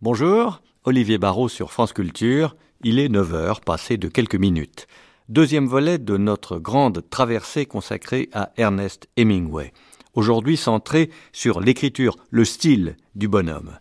Bonjour, 0.00 0.62
Olivier 0.84 1.18
Barrault 1.18 1.48
sur 1.48 1.72
France 1.72 1.92
Culture. 1.92 2.54
Il 2.84 3.00
est 3.00 3.08
9h, 3.08 3.64
passé 3.64 3.96
de 3.96 4.06
quelques 4.06 4.36
minutes. 4.36 4.86
Deuxième 5.28 5.66
volet 5.66 5.98
de 5.98 6.16
notre 6.16 6.60
grande 6.60 7.02
traversée 7.10 7.66
consacrée 7.66 8.28
à 8.32 8.52
Ernest 8.56 9.08
Hemingway. 9.16 9.72
Aujourd'hui 10.14 10.56
centré 10.56 11.10
sur 11.32 11.58
l'écriture, 11.58 12.16
le 12.30 12.44
style 12.44 12.96
du 13.16 13.26
bonhomme. 13.26 13.80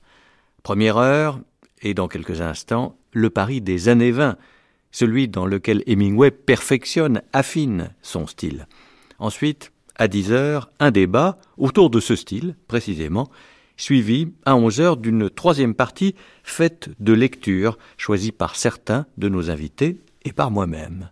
Première 0.63 0.97
heure, 0.97 1.39
et 1.83 1.93
dans 1.93 2.07
quelques 2.07 2.41
instants, 2.41 2.97
le 3.11 3.29
Paris 3.29 3.61
des 3.61 3.87
années 3.87 4.09
20, 4.09 4.37
celui 4.89 5.27
dans 5.27 5.45
lequel 5.45 5.83
Hemingway 5.85 6.31
perfectionne, 6.31 7.21
affine 7.31 7.93
son 8.01 8.25
style. 8.25 8.67
Ensuite, 9.19 9.71
à 9.95 10.07
10 10.07 10.31
heures, 10.31 10.71
un 10.79 10.89
débat 10.89 11.37
autour 11.57 11.91
de 11.91 11.99
ce 11.99 12.15
style, 12.15 12.55
précisément, 12.67 13.29
suivi 13.77 14.33
à 14.45 14.55
11 14.55 14.81
heures 14.81 14.97
d'une 14.97 15.29
troisième 15.29 15.73
partie 15.73 16.15
faite 16.43 16.89
de 16.99 17.13
lectures 17.13 17.77
choisies 17.97 18.31
par 18.31 18.55
certains 18.55 19.05
de 19.17 19.29
nos 19.29 19.49
invités 19.49 20.01
et 20.25 20.33
par 20.33 20.51
moi-même. 20.51 21.09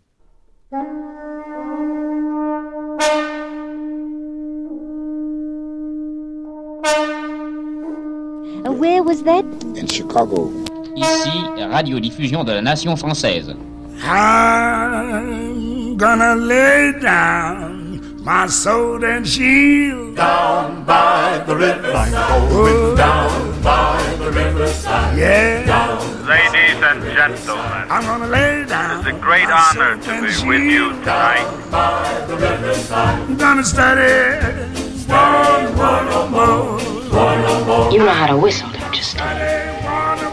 Where 8.67 9.02
was 9.03 9.23
that? 9.23 9.45
In 9.77 9.88
Chicago. 9.88 10.52
Ici, 10.97 11.30
radiodiffusion 11.58 12.44
de 12.44 12.52
la 12.52 12.61
nation 12.61 12.95
française. 12.95 13.55
I'm 14.03 15.95
gonna 15.97 16.36
lay 16.36 16.94
down 17.02 17.84
my 18.25 18.47
sword 18.47 19.03
and 19.03 19.27
shield 19.27 20.15
down 20.15 20.83
by 20.83 21.43
the 21.45 21.55
riverside. 21.55 22.49
Going 22.49 22.95
down 22.97 23.61
by 23.61 24.16
the 24.17 24.31
riverside. 24.31 25.16
Yeah, 25.16 25.63
Down. 25.66 26.25
Ladies 26.25 26.81
and 26.81 27.03
gentlemen, 27.03 27.91
I'm 27.91 28.02
gonna 28.03 28.27
lay 28.27 28.66
down. 28.66 29.00
it's 29.05 29.08
a 29.09 29.11
great 29.22 29.44
my 29.45 29.69
honor 29.77 30.02
to 30.02 30.09
and 30.09 30.22
be 30.25 30.47
with 30.47 30.61
you 30.61 30.89
shield. 30.89 31.00
tonight. 31.02 31.67
by 31.69 32.25
the 32.27 32.35
riverside. 32.35 33.22
I'm 33.22 33.38
gonna 33.38 33.63
study. 33.63 34.73
Study 34.97 35.73
one 35.78 36.05
no 36.09 36.28
more. 36.30 37.91
You 37.91 38.00
know 38.00 38.09
how 38.09 38.25
to 38.28 38.38
whistle, 38.38 38.69
don't 38.72 38.95
you, 38.97 39.03
Steve? 39.03 39.22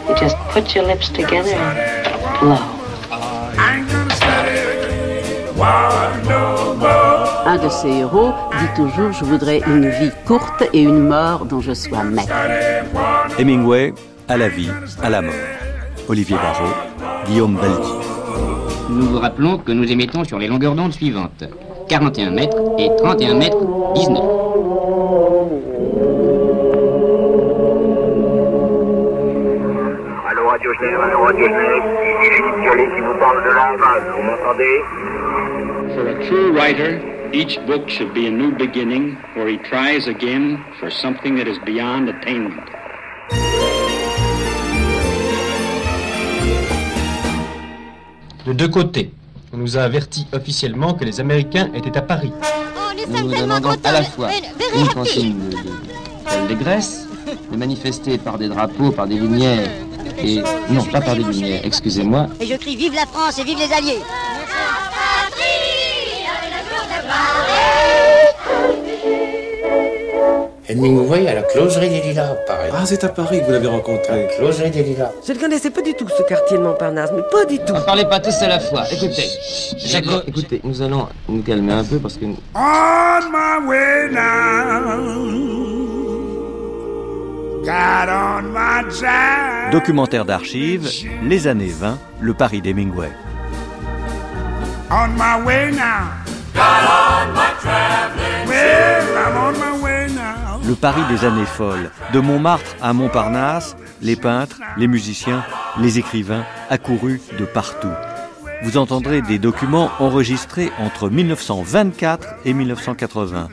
You 0.08 0.14
just 0.16 0.36
put 0.54 0.74
your 0.74 0.84
lips 0.84 1.10
together 1.10 1.50
and 1.50 2.40
blow. 2.40 2.56
I 3.12 3.76
ain't 3.76 3.88
gonna 3.90 4.16
study 4.16 5.52
one 5.58 6.24
no 6.26 6.74
more. 6.76 7.11
Un 7.44 7.56
de 7.56 7.68
ces 7.68 7.88
héros 7.88 8.32
dit 8.60 8.68
toujours 8.76 9.12
Je 9.12 9.24
voudrais 9.24 9.60
une 9.66 9.88
vie 9.88 10.12
courte 10.26 10.62
et 10.72 10.80
une 10.80 11.08
mort 11.08 11.44
dont 11.44 11.60
je 11.60 11.74
sois 11.74 12.04
maître. 12.04 12.32
Hemingway, 13.38 13.92
à 14.28 14.36
la 14.36 14.48
vie, 14.48 14.70
à 15.02 15.10
la 15.10 15.22
mort. 15.22 15.34
Olivier 16.08 16.36
Barrault, 16.36 16.74
Guillaume 17.26 17.56
Baldi. 17.56 17.92
Nous 18.90 19.06
vous 19.06 19.18
rappelons 19.18 19.58
que 19.58 19.72
nous 19.72 19.90
émettons 19.90 20.22
sur 20.22 20.38
les 20.38 20.46
longueurs 20.46 20.74
d'onde 20.74 20.92
suivantes 20.92 21.44
41 21.88 22.30
mètres 22.30 22.56
et 22.78 22.90
31 22.98 23.34
mètres 23.34 23.58
19. 23.94 24.18
Allô 30.28 30.48
Radio 30.48 30.74
Genève, 30.74 31.00
allô 31.00 31.22
Radio 31.24 31.46
Genève, 31.46 31.82
ici 32.20 32.30
l'équipe 32.30 32.60
Violet 32.60 32.88
qui 32.94 33.00
vous 33.00 33.18
parle 33.18 33.42
de 33.42 33.50
vous 34.16 34.22
m'entendez? 34.22 34.80
For 35.94 36.08
a 36.08 36.14
true 36.24 36.52
writer, 36.52 37.11
each 37.32 37.58
book 37.66 37.88
should 37.88 38.12
be 38.12 38.26
a 38.26 38.30
new 38.30 38.52
beginning 38.52 39.16
where 39.34 39.48
he 39.48 39.56
tries 39.58 40.06
again 40.06 40.62
for 40.78 40.90
something 40.90 41.36
that 41.36 41.48
is 41.48 41.58
beyond 41.64 42.08
attainment. 42.08 42.60
De 48.44 48.52
deux 48.52 48.68
côtés, 48.68 49.12
on 49.52 49.56
nous 49.58 49.78
a 49.78 49.82
averti 49.82 50.26
officiellement 50.32 50.94
que 50.94 51.04
les 51.04 51.20
Américains 51.20 51.70
étaient 51.74 51.96
à 51.96 52.02
Paris. 52.02 52.32
Nous 53.08 53.28
nous 53.28 53.40
demandons 53.40 53.76
à 53.84 53.92
la 53.92 54.02
fois 54.02 54.28
une 54.76 54.88
consigne 54.88 55.38
de, 55.48 56.54
de, 56.54 57.52
de 57.52 57.56
manifester 57.56 58.18
par 58.18 58.38
des 58.38 58.48
drapeaux, 58.48 58.90
par 58.90 59.06
des 59.06 59.14
lumières, 59.16 59.70
et 60.18 60.42
non, 60.70 60.84
pas 60.84 61.00
par 61.00 61.14
des 61.16 61.24
lumières, 61.24 61.62
excusez-moi, 61.64 62.28
Et 62.40 62.46
je 62.46 62.56
crie 62.56 62.76
vive 62.76 62.94
la 62.94 63.06
France 63.06 63.38
et 63.38 63.44
vive 63.44 63.58
les 63.58 63.72
Alliés. 63.72 64.00
Hemingway 70.68 71.28
à 71.28 71.34
la 71.34 71.42
closerie 71.42 71.90
des 71.90 72.00
Lilas, 72.00 72.34
pareil. 72.46 72.72
Ah, 72.74 72.82
c'est 72.86 73.04
à 73.04 73.08
Paris 73.08 73.40
que 73.40 73.46
vous 73.46 73.52
l'avez 73.52 73.66
rencontré. 73.66 74.28
Closerie 74.38 74.70
des 74.70 74.82
Lilas. 74.82 75.10
Je 75.26 75.32
ne 75.32 75.38
connaissais 75.38 75.70
pas 75.70 75.82
du 75.82 75.92
tout 75.94 76.06
ce 76.08 76.22
quartier 76.22 76.56
de 76.56 76.62
Montparnasse, 76.62 77.10
mais 77.14 77.22
pas 77.30 77.44
du 77.44 77.58
tout. 77.58 77.74
ne 77.74 77.80
parlez 77.80 78.04
pas 78.06 78.20
tous 78.20 78.34
à 78.42 78.48
la 78.48 78.60
fois, 78.60 78.84
écoutez. 78.90 79.26
Écoutez, 79.94 80.28
écoutez, 80.28 80.60
nous 80.64 80.80
allons 80.80 81.08
nous 81.28 81.42
calmer 81.42 81.72
un 81.72 81.84
peu 81.84 81.98
parce 81.98 82.16
que 82.16 82.24
On 82.24 83.20
my 83.30 83.68
way 83.68 84.08
now. 84.12 85.02
Got 87.64 88.08
on 88.10 88.42
my 88.52 88.90
jack. 88.98 89.72
Documentaire 89.72 90.24
d'archives, 90.24 90.88
les 91.22 91.46
années 91.46 91.72
20, 91.72 91.98
le 92.20 92.34
Paris 92.34 92.60
d'Hemingway. 92.62 93.10
On 94.90 95.08
my 95.08 95.44
way 95.44 95.70
now. 95.72 96.21
Le 100.66 100.74
Paris 100.76 101.02
des 101.10 101.24
années 101.24 101.44
folles, 101.44 101.90
de 102.12 102.20
Montmartre 102.20 102.76
à 102.80 102.92
Montparnasse, 102.92 103.76
les 104.00 104.16
peintres, 104.16 104.58
les 104.76 104.86
musiciens, 104.86 105.44
les 105.78 105.98
écrivains 105.98 106.44
accourus 106.70 107.20
de 107.38 107.44
partout. 107.44 107.92
Vous 108.62 108.76
entendrez 108.76 109.22
des 109.22 109.38
documents 109.38 109.90
enregistrés 109.98 110.70
entre 110.78 111.10
1924 111.10 112.28
et 112.44 112.52
1980. 112.52 113.48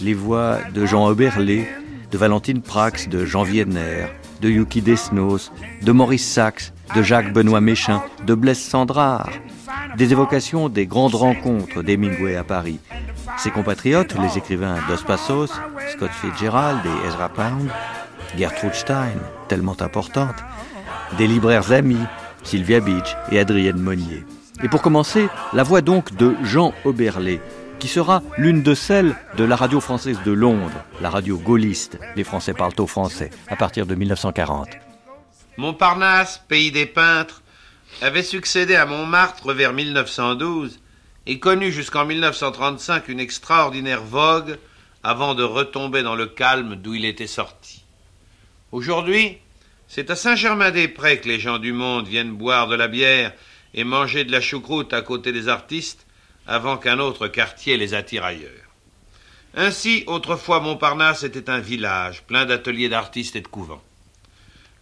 Les 0.00 0.14
voix 0.14 0.58
de 0.72 0.86
Jean 0.86 1.06
Oberlé, 1.06 1.68
de 2.12 2.18
Valentine 2.18 2.62
Prax, 2.62 3.08
de 3.08 3.24
Jean 3.24 3.44
Wiedner, 3.44 4.06
de 4.40 4.48
Yuki 4.48 4.80
Desnos, 4.80 5.50
de 5.82 5.92
Maurice 5.92 6.26
Sachs, 6.26 6.72
de 6.94 7.02
Jacques 7.02 7.32
Benoît 7.32 7.60
Méchin, 7.60 8.02
de 8.26 8.34
Blaise 8.34 8.60
Sandrard. 8.60 9.30
Des 9.96 10.12
évocations 10.12 10.68
des 10.68 10.86
grandes 10.86 11.14
rencontres 11.14 11.82
d'Hemingway 11.82 12.36
à 12.36 12.44
Paris. 12.44 12.78
Ses 13.38 13.50
compatriotes, 13.50 14.14
les 14.20 14.38
écrivains 14.38 14.76
Dos 14.88 15.02
Passos, 15.06 15.52
Scott 15.92 16.10
Fitzgerald 16.10 16.80
et 16.84 17.08
Ezra 17.08 17.28
Pound, 17.28 17.70
Gertrude 18.36 18.74
Stein, 18.74 19.18
tellement 19.48 19.80
importante, 19.80 20.36
des 21.18 21.26
libraires 21.26 21.72
amis, 21.72 22.04
Sylvia 22.42 22.80
Beach 22.80 23.16
et 23.30 23.38
Adrienne 23.38 23.78
Monnier. 23.78 24.24
Et 24.62 24.68
pour 24.68 24.82
commencer, 24.82 25.28
la 25.52 25.62
voix 25.62 25.80
donc 25.80 26.16
de 26.16 26.34
Jean 26.42 26.72
Oberlé, 26.84 27.40
qui 27.78 27.88
sera 27.88 28.22
l'une 28.38 28.62
de 28.62 28.74
celles 28.74 29.14
de 29.36 29.44
la 29.44 29.56
radio 29.56 29.80
française 29.80 30.18
de 30.24 30.32
Londres, 30.32 30.84
la 31.00 31.10
radio 31.10 31.36
gaulliste, 31.36 31.98
les 32.16 32.24
Français 32.24 32.54
parlent 32.54 32.72
au 32.78 32.86
français, 32.86 33.30
à 33.48 33.56
partir 33.56 33.86
de 33.86 33.94
1940. 33.94 34.68
Montparnasse, 35.56 36.42
pays 36.48 36.72
des 36.72 36.86
peintres, 36.86 37.42
avait 38.02 38.24
succédé 38.24 38.74
à 38.74 38.86
Montmartre 38.86 39.52
vers 39.52 39.72
1912 39.72 40.80
et 41.26 41.38
connu 41.38 41.70
jusqu'en 41.70 42.04
1935 42.04 43.08
une 43.08 43.20
extraordinaire 43.20 44.02
vogue 44.02 44.58
avant 45.02 45.34
de 45.34 45.44
retomber 45.44 46.02
dans 46.02 46.16
le 46.16 46.26
calme 46.26 46.76
d'où 46.76 46.94
il 46.94 47.04
était 47.04 47.26
sorti. 47.26 47.84
Aujourd'hui, 48.72 49.38
c'est 49.86 50.10
à 50.10 50.16
Saint-Germain-des-Prés 50.16 51.20
que 51.20 51.28
les 51.28 51.38
gens 51.38 51.58
du 51.58 51.72
monde 51.72 52.08
viennent 52.08 52.32
boire 52.32 52.66
de 52.66 52.74
la 52.74 52.88
bière 52.88 53.32
et 53.74 53.84
manger 53.84 54.24
de 54.24 54.32
la 54.32 54.40
choucroute 54.40 54.92
à 54.92 55.02
côté 55.02 55.30
des 55.30 55.48
artistes 55.48 56.06
avant 56.46 56.78
qu'un 56.78 56.98
autre 56.98 57.28
quartier 57.28 57.76
les 57.76 57.94
attire 57.94 58.24
ailleurs. 58.24 58.50
Ainsi, 59.54 60.02
autrefois 60.08 60.58
Montparnasse 60.58 61.22
était 61.22 61.48
un 61.48 61.60
village 61.60 62.22
plein 62.24 62.44
d'ateliers 62.44 62.88
d'artistes 62.88 63.36
et 63.36 63.40
de 63.40 63.46
couvents. 63.46 63.82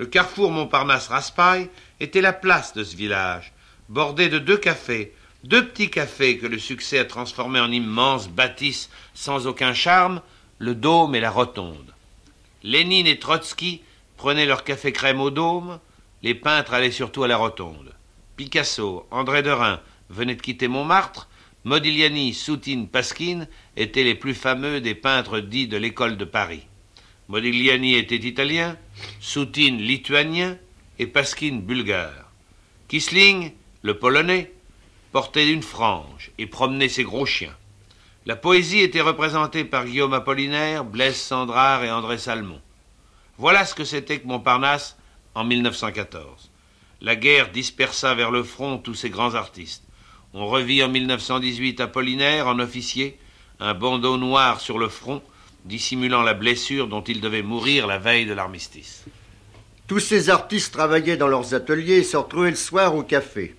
Le 0.03 0.09
carrefour 0.09 0.51
Montparnasse-Raspail 0.51 1.71
était 2.01 2.23
la 2.23 2.33
place 2.33 2.75
de 2.75 2.83
ce 2.83 2.97
village, 2.97 3.53
bordé 3.89 4.29
de 4.29 4.41
deux 4.41 4.57
cafés, 4.57 5.15
deux 5.45 5.69
petits 5.69 5.91
cafés 5.91 6.39
que 6.39 6.49
le 6.49 6.59
succès 6.59 6.99
a 6.99 7.05
transformés 7.05 7.61
en 7.61 7.71
immenses 7.71 8.29
bâtisses 8.29 8.91
sans 9.15 9.47
aucun 9.47 9.75
charme, 9.75 10.21
le 10.59 10.75
Dôme 10.75 11.15
et 11.15 11.21
la 11.21 11.31
Rotonde. 11.31 11.95
Lénine 12.65 13.07
et 13.07 13.21
Trotsky 13.21 13.83
prenaient 14.17 14.45
leur 14.45 14.65
café 14.65 14.91
crème 14.91 15.21
au 15.21 15.31
Dôme, 15.31 15.79
les 16.25 16.35
peintres 16.35 16.75
allaient 16.75 16.91
surtout 16.91 17.23
à 17.23 17.29
la 17.29 17.37
Rotonde. 17.37 17.95
Picasso, 18.35 19.07
André 19.13 19.45
Derain 19.45 19.81
venaient 20.11 20.35
de 20.35 20.43
quitter 20.43 20.67
Montmartre, 20.67 21.29
Modigliani, 21.63 22.35
Soutine, 22.35 22.89
Pasquine 22.89 23.47
étaient 23.77 24.03
les 24.03 24.17
plus 24.17 24.35
fameux 24.35 24.81
des 24.81 24.97
peintres 24.97 25.39
dits 25.39 25.69
de 25.69 25.77
l'école 25.77 26.17
de 26.17 26.25
Paris. 26.25 26.67
Modigliani 27.33 27.95
était 27.95 28.17
italien, 28.17 28.77
Soutine 29.19 29.79
lituanien 29.79 30.59
et 30.99 31.07
Pasquine 31.07 31.63
bulgare. 31.63 32.31
Kisling, 32.89 33.53
le 33.81 33.99
polonais, 33.99 34.53
portait 35.13 35.51
une 35.51 35.63
frange 35.63 36.31
et 36.37 36.47
promenait 36.47 36.91
ses 36.91 37.05
gros 37.05 37.25
chiens. 37.25 37.57
La 38.27 38.37
poésie 38.37 38.81
était 38.81 39.01
représentée 39.01 39.65
par 39.65 39.87
Guillaume 39.87 40.13
Apollinaire, 40.13 40.85
Blaise 40.85 41.17
Sandrard 41.17 41.83
et 41.85 41.91
André 41.91 42.19
Salmon. 42.19 42.61
Voilà 43.39 43.65
ce 43.65 43.75
que 43.75 43.85
c'était 43.87 44.21
que 44.21 44.27
Montparnasse 44.27 44.99
en 45.35 45.45
1914. 45.45 46.51
La 47.01 47.17
guerre 47.17 47.51
dispersa 47.51 48.13
vers 48.15 48.31
le 48.31 48.43
front 48.43 48.77
tous 48.77 48.95
ces 48.95 49.09
grands 49.09 49.37
artistes. 49.37 49.85
On 50.35 50.49
revit 50.49 50.83
en 50.83 50.91
1918 50.91 51.81
Apollinaire 51.81 52.47
en 52.47 52.59
officier, 52.59 53.19
un 53.59 53.73
bandeau 53.73 54.19
noir 54.19 54.61
sur 54.61 54.79
le 54.79 54.91
front, 54.91 55.23
dissimulant 55.65 56.23
la 56.23 56.35
blessure 56.35 56.89
dont 56.89 57.03
il 57.03 57.21
devait 57.21 57.43
mourir 57.43 57.87
la 57.87 57.99
veille 57.99 58.27
de 58.27 58.35
l'armistice. 58.35 59.05
Tous 59.87 60.01
ces 60.01 60.31
artistes 60.31 60.73
travaillaient 60.73 61.17
dans 61.17 61.29
leurs 61.29 61.55
ateliers 61.55 61.99
et 61.99 62.05
se 62.05 62.17
retrouvaient 62.17 62.51
le 62.51 62.57
soir 62.57 62.95
au 62.95 63.03
café. 63.03 63.55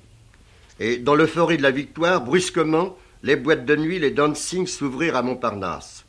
Et 0.80 0.98
dans 0.98 1.16
l'euphorie 1.16 1.58
de 1.58 1.64
la 1.64 1.72
victoire, 1.72 2.22
brusquement, 2.22 2.98
les 3.22 3.36
boîtes 3.36 3.66
de 3.66 3.76
nuit, 3.76 4.00
les 4.00 4.12
dancing 4.12 4.68
s'ouvrirent 4.68 5.16
à 5.16 5.22
Montparnasse. 5.22 6.06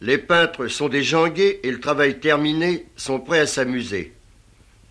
Les 0.00 0.18
peintres 0.18 0.68
sont 0.68 0.88
gays 0.88 1.60
et 1.62 1.70
le 1.70 1.80
travail 1.80 2.20
terminé 2.20 2.86
sont 2.96 3.18
prêts 3.18 3.38
à 3.38 3.46
s'amuser. 3.46 4.12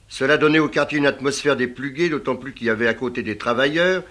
Cela 0.08 0.38
donnait 0.38 0.60
au 0.60 0.70
quartier 0.70 0.98
une 0.98 1.06
atmosphère 1.06 1.56
des 1.56 1.68
plus 1.68 1.92
gays, 1.92 2.10
d'autant 2.10 2.36
plus 2.36 2.54
qu'il 2.54 2.68
y 2.68 2.72
avait 2.72 2.88
à 2.88 2.94
côté 2.94 3.22
des 3.22 3.38
travailleurs, 3.38 4.04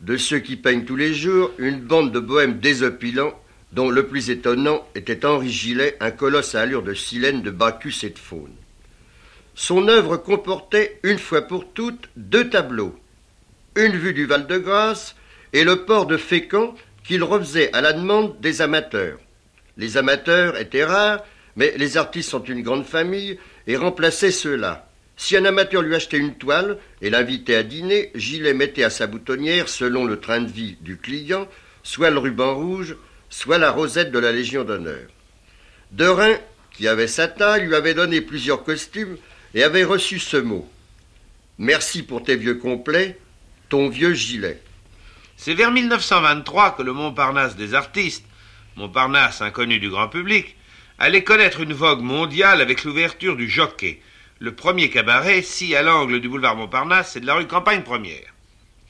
de 0.00 0.16
ceux 0.16 0.38
qui 0.38 0.56
peignent 0.56 0.84
tous 0.84 0.96
les 0.96 1.14
jours, 1.14 1.50
une 1.58 1.80
bande 1.80 2.12
de 2.12 2.20
bohèmes 2.20 2.58
désopilants, 2.58 3.32
dont 3.72 3.90
le 3.90 4.06
plus 4.06 4.30
étonnant 4.30 4.86
était 4.94 5.24
Henri 5.24 5.50
Gillet, 5.50 5.96
un 6.00 6.10
colosse 6.10 6.54
à 6.54 6.62
allure 6.62 6.82
de 6.82 6.94
silène, 6.94 7.42
de 7.42 7.50
Bacchus 7.50 8.04
et 8.04 8.10
de 8.10 8.18
faune. 8.18 8.54
Son 9.54 9.88
œuvre 9.88 10.16
comportait, 10.16 11.00
une 11.02 11.18
fois 11.18 11.42
pour 11.42 11.72
toutes, 11.72 12.08
deux 12.16 12.48
tableaux. 12.50 12.98
Une 13.74 13.96
vue 13.96 14.14
du 14.14 14.26
Val-de-Grâce 14.26 15.16
et 15.52 15.64
le 15.64 15.84
port 15.84 16.06
de 16.06 16.16
Fécamp 16.16 16.74
qu'il 17.04 17.22
refaisait 17.22 17.72
à 17.72 17.80
la 17.80 17.92
demande 17.92 18.40
des 18.40 18.62
amateurs. 18.62 19.18
Les 19.76 19.96
amateurs 19.96 20.58
étaient 20.58 20.84
rares, 20.84 21.24
mais 21.56 21.72
les 21.76 21.96
artistes 21.96 22.30
sont 22.30 22.42
une 22.44 22.62
grande 22.62 22.84
famille 22.84 23.38
et 23.66 23.76
remplaçaient 23.76 24.30
ceux-là. 24.30 24.88
Si 25.16 25.36
un 25.36 25.44
amateur 25.46 25.80
lui 25.80 25.94
achetait 25.94 26.18
une 26.18 26.34
toile 26.34 26.78
et 27.00 27.08
l'invitait 27.08 27.56
à 27.56 27.62
dîner, 27.62 28.10
Gillet 28.14 28.52
mettait 28.52 28.84
à 28.84 28.90
sa 28.90 29.06
boutonnière, 29.06 29.68
selon 29.68 30.04
le 30.04 30.20
train 30.20 30.40
de 30.40 30.50
vie 30.50 30.76
du 30.82 30.98
client, 30.98 31.48
soit 31.82 32.10
le 32.10 32.18
ruban 32.18 32.54
rouge, 32.54 32.96
soit 33.30 33.58
la 33.58 33.70
rosette 33.70 34.12
de 34.12 34.18
la 34.18 34.32
Légion 34.32 34.64
d'honneur. 34.64 35.08
Derain, 35.92 36.36
qui 36.72 36.88
avait 36.88 37.08
sa 37.08 37.28
taille, 37.28 37.66
lui 37.66 37.74
avait 37.74 37.94
donné 37.94 38.20
plusieurs 38.20 38.64
costumes 38.64 39.16
et 39.54 39.62
avait 39.62 39.84
reçu 39.84 40.18
ce 40.18 40.36
mot. 40.36 40.70
Merci 41.58 42.02
pour 42.02 42.22
tes 42.22 42.36
vieux 42.36 42.56
complets, 42.56 43.18
ton 43.68 43.88
vieux 43.88 44.12
gilet. 44.12 44.60
C'est 45.36 45.54
vers 45.54 45.70
1923 45.70 46.76
que 46.76 46.82
le 46.82 46.92
Montparnasse 46.92 47.56
des 47.56 47.74
artistes, 47.74 48.24
Montparnasse 48.76 49.40
inconnu 49.40 49.78
du 49.78 49.88
grand 49.88 50.08
public, 50.08 50.56
allait 50.98 51.24
connaître 51.24 51.60
une 51.60 51.72
vogue 51.72 52.02
mondiale 52.02 52.60
avec 52.60 52.84
l'ouverture 52.84 53.36
du 53.36 53.48
Jockey, 53.48 54.00
le 54.38 54.54
premier 54.54 54.90
cabaret, 54.90 55.42
si 55.42 55.74
à 55.74 55.82
l'angle 55.82 56.20
du 56.20 56.28
boulevard 56.28 56.56
Montparnasse 56.56 57.16
et 57.16 57.20
de 57.20 57.26
la 57.26 57.34
rue 57.34 57.46
Campagne 57.46 57.82
Première. 57.82 58.34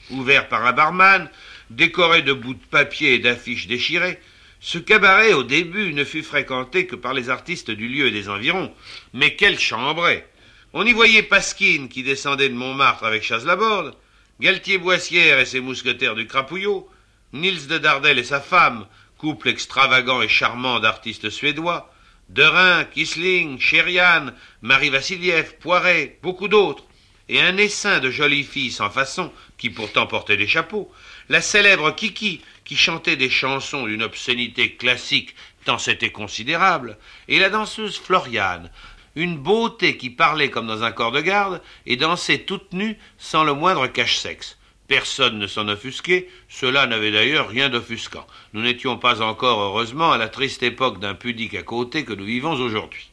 Ouvert 0.09 0.47
par 0.49 0.65
un 0.65 0.73
barman, 0.73 1.29
décoré 1.69 2.21
de 2.21 2.33
bouts 2.33 2.53
de 2.53 2.65
papier 2.69 3.13
et 3.13 3.19
d'affiches 3.19 3.67
déchirées, 3.67 4.19
ce 4.59 4.79
cabaret, 4.79 5.33
au 5.33 5.43
début, 5.43 5.93
ne 5.93 6.03
fut 6.03 6.23
fréquenté 6.23 6.87
que 6.87 6.95
par 6.95 7.13
les 7.13 7.29
artistes 7.29 7.69
du 7.69 7.87
lieu 7.87 8.07
et 8.07 8.11
des 8.11 8.27
environs. 8.27 8.73
Mais 9.13 9.35
quelle 9.35 9.59
chambrée 9.59 10.25
On 10.73 10.85
y 10.85 10.93
voyait 10.93 11.23
Pasquine 11.23 11.89
qui 11.89 12.01
descendait 12.01 12.49
de 12.49 12.55
Montmartre 12.55 13.03
avec 13.03 13.23
Chasse-Laborde, 13.23 13.95
Galtier-Boissière 14.39 15.39
et 15.39 15.45
ses 15.45 15.59
mousquetaires 15.59 16.15
du 16.15 16.25
Crapouillot, 16.25 16.89
Nils 17.33 17.67
de 17.67 17.77
Dardel 17.77 18.17
et 18.17 18.23
sa 18.23 18.41
femme, 18.41 18.87
couple 19.17 19.49
extravagant 19.49 20.21
et 20.21 20.27
charmant 20.27 20.79
d'artistes 20.79 21.29
suédois, 21.29 21.93
Derain, 22.29 22.83
Kisling, 22.83 23.59
Chériane, 23.59 24.33
Marie 24.61 24.89
Vassiliev, 24.89 25.55
Poiret, 25.59 26.19
beaucoup 26.23 26.47
d'autres, 26.47 26.83
et 27.29 27.41
un 27.41 27.57
essaim 27.57 27.99
de 27.99 28.09
jolies 28.09 28.43
filles 28.43 28.71
sans 28.71 28.89
façon, 28.89 29.31
qui 29.57 29.69
pourtant 29.69 30.07
portaient 30.07 30.37
des 30.37 30.47
chapeaux, 30.47 30.91
la 31.29 31.41
célèbre 31.41 31.91
Kiki, 31.91 32.41
qui 32.63 32.75
chantait 32.75 33.15
des 33.15 33.29
chansons 33.29 33.85
d'une 33.85 34.03
obscénité 34.03 34.75
classique 34.75 35.35
tant 35.67 35.77
c'était 35.77 36.11
considérable, 36.11 36.97
et 37.27 37.39
la 37.39 37.49
danseuse 37.49 37.97
Floriane, 37.97 38.71
une 39.15 39.35
beauté 39.35 39.97
qui 39.97 40.09
parlait 40.09 40.49
comme 40.49 40.67
dans 40.67 40.83
un 40.83 40.93
corps 40.93 41.11
de 41.11 41.19
garde 41.19 41.61
et 41.85 41.97
dansait 41.97 42.39
toute 42.39 42.71
nue 42.71 42.97
sans 43.17 43.43
le 43.43 43.53
moindre 43.53 43.87
cache-sexe. 43.87 44.57
Personne 44.87 45.37
ne 45.37 45.47
s'en 45.47 45.67
offusquait, 45.67 46.29
cela 46.47 46.87
n'avait 46.87 47.11
d'ailleurs 47.11 47.49
rien 47.49 47.67
d'offusquant. 47.67 48.25
Nous 48.53 48.61
n'étions 48.61 48.97
pas 48.97 49.21
encore, 49.21 49.59
heureusement, 49.59 50.13
à 50.13 50.17
la 50.17 50.29
triste 50.29 50.63
époque 50.63 51.01
d'un 51.01 51.15
pudique 51.15 51.55
à 51.55 51.63
côté 51.63 52.05
que 52.05 52.13
nous 52.13 52.23
vivons 52.23 52.53
aujourd'hui. 52.53 53.11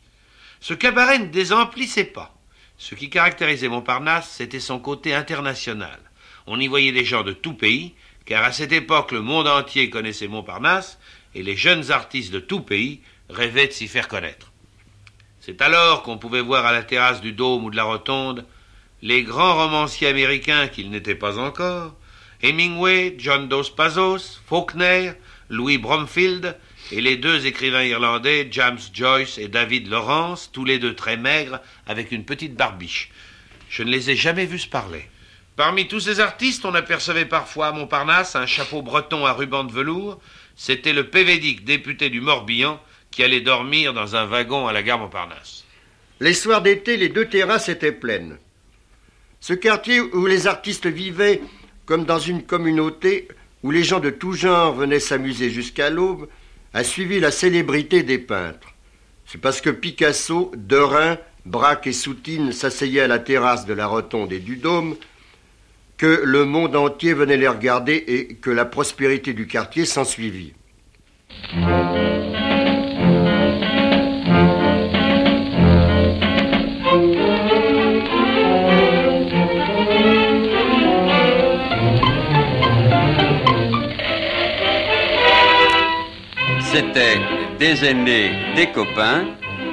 Ce 0.61 0.75
cabaret 0.75 1.19
ne 1.19 1.27
désemplissait 1.27 2.05
pas. 2.05 2.37
Ce 2.79 2.95
qui 2.95 3.11
caractérisait 3.11 3.69
Montparnasse, 3.69 4.31
c'était 4.31 4.61
son 4.61 4.79
côté 4.79 5.13
international. 5.13 5.99
On 6.47 6.61
y 6.61 6.69
voyait 6.69 6.93
des 6.93 7.05
gens 7.05 7.25
de 7.25 7.33
tout 7.33 7.55
pays, 7.55 7.95
car 8.27 8.45
à 8.45 8.53
cette 8.53 8.73
époque 8.73 9.13
le 9.13 9.21
monde 9.21 9.49
entier 9.49 9.91
connaissait 9.91 10.29
Montparnasse, 10.29 10.99
et 11.35 11.43
les 11.43 11.57
jeunes 11.57 11.91
artistes 11.91 12.33
de 12.33 12.41
tout 12.41 12.61
pays 12.61 13.01
rêvaient 13.29 13.67
de 13.67 13.73
s'y 13.73 13.89
faire 13.89 14.09
connaître. 14.09 14.53
C'est 15.41 15.61
alors 15.61 16.03
qu'on 16.03 16.17
pouvait 16.17 16.41
voir 16.41 16.65
à 16.65 16.73
la 16.73 16.83
terrasse 16.83 17.21
du 17.21 17.33
Dôme 17.33 17.65
ou 17.65 17.71
de 17.71 17.77
la 17.77 17.85
Rotonde 17.85 18.47
les 19.03 19.23
grands 19.23 19.55
romanciers 19.55 20.09
américains 20.09 20.69
qu'ils 20.69 20.91
n'étaient 20.91 21.15
pas 21.15 21.39
encore, 21.39 21.95
Hemingway, 22.43 23.15
John 23.19 23.49
Dos 23.49 23.71
Passos, 23.77 24.41
Faulkner, 24.47 25.13
Louis 25.51 25.77
Bromfield, 25.77 26.57
et 26.91 27.03
les 27.03 27.19
deux 27.19 27.45
écrivains 27.45 27.85
irlandais, 27.85 28.49
James 28.51 28.79
Joyce 28.95 29.37
et 29.37 29.49
David 29.49 29.89
Lawrence, 29.89 30.51
tous 30.53 30.65
les 30.65 30.79
deux 30.79 30.95
très 30.95 31.19
maigres, 31.19 31.61
avec 31.87 32.13
une 32.13 32.25
petite 32.25 32.55
barbiche. 32.55 33.11
Je 33.69 33.83
ne 33.83 33.91
les 33.91 34.11
ai 34.11 34.17
jamais 34.17 34.47
vus 34.47 34.61
se 34.61 34.69
parler. 34.69 35.07
Parmi 35.57 35.87
tous 35.87 36.01
ces 36.01 36.19
artistes, 36.19 36.65
on 36.65 36.75
apercevait 36.75 37.27
parfois 37.27 37.69
à 37.69 37.73
Montparnasse 37.73 38.35
un 38.35 38.47
chapeau 38.47 38.83
breton 38.83 39.25
à 39.25 39.33
ruban 39.33 39.63
de 39.63 39.73
velours. 39.73 40.21
C'était 40.57 40.93
le 40.93 41.09
Pévédic, 41.09 41.65
député 41.65 42.11
du 42.11 42.21
Morbihan, 42.21 42.81
qui 43.13 43.23
allait 43.23 43.41
dormir 43.41 43.95
dans 43.95 44.17
un 44.17 44.27
wagon 44.27 44.67
à 44.67 44.73
la 44.73 44.83
gare 44.83 44.99
Montparnasse. 44.99 45.65
Les 46.19 46.35
soirs 46.35 46.61
d'été, 46.61 46.97
les 46.97 47.09
deux 47.09 47.27
terrasses 47.27 47.69
étaient 47.69 47.93
pleines. 47.93 48.39
Ce 49.39 49.55
quartier 49.55 50.01
où 50.01 50.27
les 50.27 50.49
artistes 50.49 50.87
vivaient 50.87 51.41
comme 51.87 52.05
dans 52.05 52.19
une 52.19 52.43
communauté, 52.43 53.29
où 53.63 53.71
les 53.71 53.85
gens 53.85 54.01
de 54.01 54.11
tout 54.11 54.33
genre 54.33 54.75
venaient 54.75 55.01
s'amuser 55.01 55.51
jusqu'à 55.51 55.89
l'aube, 55.89 56.29
a 56.73 56.83
suivi 56.83 57.21
la 57.21 57.31
célébrité 57.31 58.03
des 58.03 58.19
peintres. 58.19 58.73
C'est 59.27 59.41
parce 59.41 59.61
que 59.61 59.71
Picasso, 59.71 60.51
Derain, 60.57 61.19
Braque 61.47 61.87
et 61.87 61.93
Soutine 61.93 62.53
s'asseyaient 62.53 63.03
à 63.03 63.07
la 63.07 63.21
terrasse 63.21 63.67
de 63.67 63.75
la 63.75 63.87
Rotonde 63.87 64.33
et 64.33 64.41
du 64.41 64.57
Dôme 64.57 64.97
que 65.97 66.23
le 66.25 66.45
monde 66.45 66.77
entier 66.77 67.15
venait 67.15 67.37
les 67.37 67.49
regarder 67.49 68.05
et 68.07 68.35
que 68.35 68.51
la 68.51 68.65
prospérité 68.65 69.33
du 69.33 69.47
quartier 69.47 69.85
s'ensuivit. 69.85 70.55
C'était 86.61 87.21
Des 87.59 87.85
aînés, 87.85 88.33
des 88.57 88.67
copains, 88.73 89.27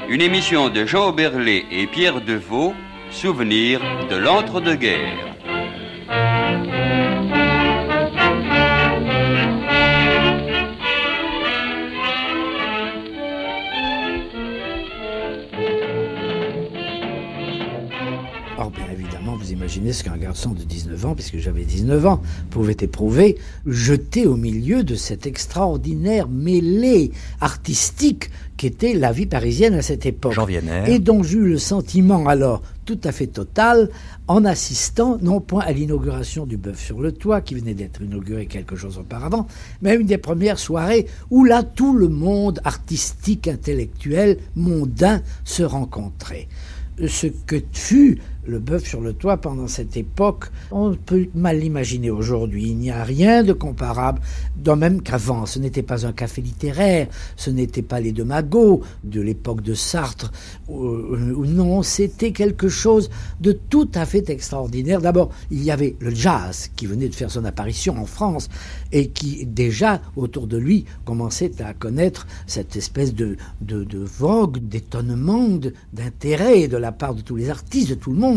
une 0.07 0.21
émission 0.21 0.69
de 0.69 0.85
Jean 0.85 1.09
Oberlé 1.09 1.65
et 1.71 1.87
Pierre 1.87 2.21
Deveau, 2.21 2.75
souvenir 3.09 3.81
de 4.09 4.17
l'entre-deux-guerres. 4.17 5.30
Música 6.51 7.00
imaginez 19.71 19.93
ce 19.93 20.03
qu'un 20.03 20.17
garçon 20.17 20.49
de 20.49 20.63
19 20.63 21.05
ans, 21.05 21.15
puisque 21.15 21.37
j'avais 21.37 21.63
19 21.63 22.05
ans, 22.05 22.21
pouvait 22.49 22.75
éprouver, 22.81 23.37
jeté 23.65 24.27
au 24.27 24.35
milieu 24.35 24.83
de 24.83 24.95
cette 24.95 25.25
extraordinaire 25.25 26.27
mêlée 26.27 27.11
artistique 27.39 28.31
qu'était 28.57 28.93
la 28.93 29.13
vie 29.13 29.27
parisienne 29.27 29.73
à 29.75 29.81
cette 29.81 30.05
époque. 30.05 30.33
Jean. 30.33 30.45
Et 30.87 30.99
dont 30.99 31.23
j'eus 31.23 31.47
le 31.47 31.57
sentiment 31.57 32.27
alors 32.27 32.61
tout 32.83 32.99
à 33.05 33.13
fait 33.13 33.27
total 33.27 33.89
en 34.27 34.43
assistant 34.43 35.17
non 35.21 35.39
point 35.39 35.63
à 35.63 35.71
l'inauguration 35.71 36.45
du 36.45 36.57
Bœuf 36.57 36.83
sur 36.83 36.99
le 36.99 37.13
Toit, 37.13 37.39
qui 37.39 37.55
venait 37.55 37.73
d'être 37.73 38.01
inauguré 38.01 38.47
quelques 38.47 38.75
jours 38.75 38.97
auparavant, 38.99 39.47
mais 39.81 39.91
à 39.91 39.95
une 39.95 40.07
des 40.07 40.17
premières 40.17 40.59
soirées 40.59 41.07
où 41.29 41.45
là 41.45 41.63
tout 41.63 41.95
le 41.95 42.09
monde 42.09 42.59
artistique, 42.65 43.47
intellectuel, 43.47 44.37
mondain 44.57 45.21
se 45.45 45.63
rencontrait 45.63 46.49
ce 47.07 47.27
que 47.27 47.61
fut 47.71 48.19
le 48.45 48.59
bœuf 48.59 48.85
sur 48.85 49.01
le 49.01 49.13
toit 49.13 49.37
pendant 49.37 49.67
cette 49.67 49.97
époque, 49.97 50.51
on 50.71 50.95
peut 50.95 51.27
mal 51.35 51.59
l'imaginer 51.59 52.09
aujourd'hui. 52.09 52.69
Il 52.69 52.77
n'y 52.77 52.91
a 52.91 53.03
rien 53.03 53.43
de 53.43 53.53
comparable, 53.53 54.21
de 54.57 54.71
même 54.71 55.01
qu'avant. 55.01 55.45
Ce 55.45 55.59
n'était 55.59 55.83
pas 55.83 56.05
un 56.05 56.13
café 56.13 56.41
littéraire, 56.41 57.07
ce 57.35 57.49
n'était 57.49 57.81
pas 57.81 57.99
les 57.99 58.11
deux 58.11 58.25
de 59.03 59.21
l'époque 59.21 59.61
de 59.61 59.73
Sartre. 59.73 60.31
non, 60.69 61.83
c'était 61.83 62.31
quelque 62.31 62.69
chose 62.69 63.09
de 63.39 63.51
tout 63.51 63.89
à 63.93 64.05
fait 64.05 64.29
extraordinaire. 64.29 65.01
D'abord, 65.01 65.31
il 65.49 65.63
y 65.63 65.71
avait 65.71 65.95
le 65.99 66.13
jazz 66.13 66.69
qui 66.75 66.85
venait 66.85 67.09
de 67.09 67.15
faire 67.15 67.31
son 67.31 67.45
apparition 67.45 67.97
en 67.97 68.05
France 68.05 68.47
et 68.91 69.09
qui 69.09 69.45
déjà 69.45 70.01
autour 70.15 70.47
de 70.47 70.57
lui 70.57 70.85
commençait 71.03 71.61
à 71.61 71.73
connaître 71.73 72.27
cette 72.47 72.75
espèce 72.75 73.13
de 73.13 73.37
vogue, 74.19 74.59
d'étonnement, 74.59 75.59
d'intérêt 75.93 76.67
de 76.67 76.77
la 76.77 76.91
part 76.91 77.15
de 77.15 77.21
tous 77.21 77.35
les 77.35 77.49
artistes, 77.49 77.89
de 77.89 77.95
tout 77.95 78.11
le 78.11 78.17
monde. 78.17 78.30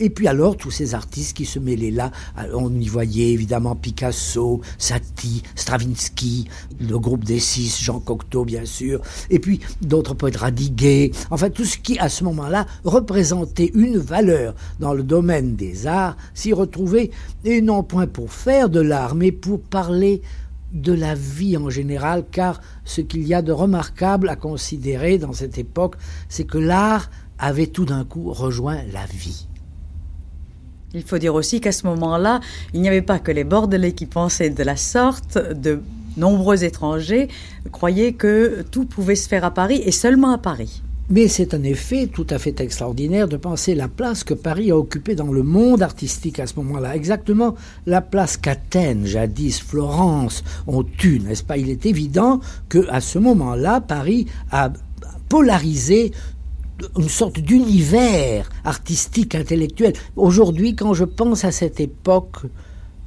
Et 0.00 0.10
puis 0.10 0.28
alors, 0.28 0.56
tous 0.56 0.70
ces 0.70 0.94
artistes 0.94 1.36
qui 1.36 1.44
se 1.44 1.58
mêlaient 1.58 1.90
là, 1.90 2.10
on 2.52 2.72
y 2.74 2.88
voyait 2.88 3.32
évidemment 3.32 3.76
Picasso, 3.76 4.60
Satie, 4.78 5.42
Stravinsky, 5.54 6.48
le 6.80 6.98
groupe 6.98 7.24
des 7.24 7.40
six, 7.40 7.82
Jean 7.82 8.00
Cocteau 8.00 8.44
bien 8.44 8.64
sûr, 8.64 9.00
et 9.30 9.38
puis 9.38 9.60
d'autres 9.80 10.14
poètes 10.14 10.36
Radiguet, 10.36 11.10
enfin 11.30 11.50
tout 11.50 11.64
ce 11.64 11.78
qui 11.78 11.98
à 11.98 12.08
ce 12.08 12.24
moment-là 12.24 12.66
représentait 12.84 13.70
une 13.74 13.98
valeur 13.98 14.54
dans 14.80 14.94
le 14.94 15.02
domaine 15.02 15.56
des 15.56 15.86
arts 15.86 16.16
s'y 16.34 16.52
retrouvait, 16.52 17.10
et 17.44 17.60
non 17.60 17.82
point 17.82 18.06
pour 18.06 18.32
faire 18.32 18.68
de 18.68 18.80
l'art, 18.80 19.14
mais 19.14 19.32
pour 19.32 19.60
parler 19.60 20.22
de 20.72 20.92
la 20.92 21.14
vie 21.14 21.56
en 21.56 21.70
général, 21.70 22.24
car 22.30 22.60
ce 22.84 23.00
qu'il 23.00 23.26
y 23.26 23.32
a 23.32 23.42
de 23.42 23.52
remarquable 23.52 24.28
à 24.28 24.36
considérer 24.36 25.18
dans 25.18 25.32
cette 25.32 25.56
époque, 25.56 25.94
c'est 26.28 26.44
que 26.44 26.58
l'art 26.58 27.10
avait 27.44 27.66
tout 27.66 27.84
d'un 27.84 28.04
coup 28.04 28.32
rejoint 28.32 28.78
la 28.92 29.04
vie. 29.06 29.46
Il 30.94 31.02
faut 31.02 31.18
dire 31.18 31.34
aussi 31.34 31.60
qu'à 31.60 31.72
ce 31.72 31.86
moment-là, 31.86 32.40
il 32.72 32.80
n'y 32.80 32.88
avait 32.88 33.02
pas 33.02 33.18
que 33.18 33.32
les 33.32 33.44
Bordelais 33.44 33.92
qui 33.92 34.06
pensaient 34.06 34.50
de 34.50 34.62
la 34.62 34.76
sorte, 34.76 35.38
de 35.38 35.82
nombreux 36.16 36.64
étrangers 36.64 37.28
croyaient 37.72 38.12
que 38.12 38.64
tout 38.70 38.86
pouvait 38.86 39.16
se 39.16 39.28
faire 39.28 39.44
à 39.44 39.50
Paris 39.50 39.82
et 39.84 39.90
seulement 39.90 40.30
à 40.30 40.38
Paris. 40.38 40.82
Mais 41.10 41.28
c'est 41.28 41.52
un 41.52 41.62
effet 41.64 42.06
tout 42.06 42.26
à 42.30 42.38
fait 42.38 42.60
extraordinaire 42.60 43.28
de 43.28 43.36
penser 43.36 43.74
la 43.74 43.88
place 43.88 44.24
que 44.24 44.32
Paris 44.32 44.70
a 44.70 44.78
occupée 44.78 45.14
dans 45.14 45.32
le 45.32 45.42
monde 45.42 45.82
artistique 45.82 46.40
à 46.40 46.46
ce 46.46 46.54
moment-là. 46.56 46.96
Exactement 46.96 47.56
la 47.84 48.00
place 48.00 48.38
qu'Athènes, 48.38 49.04
jadis 49.04 49.60
Florence, 49.60 50.44
ont 50.66 50.86
eue, 51.02 51.20
n'est-ce 51.20 51.44
pas? 51.44 51.58
Il 51.58 51.68
est 51.68 51.84
évident 51.84 52.40
que 52.70 52.88
à 52.88 53.02
ce 53.02 53.18
moment-là, 53.18 53.82
Paris 53.82 54.26
a 54.50 54.72
polarisé 55.28 56.12
une 56.98 57.08
sorte 57.08 57.40
d'univers 57.40 58.48
artistique, 58.64 59.34
intellectuel. 59.34 59.92
Aujourd'hui, 60.16 60.74
quand 60.74 60.94
je 60.94 61.04
pense 61.04 61.44
à 61.44 61.52
cette 61.52 61.80
époque, 61.80 62.42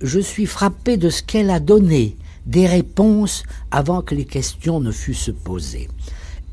je 0.01 0.19
suis 0.19 0.46
frappé 0.46 0.98
de 0.98 1.10
ce 1.10 1.24
qu'elle 1.24 1.50
a 1.50 1.60
donné, 1.60 2.17
des 2.46 2.67
réponses 2.67 3.43
avant 3.72 4.01
que 4.01 4.15
les 4.15 4.25
questions 4.25 4.79
ne 4.79 4.91
fussent 4.91 5.34
posées. 5.43 5.89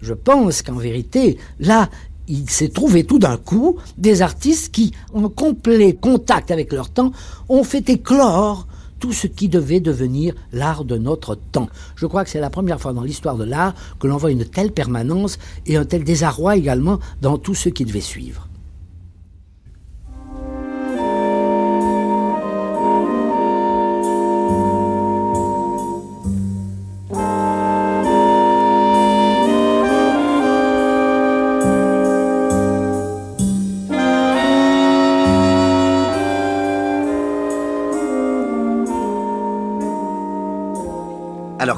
Je 0.02 0.12
pense 0.12 0.62
qu'en 0.62 0.74
vérité, 0.74 1.38
là, 1.60 1.88
il 2.26 2.48
s'est 2.48 2.68
trouvé 2.68 3.04
tout 3.04 3.18
d'un 3.18 3.36
coup 3.36 3.76
des 3.98 4.22
artistes 4.22 4.72
qui, 4.72 4.92
en 5.12 5.28
complet 5.28 5.94
contact 5.94 6.50
avec 6.50 6.72
leur 6.72 6.90
temps, 6.90 7.12
ont 7.48 7.64
fait 7.64 7.88
éclore 7.88 8.66
tout 9.00 9.12
ce 9.12 9.26
qui 9.26 9.48
devait 9.48 9.80
devenir 9.80 10.34
l'art 10.52 10.84
de 10.84 10.96
notre 10.96 11.34
temps. 11.34 11.68
Je 11.96 12.06
crois 12.06 12.24
que 12.24 12.30
c'est 12.30 12.40
la 12.40 12.50
première 12.50 12.80
fois 12.80 12.92
dans 12.92 13.02
l'histoire 13.02 13.36
de 13.36 13.44
l'art 13.44 13.74
que 13.98 14.06
l'on 14.06 14.16
voit 14.16 14.30
une 14.30 14.44
telle 14.44 14.72
permanence 14.72 15.38
et 15.66 15.76
un 15.76 15.84
tel 15.84 16.04
désarroi 16.04 16.56
également 16.56 16.98
dans 17.20 17.38
tout 17.38 17.54
ce 17.54 17.68
qui 17.68 17.84
devait 17.84 18.00
suivre. 18.00 18.48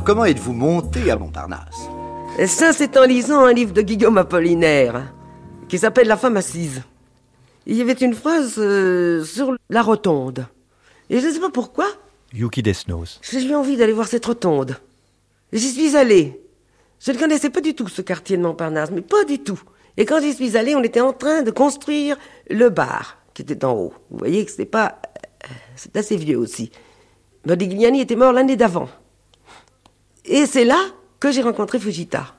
Comment 0.06 0.24
êtes-vous 0.24 0.52
monté 0.52 1.10
à 1.10 1.16
Montparnasse 1.16 1.88
Et 2.38 2.46
ça, 2.46 2.72
c'est 2.72 2.96
en 2.96 3.04
lisant 3.04 3.44
un 3.44 3.52
livre 3.52 3.72
de 3.72 3.82
Guillaume 3.82 4.16
Apollinaire, 4.18 5.12
qui 5.68 5.78
s'appelle 5.78 6.06
La 6.06 6.16
femme 6.16 6.36
assise. 6.36 6.82
Il 7.66 7.74
y 7.74 7.82
avait 7.82 7.92
une 7.92 8.14
phrase 8.14 8.54
euh, 8.58 9.24
sur 9.24 9.56
la 9.68 9.82
rotonde. 9.82 10.46
Et 11.10 11.18
je 11.18 11.26
ne 11.26 11.32
sais 11.32 11.40
pas 11.40 11.50
pourquoi. 11.50 11.86
Yuki 12.32 12.62
Desnos. 12.62 13.20
J'ai 13.28 13.42
eu 13.42 13.54
envie 13.56 13.76
d'aller 13.76 13.92
voir 13.92 14.06
cette 14.06 14.24
rotonde. 14.24 14.76
J'y 15.52 15.72
suis 15.72 15.96
allé. 15.96 16.40
Je 17.00 17.10
ne 17.10 17.18
connaissais 17.18 17.50
pas 17.50 17.60
du 17.60 17.74
tout 17.74 17.88
ce 17.88 18.00
quartier 18.00 18.36
de 18.36 18.42
Montparnasse, 18.42 18.92
mais 18.92 19.02
pas 19.02 19.24
du 19.24 19.40
tout. 19.40 19.60
Et 19.96 20.04
quand 20.04 20.20
j'y 20.20 20.34
suis 20.34 20.56
allé, 20.56 20.76
on 20.76 20.84
était 20.84 21.00
en 21.00 21.12
train 21.14 21.42
de 21.42 21.50
construire 21.50 22.16
le 22.48 22.68
bar 22.68 23.18
qui 23.34 23.42
était 23.42 23.64
en 23.64 23.72
haut. 23.72 23.94
Vous 24.10 24.18
voyez 24.18 24.44
que 24.44 24.52
c'était 24.52 24.66
pas. 24.66 25.00
Euh, 25.44 25.48
c'est 25.74 25.96
assez 25.96 26.16
vieux 26.16 26.38
aussi. 26.38 26.70
Modigliani 27.44 28.02
était 28.02 28.14
mort 28.14 28.32
l'année 28.32 28.56
d'avant. 28.56 28.88
Et 30.26 30.46
c'est 30.46 30.64
là 30.64 30.78
que 31.20 31.30
j'ai 31.30 31.42
rencontré 31.42 31.78
Fujita. 31.78 32.34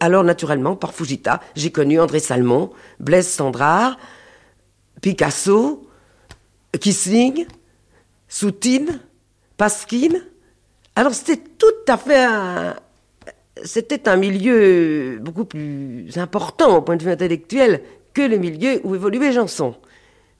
Alors, 0.00 0.24
naturellement, 0.24 0.74
par 0.74 0.94
Fujita, 0.94 1.40
j'ai 1.54 1.70
connu 1.70 2.00
André 2.00 2.18
Salmon, 2.18 2.70
Blaise 2.98 3.28
Sandrard, 3.28 3.98
Picasso, 5.00 5.88
Kissling, 6.80 7.46
Soutine, 8.28 9.00
Pasquine. 9.56 10.24
Alors, 10.96 11.14
c'était 11.14 11.42
tout 11.58 11.66
à 11.86 11.96
fait. 11.96 12.26
C'était 13.62 14.08
un 14.08 14.16
milieu 14.16 15.18
beaucoup 15.20 15.44
plus 15.44 16.08
important 16.16 16.78
au 16.78 16.82
point 16.82 16.96
de 16.96 17.04
vue 17.04 17.12
intellectuel 17.12 17.82
que 18.12 18.22
le 18.22 18.38
milieu 18.38 18.80
où 18.84 18.94
évoluait 18.94 19.32
Janson. 19.32 19.76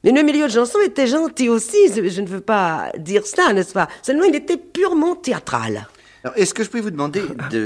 Mais 0.04 0.12
le 0.12 0.22
milieu 0.22 0.46
de 0.46 0.52
Janson 0.52 0.80
était 0.84 1.06
gentil 1.06 1.48
aussi, 1.48 1.78
je 1.94 2.20
ne 2.20 2.26
veux 2.26 2.42
pas 2.42 2.92
dire 2.98 3.26
ça, 3.26 3.54
n'est-ce 3.54 3.72
pas? 3.72 3.88
Seulement, 4.02 4.24
il 4.24 4.36
était 4.36 4.58
purement 4.58 5.16
théâtral. 5.16 5.88
Est-ce 6.36 6.52
que 6.52 6.62
je 6.62 6.68
peux 6.68 6.80
vous 6.80 6.90
demander 6.90 7.22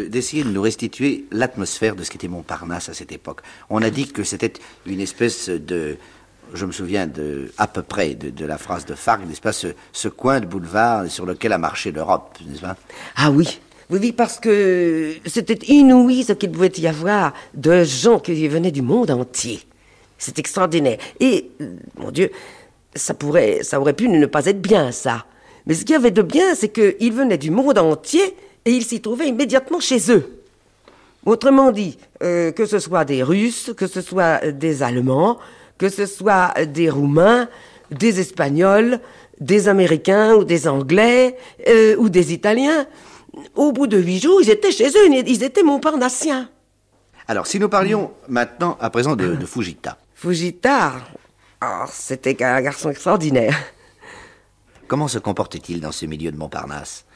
d'essayer 0.08 0.44
de, 0.44 0.48
nous 0.48 0.62
restituer 0.62 1.26
l'atmosphère 1.32 1.96
de 1.96 2.04
ce 2.04 2.10
qu'était 2.10 2.28
Montparnasse 2.28 2.88
à 2.88 2.94
cette 2.94 3.10
époque? 3.10 3.40
On 3.70 3.82
a 3.82 3.90
dit 3.90 4.06
que 4.06 4.22
c'était 4.22 4.52
une 4.86 5.00
espèce 5.00 5.48
de... 5.48 5.96
Je 6.54 6.64
me 6.64 6.70
souviens 6.70 7.08
de, 7.08 7.52
à 7.58 7.66
peu 7.66 7.82
près 7.82 8.14
de, 8.14 8.46
la 8.46 8.56
phrase 8.56 8.86
de 8.86 8.94
Farc, 8.94 9.26
n'est-ce 9.26 9.40
pas, 9.40 9.52
ce, 9.52 10.08
coin 10.08 10.38
de 10.38 10.46
boulevard 10.46 11.08
sur 11.08 11.26
lequel 11.26 11.52
a 11.52 11.58
marché 11.58 11.90
l'Europe, 11.90 12.38
n'est-ce 12.46 12.60
pas? 12.60 12.76
Ah 13.16 13.32
oui, 13.32 13.58
oui, 13.90 13.98
oui, 14.00 14.12
parce 14.12 14.38
que 14.38 15.14
c'était 15.26 15.58
inouï 15.66 16.22
ce 16.22 16.34
qu'il 16.34 16.52
pouvait 16.52 16.72
y 16.78 16.86
avoir 16.86 17.34
de 17.54 17.82
gens 17.82 18.20
qui 18.20 18.46
venaient 18.46 18.70
du 18.70 18.82
monde 18.82 19.10
entier. 19.10 19.60
C'est 20.18 20.38
extraordinaire. 20.38 20.98
Et, 21.20 21.50
euh, 21.60 21.76
mon 21.96 22.10
Dieu, 22.10 22.30
ça 22.94 23.14
pourrait, 23.14 23.60
ça 23.62 23.80
aurait 23.80 23.92
pu 23.94 24.08
ne 24.08 24.26
pas 24.26 24.44
être 24.46 24.60
bien, 24.60 24.92
ça. 24.92 25.24
Mais 25.66 25.74
ce 25.74 25.84
qu'il 25.84 25.92
y 25.92 25.96
avait 25.96 26.10
de 26.10 26.22
bien, 26.22 26.54
c'est 26.54 26.68
qu'ils 26.70 27.12
venaient 27.12 27.38
du 27.38 27.50
monde 27.50 27.78
entier 27.78 28.34
et 28.64 28.72
ils 28.72 28.84
s'y 28.84 29.00
trouvaient 29.00 29.28
immédiatement 29.28 29.80
chez 29.80 30.10
eux. 30.10 30.42
Autrement 31.24 31.70
dit, 31.70 31.98
euh, 32.22 32.52
que 32.52 32.66
ce 32.66 32.78
soit 32.78 33.04
des 33.04 33.22
Russes, 33.22 33.72
que 33.76 33.86
ce 33.86 34.00
soit 34.00 34.50
des 34.50 34.82
Allemands, 34.82 35.38
que 35.76 35.88
ce 35.88 36.06
soit 36.06 36.54
des 36.66 36.90
Roumains, 36.90 37.48
des 37.90 38.18
Espagnols, 38.18 38.98
des 39.40 39.68
Américains 39.68 40.34
ou 40.34 40.44
des 40.44 40.66
Anglais 40.66 41.36
euh, 41.68 41.96
ou 41.96 42.08
des 42.08 42.32
Italiens, 42.32 42.86
au 43.54 43.72
bout 43.72 43.86
de 43.86 43.98
huit 43.98 44.20
jours, 44.20 44.40
ils 44.42 44.50
étaient 44.50 44.72
chez 44.72 44.88
eux, 44.88 45.06
ils 45.10 45.42
étaient 45.44 45.62
Montparnassiens. 45.62 46.48
Alors, 47.28 47.46
si 47.46 47.60
nous 47.60 47.68
parlions 47.68 48.10
maintenant, 48.26 48.76
à 48.80 48.90
présent, 48.90 49.14
de 49.14 49.36
Fujita. 49.44 49.98
Fujita, 50.20 50.94
oh, 51.62 51.84
c'était 51.92 52.42
un 52.42 52.60
garçon 52.60 52.90
extraordinaire. 52.90 53.56
Comment 54.88 55.06
se 55.06 55.20
comportait-il 55.20 55.80
dans 55.80 55.92
ce 55.92 56.06
milieu 56.06 56.32
de 56.32 56.36
Montparnasse? 56.36 57.06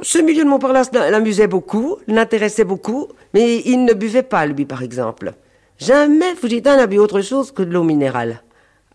Ce 0.00 0.16
milieu 0.16 0.42
de 0.42 0.48
Montparnasse 0.48 0.90
l'amusait 0.90 1.48
beaucoup, 1.48 1.98
l'intéressait 2.06 2.64
beaucoup, 2.64 3.08
mais 3.34 3.58
il 3.66 3.84
ne 3.84 3.92
buvait 3.92 4.22
pas, 4.22 4.46
lui, 4.46 4.64
par 4.64 4.82
exemple. 4.82 5.34
Jamais 5.76 6.34
Fujita 6.34 6.78
n'a 6.78 6.86
bu 6.86 6.96
autre 6.96 7.20
chose 7.20 7.52
que 7.52 7.62
de 7.62 7.74
l'eau 7.74 7.82
minérale. 7.82 8.42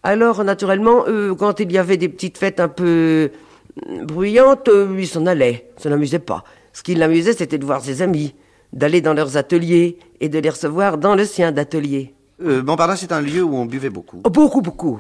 Alors, 0.02 0.44
naturellement, 0.44 1.04
euh, 1.08 1.36
quand 1.36 1.60
il 1.60 1.72
y 1.72 1.78
avait 1.78 1.98
des 1.98 2.10
petites 2.10 2.40
fêtes 2.40 2.60
un 2.60 2.68
peu 2.68 3.30
euh, 3.92 4.06
bruyantes, 4.06 4.70
euh, 4.70 4.98
il 4.98 5.08
s'en 5.08 5.28
allait. 5.28 5.70
Ça 5.78 5.92
n'amusait 5.92 6.18
pas. 6.18 6.44
Ce 6.74 6.82
qui 6.82 6.96
l'amusait, 6.96 7.34
c'était 7.34 7.60
de 7.60 7.66
voir 7.66 7.84
ses 7.84 8.02
amis, 8.02 8.34
d'aller 8.74 9.02
dans 9.02 9.14
leurs 9.14 9.38
ateliers 9.38 10.00
et 10.20 10.30
de 10.30 10.40
les 10.40 10.50
recevoir 10.50 10.98
dans 10.98 11.14
le 11.14 11.26
sien 11.26 11.52
d'atelier. 11.52 12.16
Euh, 12.44 12.64
Montparnasse 12.64 13.04
est 13.04 13.12
un 13.12 13.22
lieu 13.22 13.44
où 13.44 13.56
on 13.56 13.66
buvait 13.66 13.90
beaucoup. 13.90 14.22
Oh, 14.24 14.30
beaucoup, 14.30 14.62
beaucoup. 14.62 15.00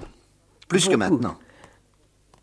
Plus 0.67 0.88
que 0.88 0.95
maintenant. 0.95 1.36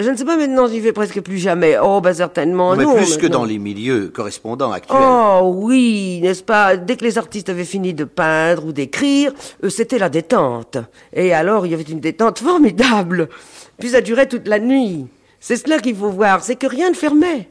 Je 0.01 0.09
ne 0.09 0.17
sais 0.17 0.25
pas 0.25 0.37
maintenant, 0.37 0.69
j'y 0.69 0.79
vais 0.79 0.93
presque 0.93 1.21
plus 1.23 1.39
jamais. 1.39 1.77
Oh, 1.83 2.01
bah 2.01 2.15
certainement 2.15 2.77
Mais 2.77 2.85
non. 2.85 2.95
plus 2.95 3.17
que 3.17 3.27
dans 3.27 3.45
les 3.45 3.59
milieux 3.59 4.13
correspondants 4.15 4.71
actuels. 4.71 4.97
Oh 5.03 5.53
oui, 5.57 6.21
n'est-ce 6.23 6.45
pas? 6.45 6.77
Dès 6.77 6.97
que 6.97 7.05
les 7.05 7.19
artistes 7.19 7.49
avaient 7.49 7.65
fini 7.65 7.95
de 7.95 8.05
peindre 8.05 8.67
ou 8.67 8.73
d'écrire, 8.73 9.33
c'était 9.69 9.99
la 9.99 10.09
détente. 10.09 10.79
Et 11.13 11.33
alors, 11.33 11.67
il 11.67 11.73
y 11.73 11.75
avait 11.75 11.83
une 11.83 11.99
détente 11.99 12.39
formidable. 12.39 13.29
Puis 13.81 13.89
ça 13.89 14.01
durait 14.01 14.29
toute 14.29 14.47
la 14.47 14.61
nuit. 14.61 15.09
C'est 15.41 15.57
cela 15.57 15.81
qu'il 15.81 15.97
faut 15.97 16.11
voir, 16.11 16.45
c'est 16.45 16.57
que 16.57 16.69
rien 16.69 16.91
ne 16.91 16.95
fermait. 16.95 17.49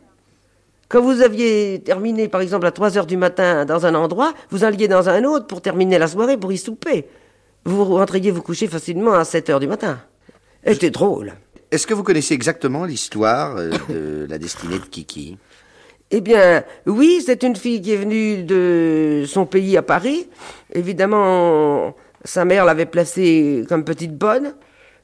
Quand 0.87 1.01
vous 1.01 1.21
aviez 1.21 1.81
terminé, 1.83 2.29
par 2.29 2.39
exemple, 2.39 2.65
à 2.65 2.71
3 2.71 2.97
heures 2.97 3.07
du 3.07 3.17
matin 3.17 3.65
dans 3.65 3.85
un 3.85 3.93
endroit, 3.93 4.33
vous 4.51 4.63
alliez 4.63 4.87
dans 4.87 5.09
un 5.09 5.25
autre 5.25 5.47
pour 5.47 5.59
terminer 5.61 5.97
la 5.97 6.07
soirée, 6.07 6.37
pour 6.37 6.53
y 6.53 6.57
souper. 6.57 7.07
Vous 7.67 7.83
rentriez 7.83 8.31
vous 8.31 8.41
coucher 8.41 8.69
facilement 8.69 9.15
à 9.15 9.25
7 9.25 9.49
heures 9.49 9.59
du 9.59 9.67
matin. 9.67 9.99
Et 10.63 10.71
C'était 10.71 10.89
drôle. 10.89 11.33
Est-ce 11.69 11.85
que 11.85 11.93
vous 11.93 12.01
connaissez 12.01 12.33
exactement 12.33 12.85
l'histoire 12.85 13.57
euh, 13.57 13.71
de 13.89 14.25
la 14.29 14.37
destinée 14.37 14.79
de 14.79 14.85
Kiki? 14.85 15.37
Eh 16.11 16.21
bien, 16.21 16.63
oui, 16.85 17.21
c'est 17.25 17.43
une 17.43 17.57
fille 17.57 17.81
qui 17.81 17.91
est 17.91 17.97
venue 17.97 18.43
de 18.43 19.25
son 19.27 19.45
pays 19.45 19.75
à 19.75 19.81
Paris. 19.81 20.29
Évidemment, 20.73 21.93
sa 22.23 22.45
mère 22.45 22.63
l'avait 22.63 22.85
placée 22.85 23.65
comme 23.67 23.83
petite 23.83 24.17
bonne. 24.17 24.53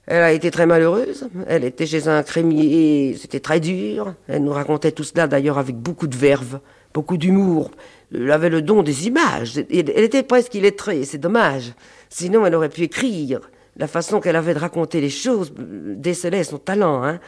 Elle 0.06 0.24
a 0.24 0.32
été 0.32 0.50
très 0.50 0.66
malheureuse. 0.66 1.28
Elle 1.48 1.66
était 1.66 1.86
chez 1.86 2.08
un 2.08 2.24
crémier, 2.24 3.18
c'était 3.20 3.42
très 3.42 3.60
dur. 3.60 4.14
Elle 4.30 4.44
nous 4.46 4.54
racontait 4.54 4.94
tout 4.94 5.04
cela 5.04 5.28
d'ailleurs 5.28 5.58
avec 5.58 5.76
beaucoup 5.76 6.08
de 6.08 6.16
verve, 6.16 6.62
beaucoup 6.94 7.18
d'humour. 7.18 7.72
Elle 8.14 8.32
avait 8.32 8.50
le 8.50 8.62
don 8.62 8.84
des 8.84 9.08
images. 9.08 9.58
Elle 9.58 9.90
était 9.90 10.24
presque 10.24 10.56
illettrée, 10.56 11.04
c'est 11.04 11.18
dommage. 11.18 11.74
Sinon, 12.14 12.46
elle 12.46 12.54
aurait 12.54 12.70
pu 12.70 12.84
écrire. 12.84 13.40
La 13.76 13.88
façon 13.88 14.20
qu'elle 14.20 14.36
avait 14.36 14.54
de 14.54 14.60
raconter 14.60 15.02
les 15.02 15.10
choses 15.10 15.52
euh, 15.58 15.96
décelait 15.98 16.44
son 16.44 16.60
talent. 16.60 17.04
Hein. 17.04 17.20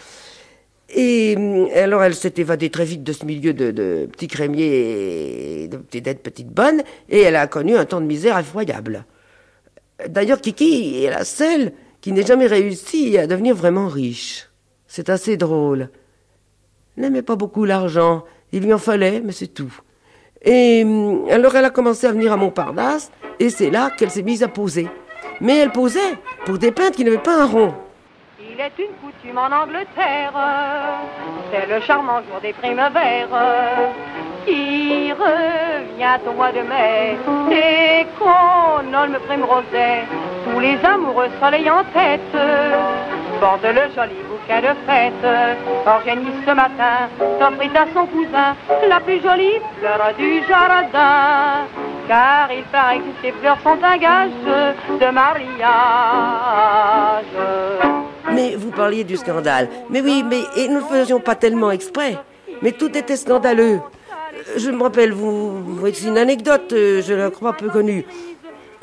Et 0.90 1.34
hum, 1.36 1.68
alors, 1.74 2.04
elle 2.04 2.14
s'est 2.14 2.36
évadée 2.38 2.70
très 2.70 2.86
vite 2.86 3.02
de 3.02 3.12
ce 3.12 3.26
milieu 3.26 3.56
de, 3.56 4.06
petits 4.06 4.28
crémiers 4.28 5.64
et 5.64 5.68
de 5.68 5.78
petites 5.78 6.22
petites 6.22 6.50
bonnes, 6.50 6.84
et 7.10 7.22
elle 7.22 7.36
a 7.36 7.48
connu 7.48 7.76
un 7.76 7.86
temps 7.86 8.00
de 8.00 8.06
misère 8.06 8.38
effroyable. 8.38 9.06
D'ailleurs, 10.08 10.40
Kiki 10.40 11.04
est 11.04 11.10
la 11.10 11.26
seule 11.26 11.72
qui 12.00 12.12
n'ait 12.12 12.26
jamais 12.26 12.46
réussi 12.46 13.18
à 13.18 13.26
devenir 13.26 13.56
vraiment 13.56 13.88
riche. 13.88 14.52
C'est 14.86 15.10
assez 15.10 15.36
drôle. 15.36 15.90
Elle 16.96 17.06
n'aimait 17.06 17.24
pas 17.24 17.36
beaucoup 17.36 17.66
l'argent. 17.66 18.24
Il 18.52 18.62
lui 18.62 18.74
en 18.74 18.78
fallait, 18.78 19.20
mais 19.20 19.32
c'est 19.32 19.48
tout. 19.48 19.76
Et 20.44 20.84
hum, 20.86 21.26
alors, 21.32 21.56
elle 21.56 21.66
a 21.66 21.72
commencé 21.72 22.06
à 22.06 22.12
venir 22.12 22.32
à 22.32 22.38
Montparnasse, 22.38 23.10
et 23.40 23.50
c'est 23.50 23.70
là 23.70 23.90
qu'elle 23.98 24.10
s'est 24.10 24.24
mise 24.24 24.44
à 24.44 24.48
poser. 24.48 24.88
Mais 25.42 25.58
elle 25.58 25.72
posait 25.72 26.16
pour 26.46 26.58
des 26.58 26.72
peintres 26.72 26.98
qui 26.98 27.04
n'avaient 27.04 27.18
pas 27.18 27.42
un 27.42 27.46
rond. 27.46 27.74
Il 28.40 28.60
est 28.60 28.72
une 28.80 28.94
coutume 29.04 29.38
en 29.38 29.52
Angleterre, 29.52 30.34
c'est 31.52 31.68
le 31.68 31.82
charmant 31.82 32.22
jour 32.30 32.40
des 32.42 32.54
primavères 32.54 33.28
qui 34.46 35.12
revient 35.12 36.20
au 36.28 36.34
mois 36.34 36.52
de 36.52 36.62
mai. 36.62 37.18
Et 37.52 38.06
qu'on 38.18 38.84
nomme 38.90 39.18
primrosé, 39.28 40.06
tous 40.46 40.60
les 40.60 40.78
amoureux 40.86 41.30
soleil 41.42 41.70
en 41.70 41.84
tête 41.86 42.22
portent 43.42 43.64
le 43.64 43.94
joli 43.94 44.16
de 44.48 44.74
fête. 44.86 45.26
Organise 45.86 46.34
ce 46.46 46.52
matin, 46.52 47.10
t'offrit 47.40 47.70
à 47.76 47.86
son 47.94 48.06
cousin 48.08 48.56
la 48.88 49.00
plus 49.00 49.22
jolie 49.22 49.60
fleur 49.80 50.14
du 50.18 50.42
jardin. 50.48 51.66
Car 52.08 52.52
il 52.52 52.64
paraît 52.66 53.00
que 53.00 53.04
ces 53.24 53.32
fleurs 53.32 53.58
sont 53.64 53.78
un 53.84 53.98
gage 53.98 54.30
de 55.00 55.12
mariage. 55.12 55.66
Mais 58.32 58.56
vous 58.56 58.72
parliez 58.72 59.04
du 59.04 59.18
scandale. 59.18 59.70
Mais 59.90 60.02
oui, 60.02 60.24
mais 60.28 60.42
et 60.56 60.68
nous 60.68 60.82
ne 60.82 60.86
faisions 60.86 61.20
pas 61.20 61.36
tellement 61.36 61.72
exprès. 61.72 62.18
Mais 62.62 62.72
tout 62.72 62.96
était 62.96 63.16
scandaleux. 63.18 63.80
Euh, 63.80 64.58
Je 64.58 64.70
me 64.70 64.82
rappelle, 64.84 65.12
vous, 65.14 65.64
c'est 65.94 66.08
une 66.08 66.18
anecdote, 66.18 66.72
euh, 66.74 67.02
je 67.02 67.14
la 67.14 67.30
crois 67.32 67.54
peu 67.54 67.70
connue. 67.70 68.06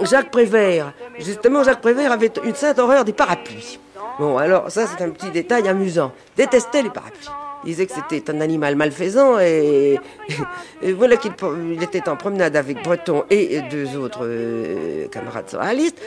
Jacques 0.01 0.31
Prévert, 0.31 0.93
justement, 1.19 1.63
Jacques 1.63 1.81
Prévert 1.81 2.11
avait 2.13 2.33
une 2.45 2.55
sainte 2.55 2.79
horreur 2.79 3.05
des 3.05 3.13
parapluies. 3.13 3.79
Bon, 4.19 4.37
alors, 4.37 4.71
ça, 4.71 4.87
c'est 4.87 5.03
un 5.03 5.11
petit 5.11 5.31
détail 5.31 5.69
amusant. 5.69 6.13
Détestait 6.37 6.83
les 6.83 6.91
parapluies. 6.91 7.29
Il 7.65 7.69
disait 7.69 7.87
que 7.87 7.93
c'était 7.95 8.31
un 8.31 8.41
animal 8.41 8.75
malfaisant 8.75 9.39
et, 9.39 10.01
voilà 10.83 11.17
qu'il 11.17 11.33
il 11.73 11.83
était 11.83 12.09
en 12.09 12.17
promenade 12.17 12.57
avec 12.57 12.83
Breton 12.83 13.25
et 13.31 13.61
deux 13.71 13.97
autres 13.97 14.25
euh, 14.25 15.07
camarades 15.09 15.49
socialistes. 15.49 16.01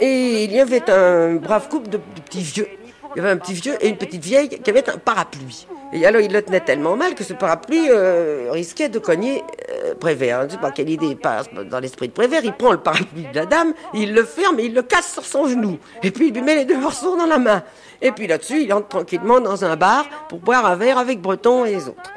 Et 0.00 0.44
il 0.44 0.52
y 0.52 0.58
avait 0.58 0.90
un 0.90 1.36
brave 1.36 1.68
couple 1.68 1.90
de 1.90 1.98
petits 1.98 2.40
vieux. 2.40 2.68
Il 3.14 3.18
y 3.18 3.20
avait 3.20 3.30
un 3.30 3.36
petit 3.38 3.54
vieux 3.54 3.74
et 3.80 3.88
une 3.88 3.96
petite 3.96 4.22
vieille 4.22 4.48
qui 4.48 4.70
avaient 4.70 4.88
un 4.88 4.98
parapluie. 4.98 5.66
Et 5.92 6.06
alors 6.06 6.20
il 6.20 6.32
le 6.32 6.42
tenait 6.42 6.60
tellement 6.60 6.96
mal 6.96 7.14
que 7.14 7.24
ce 7.24 7.32
parapluie 7.32 7.88
euh, 7.90 8.50
risquait 8.52 8.88
de 8.88 9.00
cogner 9.00 9.42
euh, 9.70 9.94
Prévert. 9.94 10.42
Je 10.42 10.46
ne 10.46 10.50
sais 10.50 10.58
pas 10.58 10.70
quelle 10.70 10.88
idée 10.88 11.16
passe 11.16 11.46
dans 11.52 11.80
l'esprit 11.80 12.08
de 12.08 12.12
Prévert. 12.12 12.44
Il 12.44 12.52
prend 12.52 12.70
le 12.70 12.78
parapluie 12.78 13.26
de 13.32 13.34
la 13.34 13.46
dame, 13.46 13.72
il 13.94 14.14
le 14.14 14.24
ferme 14.24 14.60
et 14.60 14.66
il 14.66 14.74
le 14.74 14.82
casse 14.82 15.12
sur 15.12 15.24
son 15.24 15.48
genou. 15.48 15.78
Et 16.02 16.12
puis 16.12 16.28
il 16.28 16.34
lui 16.34 16.42
met 16.42 16.54
les 16.54 16.64
deux 16.64 16.78
morceaux 16.78 17.16
dans 17.16 17.26
la 17.26 17.38
main. 17.38 17.64
Et 18.00 18.12
puis 18.12 18.28
là-dessus, 18.28 18.62
il 18.62 18.72
entre 18.72 18.88
tranquillement 18.88 19.40
dans 19.40 19.64
un 19.64 19.74
bar 19.74 20.06
pour 20.28 20.38
boire 20.38 20.64
un 20.66 20.76
verre 20.76 20.98
avec 20.98 21.20
Breton 21.20 21.64
et 21.64 21.72
les 21.72 21.88
autres. 21.88 22.12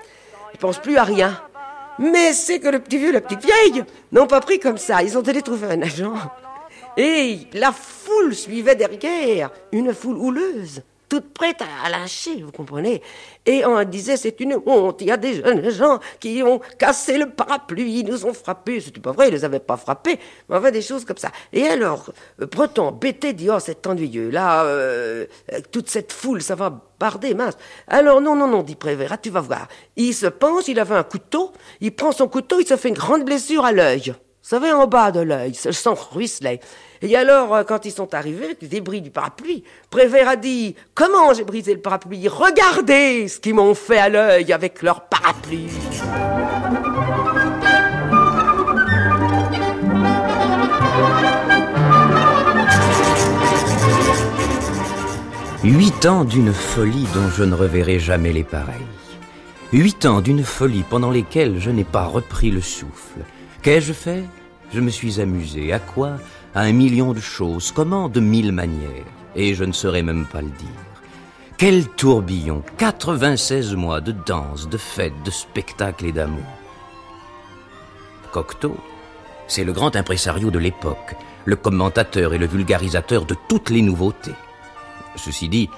Il 0.54 0.60
pense 0.60 0.78
plus 0.78 0.98
à 0.98 1.04
rien. 1.04 1.42
Mais 1.98 2.34
c'est 2.34 2.60
que 2.60 2.70
le 2.70 2.80
petit 2.80 2.98
vieux 2.98 3.10
et 3.10 3.14
la 3.14 3.22
petite 3.22 3.44
vieille 3.44 3.84
n'ont 4.12 4.28
pas 4.28 4.42
pris 4.42 4.60
comme 4.60 4.78
ça. 4.78 5.02
Ils 5.02 5.18
ont 5.18 5.28
allé 5.28 5.42
trouver 5.42 5.68
un 5.72 5.82
agent. 5.82 6.14
Et 6.98 7.40
la 7.54 7.72
foule 7.72 8.36
suivait 8.36 8.76
derrière, 8.76 9.50
une 9.72 9.94
foule 9.94 10.18
houleuse, 10.18 10.84
toute 11.14 11.32
prête 11.32 11.62
à 11.62 11.90
lâcher, 11.90 12.42
vous 12.42 12.52
comprenez. 12.52 13.02
Et 13.46 13.64
on 13.66 13.84
disait, 13.84 14.18
c'est 14.18 14.40
une 14.40 14.58
honte, 14.66 15.02
il 15.02 15.08
y 15.08 15.12
a 15.12 15.18
des 15.18 15.36
jeunes 15.36 15.70
gens 15.70 16.00
qui 16.20 16.42
ont 16.44 16.60
cassé 16.80 17.18
le 17.18 17.30
parapluie, 17.30 18.00
ils 18.00 18.06
nous 18.06 18.26
ont 18.26 18.34
frappés. 18.34 18.80
C'était 18.80 19.00
pas 19.00 19.12
vrai, 19.12 19.28
ils 19.28 19.32
les 19.32 19.46
avaient 19.46 19.60
pas 19.60 19.78
frappés, 19.78 20.18
mais 20.50 20.58
enfin 20.58 20.72
des 20.72 20.82
choses 20.82 21.06
comme 21.06 21.18
ça. 21.18 21.32
Et 21.52 21.68
alors, 21.68 22.12
euh, 22.42 22.48
Breton, 22.48 22.92
bêté, 22.92 23.34
dit, 23.34 23.50
oh, 23.50 23.60
c'est 23.60 23.86
ennuyeux, 23.86 24.30
là, 24.32 24.64
euh, 24.66 25.26
avec 25.50 25.70
toute 25.70 25.90
cette 25.90 26.12
foule, 26.12 26.42
ça 26.42 26.56
va 26.56 26.82
barder, 27.00 27.36
mince. 27.36 27.58
Alors, 27.88 28.22
non, 28.22 28.36
non, 28.36 28.48
non, 28.48 28.64
dit 28.64 28.76
Prévert, 28.76 29.12
ah, 29.14 29.18
tu 29.18 29.30
vas 29.30 29.42
voir. 29.42 29.68
Il 29.96 30.14
se 30.14 30.26
penche, 30.26 30.68
il 30.68 30.80
avait 30.80 30.96
un 30.96 31.04
couteau, 31.04 31.52
il 31.80 31.94
prend 31.94 32.12
son 32.12 32.28
couteau, 32.28 32.60
il 32.60 32.68
se 32.68 32.76
fait 32.76 32.90
une 32.90 32.96
grande 32.96 33.24
blessure 33.24 33.66
à 33.66 33.72
l'œil. 33.72 34.16
Savez, 34.46 34.74
en 34.74 34.88
bas 34.88 35.12
de 35.12 35.22
l'œil, 35.22 35.58
le 35.64 35.72
sang 35.72 35.96
ruisselait. 36.12 36.60
Et 37.02 37.16
alors, 37.16 37.56
euh, 37.56 37.64
quand 37.64 37.86
ils 37.86 37.94
sont 37.94 38.14
arrivés, 38.14 38.58
les 38.60 38.68
débris 38.68 39.00
du 39.00 39.10
parapluie, 39.10 39.64
Prévert 39.90 40.28
a 40.28 40.36
dit 40.36 40.76
Comment 40.94 41.34
j'ai 41.34 41.46
brisé 41.46 41.74
le 41.74 41.80
parapluie? 41.80 42.28
Regardez 42.28 43.30
ce 43.30 43.40
qu'ils 43.40 43.54
m'ont 43.54 43.74
fait 43.74 44.00
à 44.00 44.10
l'œil 44.10 44.52
avec 44.52 44.82
leur 44.82 45.08
parapluie. 45.08 45.70
Huit 55.64 56.06
ans 56.06 56.26
d'une 56.26 56.52
folie 56.52 57.08
dont 57.14 57.30
je 57.30 57.46
ne 57.46 57.56
reverrai 57.56 57.98
jamais 57.98 58.34
les 58.34 58.44
pareils. 58.44 58.76
Huit 59.72 60.06
ans 60.06 60.20
d'une 60.20 60.44
folie 60.44 60.84
pendant 60.90 61.12
lesquels 61.12 61.62
je 61.62 61.70
n'ai 61.70 61.86
pas 61.86 62.04
repris 62.04 62.52
le 62.52 62.60
souffle. 62.60 63.22
Qu'ai-je 63.64 63.94
fait? 63.94 64.26
Je 64.74 64.82
me 64.82 64.90
suis 64.90 65.22
amusé. 65.22 65.72
À 65.72 65.80
quoi? 65.80 66.18
À 66.54 66.64
un 66.64 66.74
million 66.74 67.14
de 67.14 67.22
choses. 67.22 67.72
Comment? 67.72 68.10
De 68.10 68.20
mille 68.20 68.52
manières. 68.52 69.06
Et 69.38 69.54
je 69.56 69.64
ne 69.64 69.72
saurais 69.72 70.04
même 70.04 70.26
pas 70.26 70.42
le 70.42 70.50
dire. 70.50 70.84
Quel 71.58 71.88
tourbillon 71.88 72.62
96 72.78 73.74
mois 73.76 74.02
de 74.02 74.12
danse, 74.12 74.68
de 74.68 74.78
fêtes, 74.78 75.14
de 75.24 75.32
spectacles 75.32 76.08
et 76.08 76.12
d'amour. 76.12 76.44
Cocteau, 78.34 78.76
c'est 79.48 79.64
le 79.64 79.72
grand 79.72 79.96
impresario 79.96 80.52
de 80.52 80.60
l'époque, 80.60 81.16
le 81.46 81.56
commentateur 81.56 82.34
et 82.34 82.40
le 82.40 82.48
vulgarisateur 82.48 83.26
de 83.26 83.36
toutes 83.48 83.70
les 83.70 83.82
nouveautés. 83.82 84.36
Ceci 85.16 85.48
dit, 85.48 85.70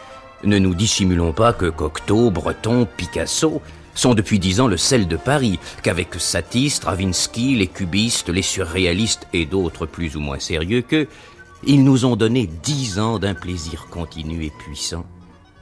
ne 0.43 0.57
nous 0.57 0.73
dissimulons 0.73 1.33
pas 1.33 1.53
que 1.53 1.69
Cocteau, 1.69 2.31
Breton, 2.31 2.87
Picasso 2.97 3.61
sont 3.95 4.13
depuis 4.13 4.39
dix 4.39 4.61
ans 4.61 4.67
le 4.67 4.77
sel 4.77 5.07
de 5.07 5.17
Paris, 5.17 5.59
qu'avec 5.81 6.13
Satie, 6.15 6.69
Stravinsky, 6.69 7.55
les 7.55 7.67
cubistes, 7.67 8.29
les 8.29 8.41
surréalistes 8.41 9.27
et 9.33 9.45
d'autres 9.45 9.85
plus 9.85 10.15
ou 10.15 10.19
moins 10.19 10.39
sérieux 10.39 10.81
qu'eux, 10.81 11.07
ils 11.65 11.83
nous 11.83 12.05
ont 12.05 12.15
donné 12.15 12.47
dix 12.47 12.99
ans 12.99 13.17
d'un 13.17 13.33
plaisir 13.33 13.87
continu 13.89 14.45
et 14.45 14.51
puissant, 14.51 15.05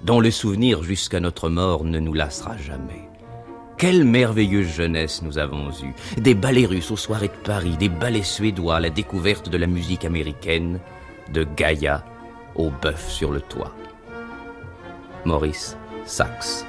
dont 0.03 0.19
le 0.19 0.31
souvenir 0.31 0.83
jusqu'à 0.83 1.19
notre 1.19 1.49
mort 1.49 1.85
ne 1.85 1.99
nous 1.99 2.13
lassera 2.13 2.57
jamais. 2.57 3.07
Quelle 3.77 4.03
merveilleuse 4.03 4.67
jeunesse 4.67 5.21
nous 5.23 5.37
avons 5.37 5.69
eue. 5.69 5.93
Des 6.21 6.35
ballets 6.35 6.65
russes 6.65 6.91
aux 6.91 6.97
soirées 6.97 7.27
de 7.27 7.43
Paris, 7.43 7.75
des 7.77 7.89
ballets 7.89 8.23
suédois 8.23 8.77
à 8.77 8.79
la 8.79 8.89
découverte 8.89 9.49
de 9.49 9.57
la 9.57 9.67
musique 9.67 10.05
américaine, 10.05 10.79
de 11.31 11.43
Gaïa 11.43 12.03
au 12.55 12.69
bœuf 12.69 13.09
sur 13.09 13.31
le 13.31 13.41
toit. 13.41 13.73
Maurice 15.25 15.77
Sachs. 16.05 16.65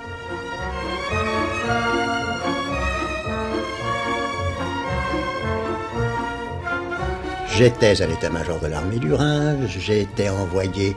J'étais 7.57 8.03
à 8.03 8.07
l'état-major 8.09 8.59
de 8.59 8.67
l'armée 8.67 8.99
du 8.99 9.13
Rhin, 9.13 9.57
j'ai 9.69 10.01
été 10.01 10.29
envoyé 10.29 10.97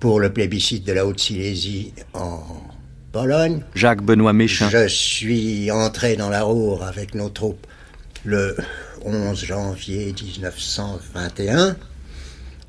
pour 0.00 0.18
le 0.18 0.32
plébiscite 0.32 0.84
de 0.84 0.92
la 0.92 1.06
Haute-Silésie 1.06 1.92
en 2.12 2.42
Pologne. 3.12 3.62
Jacques 3.76 4.02
Benoît 4.02 4.32
Méchin. 4.32 4.68
Je 4.68 4.88
suis 4.88 5.70
entré 5.70 6.16
dans 6.16 6.28
la 6.28 6.42
Roure 6.42 6.82
avec 6.82 7.14
nos 7.14 7.28
troupes 7.28 7.64
le 8.24 8.56
11 9.04 9.44
janvier 9.44 10.12
1921. 10.12 11.76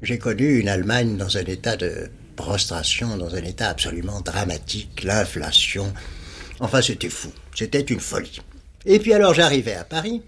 J'ai 0.03 0.19
connu 0.19 0.59
une 0.59 0.69
Allemagne 0.69 1.17
dans 1.17 1.37
un 1.37 1.45
état 1.45 1.75
de 1.75 2.09
prostration, 2.35 3.17
dans 3.17 3.33
un 3.33 3.43
état 3.43 3.69
absolument 3.69 4.21
dramatique, 4.21 5.03
l'inflation. 5.03 5.91
Enfin, 6.59 6.83
c'était 6.83 7.09
fou. 7.09 7.31
C'était 7.55 7.81
une 7.81 7.99
folie. 7.99 8.41
Et 8.85 8.99
puis 8.99 9.11
alors 9.13 9.33
j'arrivais 9.33 9.73
à 9.73 9.83
Paris 9.83 10.21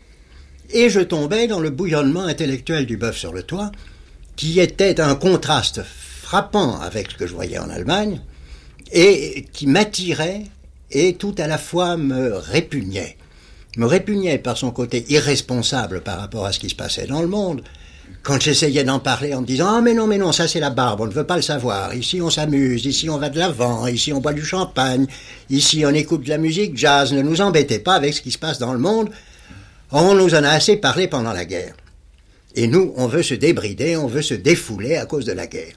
et 0.71 0.89
je 0.89 0.99
tombais 0.99 1.47
dans 1.47 1.59
le 1.59 1.69
bouillonnement 1.69 2.23
intellectuel 2.23 2.85
du 2.85 2.97
bœuf 2.97 3.17
sur 3.17 3.33
le 3.33 3.43
toit, 3.43 3.71
qui 4.35 4.59
était 4.59 5.01
un 5.01 5.15
contraste 5.15 5.81
frappant 5.83 6.79
avec 6.79 7.11
ce 7.11 7.17
que 7.17 7.27
je 7.27 7.33
voyais 7.33 7.57
en 7.59 7.69
Allemagne, 7.69 8.21
et 8.91 9.45
qui 9.51 9.67
m'attirait 9.67 10.43
et 10.91 11.13
tout 11.13 11.35
à 11.37 11.47
la 11.47 11.57
fois 11.57 11.97
me 11.97 12.33
répugnait. 12.35 13.17
Me 13.77 13.85
répugnait 13.85 14.39
par 14.39 14.57
son 14.57 14.71
côté 14.71 15.05
irresponsable 15.09 16.01
par 16.01 16.19
rapport 16.19 16.45
à 16.45 16.51
ce 16.51 16.59
qui 16.59 16.69
se 16.69 16.75
passait 16.75 17.05
dans 17.05 17.21
le 17.21 17.27
monde. 17.27 17.61
Quand 18.23 18.41
j'essayais 18.41 18.83
d'en 18.83 18.99
parler 18.99 19.33
en 19.35 19.41
me 19.41 19.45
disant 19.45 19.75
Ah 19.75 19.81
mais 19.81 19.93
non, 19.93 20.07
mais 20.07 20.17
non, 20.17 20.31
ça 20.31 20.47
c'est 20.47 20.59
la 20.59 20.71
barbe, 20.71 21.01
on 21.01 21.05
ne 21.05 21.11
veut 21.11 21.25
pas 21.25 21.35
le 21.35 21.43
savoir. 21.43 21.93
Ici 21.93 22.21
on 22.21 22.29
s'amuse, 22.29 22.85
ici 22.85 23.09
on 23.09 23.17
va 23.17 23.29
de 23.29 23.37
l'avant, 23.37 23.85
ici 23.87 24.11
on 24.11 24.19
boit 24.19 24.33
du 24.33 24.43
champagne, 24.43 25.05
ici 25.49 25.83
on 25.85 25.93
écoute 25.93 26.23
de 26.23 26.29
la 26.29 26.39
musique 26.39 26.75
jazz, 26.75 27.13
ne 27.13 27.21
nous 27.21 27.41
embêtez 27.41 27.79
pas 27.79 27.93
avec 27.93 28.13
ce 28.13 28.21
qui 28.21 28.31
se 28.31 28.39
passe 28.39 28.57
dans 28.57 28.73
le 28.73 28.79
monde. 28.79 29.09
On 29.91 30.13
nous 30.13 30.35
en 30.35 30.43
a 30.43 30.49
assez 30.49 30.77
parlé 30.77 31.07
pendant 31.07 31.33
la 31.33 31.45
guerre. 31.45 31.75
Et 32.55 32.67
nous, 32.67 32.93
on 32.95 33.07
veut 33.07 33.23
se 33.23 33.33
débrider, 33.33 33.97
on 33.97 34.07
veut 34.07 34.21
se 34.21 34.33
défouler 34.35 34.95
à 34.95 35.05
cause 35.05 35.25
de 35.25 35.31
la 35.31 35.47
guerre. 35.47 35.75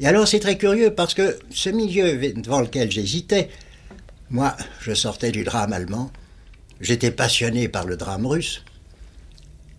Et 0.00 0.06
alors 0.06 0.28
c'est 0.28 0.38
très 0.38 0.56
curieux 0.56 0.94
parce 0.94 1.14
que 1.14 1.38
ce 1.50 1.70
milieu 1.70 2.16
devant 2.34 2.60
lequel 2.60 2.90
j'hésitais, 2.90 3.48
moi, 4.30 4.56
je 4.80 4.94
sortais 4.94 5.32
du 5.32 5.42
drame 5.42 5.72
allemand, 5.72 6.12
j'étais 6.80 7.10
passionné 7.10 7.68
par 7.68 7.86
le 7.86 7.96
drame 7.96 8.26
russe. 8.26 8.62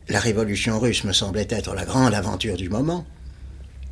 La 0.10 0.19
révolution 0.19 0.80
russe 0.80 1.04
me 1.04 1.13
semblait 1.13 1.47
être 1.49 1.73
la 1.73 1.86
grande 1.86 2.13
aventure 2.13 2.58
du 2.58 2.67
moment. 2.67 3.06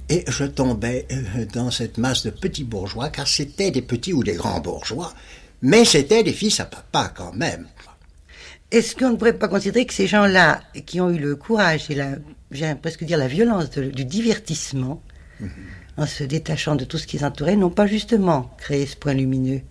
Et 0.09 0.23
je 0.27 0.45
tombais 0.45 1.05
euh, 1.11 1.45
dans 1.53 1.69
cette 1.69 1.97
masse 1.97 2.23
de 2.23 2.29
petits 2.29 2.63
bourgeois, 2.63 3.09
car 3.09 3.27
c'était 3.27 3.71
des 3.71 3.81
petits 3.81 4.13
ou 4.13 4.23
des 4.23 4.35
grands 4.35 4.61
bourgeois, 4.61 5.13
mais 5.61 5.85
c'était 5.85 6.23
des 6.23 6.33
fils 6.33 6.59
à 6.59 6.65
papa 6.65 7.13
quand 7.15 7.33
même. 7.33 7.67
Est-ce 8.71 8.95
qu'on 8.95 9.11
ne 9.11 9.15
pourrait 9.15 9.37
pas 9.37 9.47
considérer 9.47 9.85
que 9.85 9.93
ces 9.93 10.07
gens-là, 10.07 10.61
qui 10.85 10.99
ont 10.99 11.09
eu 11.09 11.17
le 11.17 11.37
courage 11.37 11.89
et 11.89 11.95
la, 11.95 12.15
j'ai 12.51 12.73
presque 12.75 13.05
dire 13.05 13.17
la 13.17 13.27
violence 13.27 13.69
du 13.69 14.03
divertissement, 14.03 15.01
mhm. 15.39 15.49
en 15.95 16.05
se 16.05 16.25
détachant 16.25 16.75
de 16.75 16.83
tout 16.83 16.97
ce 16.97 17.07
qui 17.07 17.17
les 17.17 17.23
entourait, 17.23 17.55
n'ont 17.55 17.69
pas 17.69 17.87
justement 17.87 18.51
créé 18.57 18.85
ce 18.85 18.97
point 18.97 19.13
lumineux? 19.13 19.61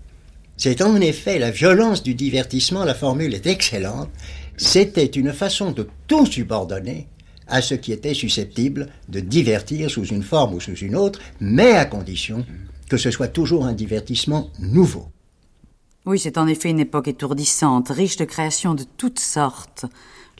C'est 0.56 0.80
en 0.80 0.98
effet 1.02 1.38
la 1.38 1.50
violence 1.50 2.02
du 2.02 2.14
divertissement, 2.14 2.84
la 2.84 2.94
formule 2.94 3.34
est 3.34 3.46
excellente, 3.46 4.08
c'était 4.56 5.04
une 5.04 5.34
façon 5.34 5.72
de 5.72 5.86
tout 6.06 6.24
subordonner 6.24 7.06
à 7.46 7.60
ce 7.60 7.74
qui 7.74 7.92
était 7.92 8.14
susceptible 8.14 8.88
de 9.10 9.20
divertir 9.20 9.90
sous 9.90 10.06
une 10.06 10.22
forme 10.22 10.54
ou 10.54 10.60
sous 10.60 10.74
une 10.74 10.96
autre, 10.96 11.20
mais 11.40 11.72
à 11.72 11.84
condition 11.84 12.46
que 12.88 12.96
ce 12.96 13.10
soit 13.10 13.28
toujours 13.28 13.66
un 13.66 13.74
divertissement 13.74 14.50
nouveau. 14.58 15.08
Oui, 16.06 16.20
c'est 16.20 16.38
en 16.38 16.46
effet 16.46 16.70
une 16.70 16.78
époque 16.78 17.08
étourdissante, 17.08 17.88
riche 17.88 18.16
de 18.16 18.24
créations 18.24 18.74
de 18.74 18.84
toutes 18.96 19.18
sortes. 19.18 19.86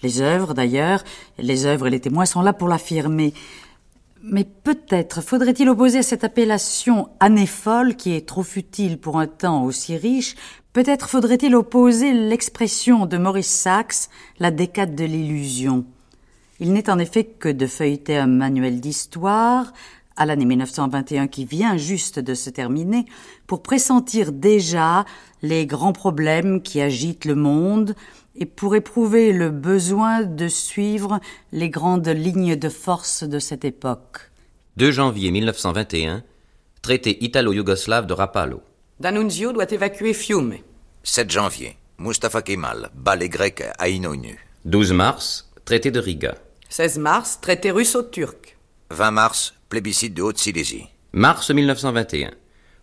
Les 0.01 0.21
œuvres, 0.21 0.55
d'ailleurs, 0.55 1.03
les 1.39 1.67
œuvres 1.67 1.89
et 1.89 1.91
les 1.91 1.99
témoins 1.99 2.25
sont 2.25 2.41
là 2.41 2.53
pour 2.53 2.69
l'affirmer. 2.69 3.35
Mais 4.23 4.45
peut-être 4.45 5.23
faudrait-il 5.23 5.69
opposer 5.69 5.99
à 5.99 6.03
cette 6.05 6.23
appellation 6.23 7.09
année 7.19 7.47
folle, 7.47 7.97
qui 7.97 8.15
est 8.15 8.29
trop 8.29 8.45
futile 8.45 8.99
pour 8.99 9.19
un 9.19 9.27
temps 9.27 9.65
aussi 9.65 9.97
riche, 9.97 10.37
peut-être 10.73 11.09
faudrait-il 11.09 11.57
opposer 11.57 12.13
l'expression 12.13 13.07
de 13.07 13.19
Maurice 13.19 13.51
Sachs, 13.51 14.09
la 14.39 14.53
décade 14.53 14.95
de 14.95 15.05
l'illusion. 15.05 15.85
Il 16.61 16.75
n'est 16.75 16.91
en 16.91 17.01
effet 17.01 17.25
que 17.25 17.49
de 17.49 17.67
feuilleter 17.67 18.17
un 18.17 18.29
manuel 18.29 18.79
d'histoire, 18.79 19.73
à 20.17 20.27
l'année 20.27 20.45
1921 20.45 21.27
qui 21.29 21.45
vient 21.45 21.77
juste 21.77 22.19
de 22.19 22.35
se 22.35 22.51
terminer, 22.51 23.07
pour 23.47 23.63
pressentir 23.63 24.33
déjà 24.33 25.05
les 25.43 25.67
grands 25.67 25.93
problèmes 25.93 26.63
qui 26.63 26.81
agitent 26.81 27.25
le 27.25 27.35
monde 27.35 27.95
et 28.35 28.47
pour 28.47 28.75
éprouver 28.75 29.33
le 29.33 29.51
besoin 29.51 30.23
de 30.23 30.49
suivre 30.49 31.21
les 31.53 31.71
grandes 31.71 32.09
lignes 32.09 32.57
de 32.57 32.69
force 32.69 33.25
de 33.25 33.39
cette 33.39 33.65
époque. 33.65 34.31
2 34.77 34.91
janvier 34.91 35.31
1921, 35.31 36.23
traité 36.83 37.25
italo-yougoslave 37.25 38.07
de 38.07 38.13
Rapallo. 38.13 38.61
D'Annunzio 39.01 39.53
doit 39.53 39.71
évacuer 39.71 40.13
Fiume. 40.13 40.57
7 41.03 41.31
janvier, 41.31 41.77
Mustafa 41.99 42.43
Kemal 42.43 42.91
bat 42.95 43.17
les 43.17 43.29
Grecs 43.29 43.63
à 43.79 43.89
Inonu. 43.89 44.39
12 44.65 44.93
mars, 44.93 45.51
traité 45.65 45.91
de 45.91 46.01
Riga. 46.01 46.35
16 46.69 46.99
mars, 46.99 47.39
traité 47.41 47.71
russo-turc. 47.71 48.56
20 48.91 49.11
mars, 49.11 49.55
plébiscite 49.69 50.15
de 50.15 50.23
Haute-Silésie. 50.23 50.87
Mars 51.13 51.51
1921. 51.51 52.31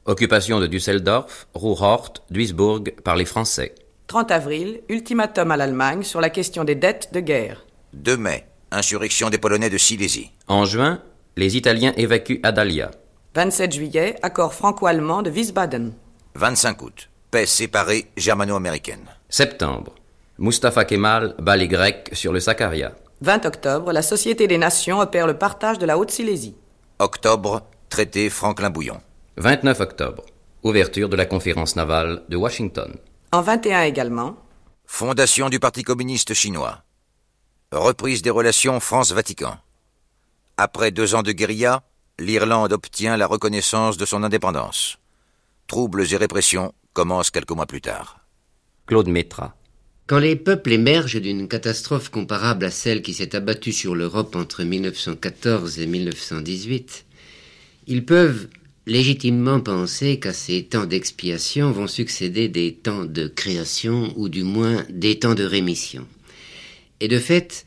Occupation 0.06 0.60
de 0.60 0.68
Düsseldorf, 0.68 1.48
Ruhrort, 1.54 2.14
Duisburg 2.30 2.94
par 3.04 3.16
les 3.16 3.26
Français. 3.26 3.74
30 4.08 4.32
avril, 4.32 4.82
ultimatum 4.90 5.52
à 5.52 5.58
l'Allemagne 5.58 6.04
sur 6.04 6.20
la 6.20 6.30
question 6.30 6.66
des 6.66 6.76
dettes 6.76 7.10
de 7.14 7.22
guerre. 7.22 7.66
2 7.94 8.18
mai, 8.18 8.46
insurrection 8.72 9.30
des 9.30 9.38
Polonais 9.38 9.70
de 9.70 9.78
Silésie. 9.78 10.32
En 10.48 10.66
juin, 10.66 11.00
les 11.38 11.56
Italiens 11.56 11.94
évacuent 11.96 12.42
Adalia. 12.44 12.92
27 13.36 13.72
juillet, 13.72 14.16
accord 14.22 14.54
franco-allemand 14.54 15.22
de 15.22 15.32
Wiesbaden. 15.32 15.94
25 16.36 16.82
août, 16.82 17.10
paix 17.32 17.46
séparée 17.46 18.08
germano-américaine. 18.18 19.06
Septembre, 19.30 19.96
Mustafa 20.38 20.84
Kemal 20.84 21.36
bat 21.40 21.56
les 21.56 21.68
Grecs 21.68 22.10
sur 22.12 22.34
le 22.34 22.40
Sakarya. 22.40 22.94
20 23.24 23.46
octobre, 23.46 23.94
la 23.94 24.02
Société 24.02 24.48
des 24.48 24.58
Nations 24.58 25.00
opère 25.00 25.28
le 25.28 25.38
partage 25.38 25.80
de 25.80 25.86
la 25.86 25.98
Haute-Silésie. 25.98 26.58
Octobre, 27.00 27.62
traité 27.88 28.30
Franklin-Bouillon. 28.30 29.00
29 29.38 29.80
octobre, 29.80 30.26
ouverture 30.62 31.08
de 31.08 31.16
la 31.16 31.26
conférence 31.26 31.78
navale 31.78 32.24
de 32.28 32.36
Washington. 32.36 32.98
En 33.32 33.42
21 33.42 33.84
également. 33.84 34.36
Fondation 34.86 35.48
du 35.48 35.62
Parti 35.62 35.84
communiste 35.84 36.34
chinois. 36.34 36.84
Reprise 37.72 38.24
des 38.24 38.30
relations 38.30 38.82
France-Vatican. 38.82 39.56
Après 40.58 40.92
deux 40.92 41.16
ans 41.16 41.24
de 41.24 41.32
guérilla, 41.32 41.82
l'Irlande 42.20 42.74
obtient 42.74 43.16
la 43.16 43.26
reconnaissance 43.26 43.96
de 43.96 44.06
son 44.06 44.24
indépendance. 44.24 44.98
Troubles 45.68 46.12
et 46.12 46.18
répressions 46.18 46.74
commencent 46.92 47.32
quelques 47.32 47.52
mois 47.52 47.68
plus 47.68 47.80
tard. 47.80 48.20
Claude 48.86 49.08
Métra. 49.08 49.56
Quand 50.06 50.20
les 50.20 50.36
peuples 50.36 50.74
émergent 50.74 51.22
d'une 51.22 51.48
catastrophe 51.48 52.10
comparable 52.10 52.66
à 52.66 52.72
celle 52.72 53.02
qui 53.02 53.14
s'est 53.14 53.38
abattue 53.38 53.72
sur 53.72 53.96
l'Europe 53.96 54.36
entre 54.36 54.64
1914 54.64 55.80
et 55.80 55.88
1918, 55.88 57.06
ils 57.88 58.04
peuvent 58.04 58.50
légitimement 58.86 59.62
penser 59.62 60.20
qu'à 60.20 60.34
ces 60.34 60.64
temps 60.64 60.86
d'expiation 60.86 61.72
vont 61.72 61.88
succéder 61.88 62.50
des 62.50 62.74
temps 62.74 63.06
de 63.06 63.28
création 63.28 64.14
ou 64.18 64.28
du 64.28 64.44
moins 64.44 64.86
des 64.90 65.20
temps 65.20 65.36
de 65.36 65.46
rémission. 65.46 66.06
Et 67.00 67.08
de 67.08 67.20
fait, 67.20 67.66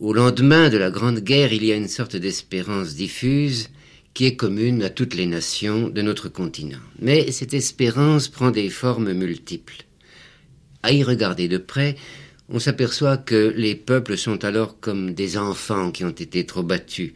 au 0.00 0.14
lendemain 0.14 0.70
de 0.70 0.78
la 0.78 0.90
Grande 0.90 1.20
Guerre, 1.20 1.52
il 1.52 1.62
y 1.62 1.72
a 1.72 1.76
une 1.76 1.88
sorte 1.88 2.16
d'espérance 2.16 2.94
diffuse 2.94 3.68
qui 4.14 4.24
est 4.24 4.36
commune 4.36 4.82
à 4.82 4.88
toutes 4.88 5.14
les 5.14 5.26
nations 5.26 5.90
de 5.90 6.00
notre 6.00 6.30
continent. 6.30 6.78
Mais 7.00 7.30
cette 7.32 7.52
espérance 7.52 8.28
prend 8.28 8.50
des 8.50 8.70
formes 8.70 9.12
multiples. 9.12 9.85
À 10.86 10.92
y 10.92 11.02
regarder 11.02 11.48
de 11.48 11.58
près, 11.58 11.96
on 12.48 12.60
s'aperçoit 12.60 13.16
que 13.16 13.52
les 13.56 13.74
peuples 13.74 14.16
sont 14.16 14.44
alors 14.44 14.78
comme 14.78 15.14
des 15.14 15.36
enfants 15.36 15.90
qui 15.90 16.04
ont 16.04 16.10
été 16.10 16.46
trop 16.46 16.62
battus, 16.62 17.10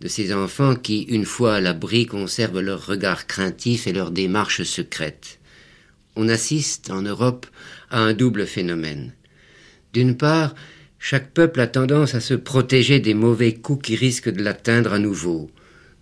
de 0.00 0.08
ces 0.08 0.32
enfants 0.32 0.74
qui, 0.74 1.02
une 1.02 1.26
fois 1.26 1.56
à 1.56 1.60
l'abri, 1.60 2.06
conservent 2.06 2.60
leur 2.60 2.86
regard 2.86 3.26
craintif 3.26 3.86
et 3.86 3.92
leur 3.92 4.10
démarche 4.10 4.62
secrète. 4.62 5.38
On 6.16 6.30
assiste, 6.30 6.88
en 6.88 7.02
Europe, 7.02 7.46
à 7.90 8.00
un 8.00 8.14
double 8.14 8.46
phénomène. 8.46 9.12
D'une 9.92 10.16
part, 10.16 10.54
chaque 10.98 11.30
peuple 11.34 11.60
a 11.60 11.66
tendance 11.66 12.14
à 12.14 12.20
se 12.20 12.32
protéger 12.32 13.00
des 13.00 13.12
mauvais 13.12 13.52
coups 13.52 13.88
qui 13.88 13.96
risquent 13.96 14.30
de 14.30 14.42
l'atteindre 14.42 14.94
à 14.94 14.98
nouveau, 14.98 15.50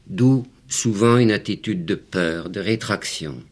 d'où 0.06 0.46
souvent 0.68 1.16
une 1.16 1.32
attitude 1.32 1.84
de 1.84 1.96
peur, 1.96 2.48
de 2.48 2.60
rétraction. 2.60 3.42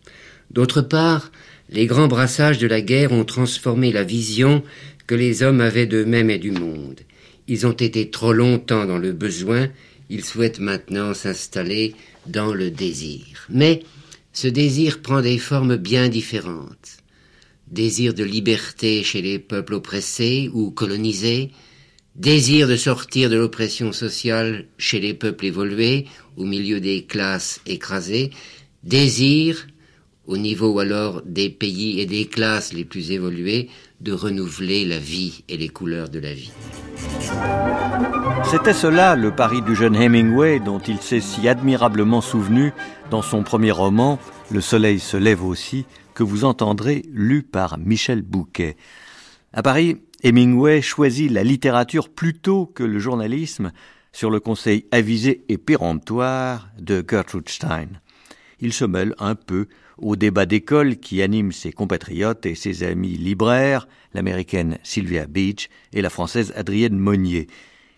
D'autre 0.52 0.82
part, 0.82 1.32
les 1.68 1.86
grands 1.86 2.08
brassages 2.08 2.58
de 2.58 2.66
la 2.66 2.80
guerre 2.80 3.12
ont 3.12 3.24
transformé 3.24 3.92
la 3.92 4.04
vision 4.04 4.62
que 5.06 5.14
les 5.14 5.42
hommes 5.42 5.60
avaient 5.60 5.86
d'eux-mêmes 5.86 6.30
et 6.30 6.38
du 6.38 6.50
monde. 6.50 7.00
Ils 7.48 7.66
ont 7.66 7.72
été 7.72 8.10
trop 8.10 8.32
longtemps 8.32 8.86
dans 8.86 8.98
le 8.98 9.12
besoin, 9.12 9.68
ils 10.10 10.24
souhaitent 10.24 10.60
maintenant 10.60 11.14
s'installer 11.14 11.94
dans 12.26 12.52
le 12.52 12.70
désir. 12.70 13.46
Mais 13.48 13.82
ce 14.32 14.48
désir 14.48 15.00
prend 15.00 15.20
des 15.20 15.38
formes 15.38 15.76
bien 15.76 16.08
différentes. 16.08 16.98
Désir 17.68 18.14
de 18.14 18.24
liberté 18.24 19.02
chez 19.02 19.22
les 19.22 19.38
peuples 19.38 19.74
oppressés 19.74 20.50
ou 20.52 20.70
colonisés, 20.70 21.50
désir 22.14 22.68
de 22.68 22.76
sortir 22.76 23.28
de 23.28 23.36
l'oppression 23.36 23.92
sociale 23.92 24.66
chez 24.78 25.00
les 25.00 25.14
peuples 25.14 25.46
évolués 25.46 26.06
au 26.36 26.44
milieu 26.44 26.80
des 26.80 27.04
classes 27.04 27.60
écrasées, 27.66 28.30
désire, 28.84 29.66
au 30.26 30.36
niveau 30.36 30.78
alors 30.78 31.22
des 31.24 31.50
pays 31.50 32.00
et 32.00 32.06
des 32.06 32.26
classes 32.26 32.72
les 32.72 32.84
plus 32.84 33.12
évoluées, 33.12 33.68
de 34.00 34.12
renouveler 34.12 34.84
la 34.84 34.98
vie 34.98 35.44
et 35.48 35.56
les 35.56 35.68
couleurs 35.68 36.08
de 36.08 36.18
la 36.18 36.34
vie. 36.34 36.52
C'était 38.44 38.72
cela 38.72 39.16
le 39.16 39.34
Paris 39.34 39.62
du 39.62 39.74
jeune 39.74 39.96
Hemingway 39.96 40.60
dont 40.60 40.78
il 40.78 40.98
s'est 40.98 41.20
si 41.20 41.48
admirablement 41.48 42.20
souvenu 42.20 42.72
dans 43.10 43.22
son 43.22 43.42
premier 43.42 43.70
roman 43.70 44.18
Le 44.50 44.60
soleil 44.60 45.00
se 45.00 45.16
lève 45.16 45.44
aussi, 45.44 45.86
que 46.14 46.22
vous 46.22 46.44
entendrez 46.44 47.04
lu 47.12 47.42
par 47.42 47.78
Michel 47.78 48.22
Bouquet. 48.22 48.76
À 49.52 49.62
Paris, 49.62 49.96
Hemingway 50.22 50.82
choisit 50.82 51.30
la 51.30 51.44
littérature 51.44 52.08
plutôt 52.08 52.66
que 52.66 52.82
le 52.82 52.98
journalisme 52.98 53.72
sur 54.12 54.30
le 54.30 54.40
conseil 54.40 54.86
avisé 54.92 55.44
et 55.48 55.58
péremptoire 55.58 56.68
de 56.80 57.04
Gertrude 57.08 57.48
Stein. 57.48 57.88
Il 58.60 58.72
se 58.72 58.84
mêle 58.84 59.14
un 59.18 59.34
peu 59.34 59.66
au 59.98 60.16
débat 60.16 60.46
d'école 60.46 60.96
qui 60.96 61.20
anime 61.20 61.52
ses 61.52 61.72
compatriotes 61.72 62.46
et 62.46 62.54
ses 62.54 62.84
amis 62.84 63.16
libraires, 63.16 63.86
l'américaine 64.14 64.78
Sylvia 64.82 65.26
Beach 65.26 65.68
et 65.92 66.00
la 66.00 66.10
française 66.10 66.52
Adrienne 66.56 66.98
Monnier. 66.98 67.48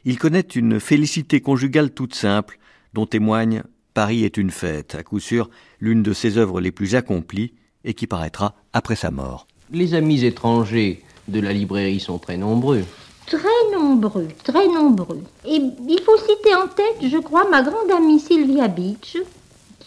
Il 0.04 0.18
connaît 0.18 0.40
une 0.40 0.80
félicité 0.80 1.40
conjugale 1.40 1.90
toute 1.90 2.14
simple, 2.14 2.58
dont 2.94 3.06
témoigne 3.06 3.62
Paris 3.94 4.24
est 4.24 4.36
une 4.36 4.50
fête, 4.50 4.94
à 4.94 5.02
coup 5.02 5.20
sûr 5.20 5.50
l'une 5.80 6.02
de 6.02 6.12
ses 6.12 6.38
œuvres 6.38 6.60
les 6.60 6.72
plus 6.72 6.94
accomplies 6.94 7.52
et 7.84 7.94
qui 7.94 8.06
paraîtra 8.06 8.54
après 8.72 8.96
sa 8.96 9.10
mort. 9.10 9.46
Les 9.72 9.94
amis 9.94 10.24
étrangers 10.24 11.02
de 11.28 11.40
la 11.40 11.52
librairie 11.52 12.00
sont 12.00 12.18
très 12.18 12.36
nombreux. 12.36 12.84
Très 13.26 13.38
nombreux, 13.74 14.28
très 14.42 14.66
nombreux. 14.68 15.22
Et 15.44 15.56
il 15.56 16.00
faut 16.04 16.16
citer 16.16 16.54
en 16.54 16.66
tête, 16.66 17.10
je 17.10 17.18
crois, 17.18 17.48
ma 17.50 17.62
grande 17.62 17.90
amie 17.94 18.18
Sylvia 18.18 18.68
Beach, 18.68 19.18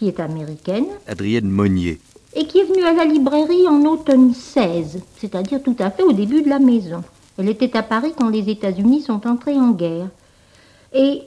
qui 0.02 0.08
est 0.08 0.18
américaine. 0.18 0.86
Adrienne 1.06 1.48
Monnier. 1.48 2.00
Et 2.34 2.44
qui 2.46 2.58
est 2.58 2.64
venue 2.64 2.82
à 2.82 2.92
la 2.92 3.04
librairie 3.04 3.68
en 3.68 3.84
automne 3.84 4.34
16, 4.34 4.98
c'est-à-dire 5.16 5.62
tout 5.62 5.76
à 5.78 5.92
fait 5.92 6.02
au 6.02 6.12
début 6.12 6.42
de 6.42 6.48
la 6.48 6.58
maison. 6.58 7.04
Elle 7.38 7.48
était 7.48 7.76
à 7.76 7.84
Paris 7.84 8.12
quand 8.18 8.28
les 8.28 8.50
États-Unis 8.50 9.02
sont 9.02 9.24
entrés 9.28 9.54
en 9.54 9.70
guerre. 9.70 10.08
Et 10.92 11.22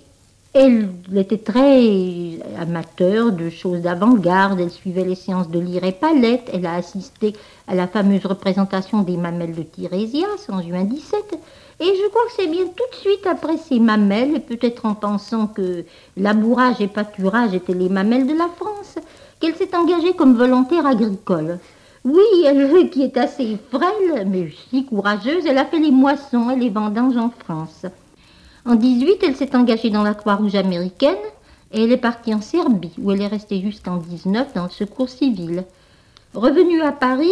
elle 0.52 0.90
était 1.16 1.38
très 1.38 2.38
amateur 2.60 3.32
de 3.32 3.50
choses 3.50 3.80
d'avant-garde, 3.80 4.60
elle 4.60 4.72
suivait 4.72 5.06
les 5.06 5.16
séances 5.16 5.50
de 5.50 5.60
Lyre 5.60 5.86
et 5.86 5.94
Palette, 5.94 6.50
elle 6.52 6.66
a 6.66 6.74
assisté 6.74 7.34
à 7.70 7.76
la 7.76 7.88
fameuse 7.88 8.26
représentation 8.26 9.04
des 9.04 9.16
mamelles 9.16 9.56
de 9.56 9.64
Tirésias 9.64 10.50
en 10.50 10.62
juin 10.62 10.84
17, 10.84 11.40
et 11.80 11.86
je 11.86 12.10
crois 12.10 12.26
que 12.28 12.34
c'est 12.38 12.48
bien 12.48 12.66
tout 12.66 12.90
de 12.92 12.96
suite 12.96 13.28
après 13.28 13.58
ces 13.58 13.80
mamelles, 13.80 14.42
peut-être 14.42 14.86
en 14.86 14.94
pensant 14.94 15.48
que 15.48 15.84
labourage 16.16 16.80
et 16.80 16.88
pâturage 16.88 17.54
étaient 17.54 17.74
les 17.74 17.90
mamelles 17.90 18.28
de 18.28 18.34
la 18.34 18.48
France, 18.48 18.96
qu'elle 19.40 19.56
s'est 19.56 19.76
engagée 19.76 20.14
comme 20.14 20.36
volontaire 20.36 20.86
agricole. 20.86 21.60
Oui, 22.06 22.24
elle 22.46 22.90
qui 22.92 23.04
est 23.04 23.18
assez 23.18 23.58
frêle, 23.72 24.28
mais 24.28 24.54
si 24.70 24.86
courageuse, 24.86 25.46
elle 25.46 25.58
a 25.58 25.66
fait 25.66 25.80
les 25.80 25.92
moissons 25.92 26.50
et 26.52 26.56
les 26.56 26.70
vendanges 26.70 27.18
en 27.18 27.32
France. 27.32 27.86
En 28.66 28.76
18, 28.76 29.18
elle 29.24 29.36
s'est 29.36 29.56
engagée 29.56 29.90
dans 29.90 30.04
la 30.04 30.14
Croix-Rouge 30.14 30.56
américaine 30.56 31.16
et 31.72 31.84
elle 31.84 31.92
est 31.92 31.98
partie 31.98 32.34
en 32.34 32.42
Serbie, 32.42 32.94
où 33.00 33.12
elle 33.12 33.22
est 33.22 33.28
restée 33.28 33.60
jusqu'en 33.60 33.98
19 33.98 34.54
dans 34.54 34.64
le 34.64 34.70
secours 34.70 35.10
civil. 35.10 35.66
Revenue 36.34 36.82
à 36.82 36.92
Paris, 36.92 37.32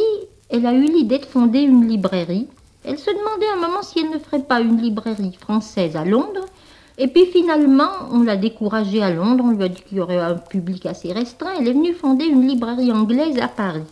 elle 0.50 0.66
a 0.66 0.74
eu 0.74 0.86
l'idée 0.86 1.20
de 1.20 1.26
fonder 1.26 1.62
une 1.62 1.88
librairie. 1.88 2.48
Elle 2.84 3.00
se 3.00 3.10
demandait 3.10 3.48
un 3.56 3.68
moment 3.68 3.82
si 3.82 4.00
elle 4.00 4.10
ne 4.10 4.20
ferait 4.20 4.44
pas 4.44 4.60
une 4.60 4.82
librairie 4.82 5.38
française 5.40 5.96
à 5.96 6.04
Londres. 6.04 6.46
Et 6.98 7.08
puis 7.08 7.26
finalement, 7.28 7.90
on 8.12 8.24
l'a 8.24 8.36
découragée 8.36 9.02
à 9.02 9.12
Londres, 9.12 9.46
on 9.48 9.52
lui 9.52 9.64
a 9.64 9.70
dit 9.70 9.82
qu'il 9.82 9.98
y 9.98 10.02
aurait 10.02 10.20
un 10.20 10.36
public 10.36 10.86
assez 10.86 11.12
restreint. 11.12 11.54
Elle 11.60 11.68
est 11.68 11.74
venue 11.74 11.94
fonder 11.94 12.26
une 12.26 12.48
librairie 12.48 12.92
anglaise 12.92 13.40
à 13.40 13.48
Paris. 13.48 13.86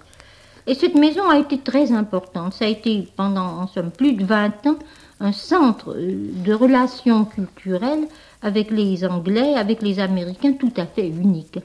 Et 0.67 0.75
cette 0.75 0.95
maison 0.95 1.27
a 1.27 1.39
été 1.39 1.58
très 1.58 1.91
importante. 1.91 2.54
Ça 2.54 2.65
a 2.65 2.67
été 2.67 3.08
pendant, 3.15 3.62
en 3.62 3.67
somme, 3.67 3.91
plus 3.91 4.13
de 4.13 4.23
20 4.23 4.67
ans, 4.67 4.77
un 5.19 5.32
centre 5.32 5.95
euh, 5.95 6.30
de 6.45 6.54
relations 6.54 7.25
culturelles 7.25 8.08
avec 8.41 8.71
les 8.71 9.06
Anglais, 9.06 9.56
avec 9.56 9.82
les 9.82 9.99
Américains, 9.99 10.54
tout 10.54 10.73
à 10.77 10.86
fait 10.86 11.08
unique. 11.08 11.60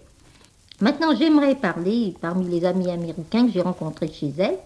Maintenant, 0.81 1.15
j'aimerais 1.19 1.55
parler, 1.55 2.15
parmi 2.21 2.49
les 2.49 2.65
amis 2.67 2.91
américains 2.91 3.47
que 3.47 3.53
j'ai 3.53 3.63
rencontrés 3.63 4.09
chez 4.09 4.33
elle, 4.39 4.59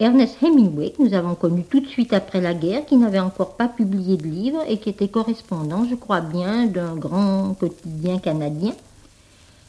Ernest 0.00 0.36
Hemingway, 0.40 0.90
que 0.90 1.02
nous 1.02 1.14
avons 1.14 1.34
connu 1.34 1.64
tout 1.64 1.80
de 1.80 1.86
suite 1.86 2.12
après 2.12 2.40
la 2.40 2.54
guerre, 2.54 2.86
qui 2.86 2.96
n'avait 2.96 3.18
encore 3.18 3.56
pas 3.56 3.66
publié 3.66 4.16
de 4.16 4.28
livre 4.28 4.60
et 4.68 4.78
qui 4.78 4.90
était 4.90 5.08
correspondant, 5.08 5.84
je 5.90 5.96
crois 5.96 6.20
bien, 6.20 6.66
d'un 6.66 6.94
grand 6.94 7.54
quotidien 7.58 8.18
canadien. 8.18 8.74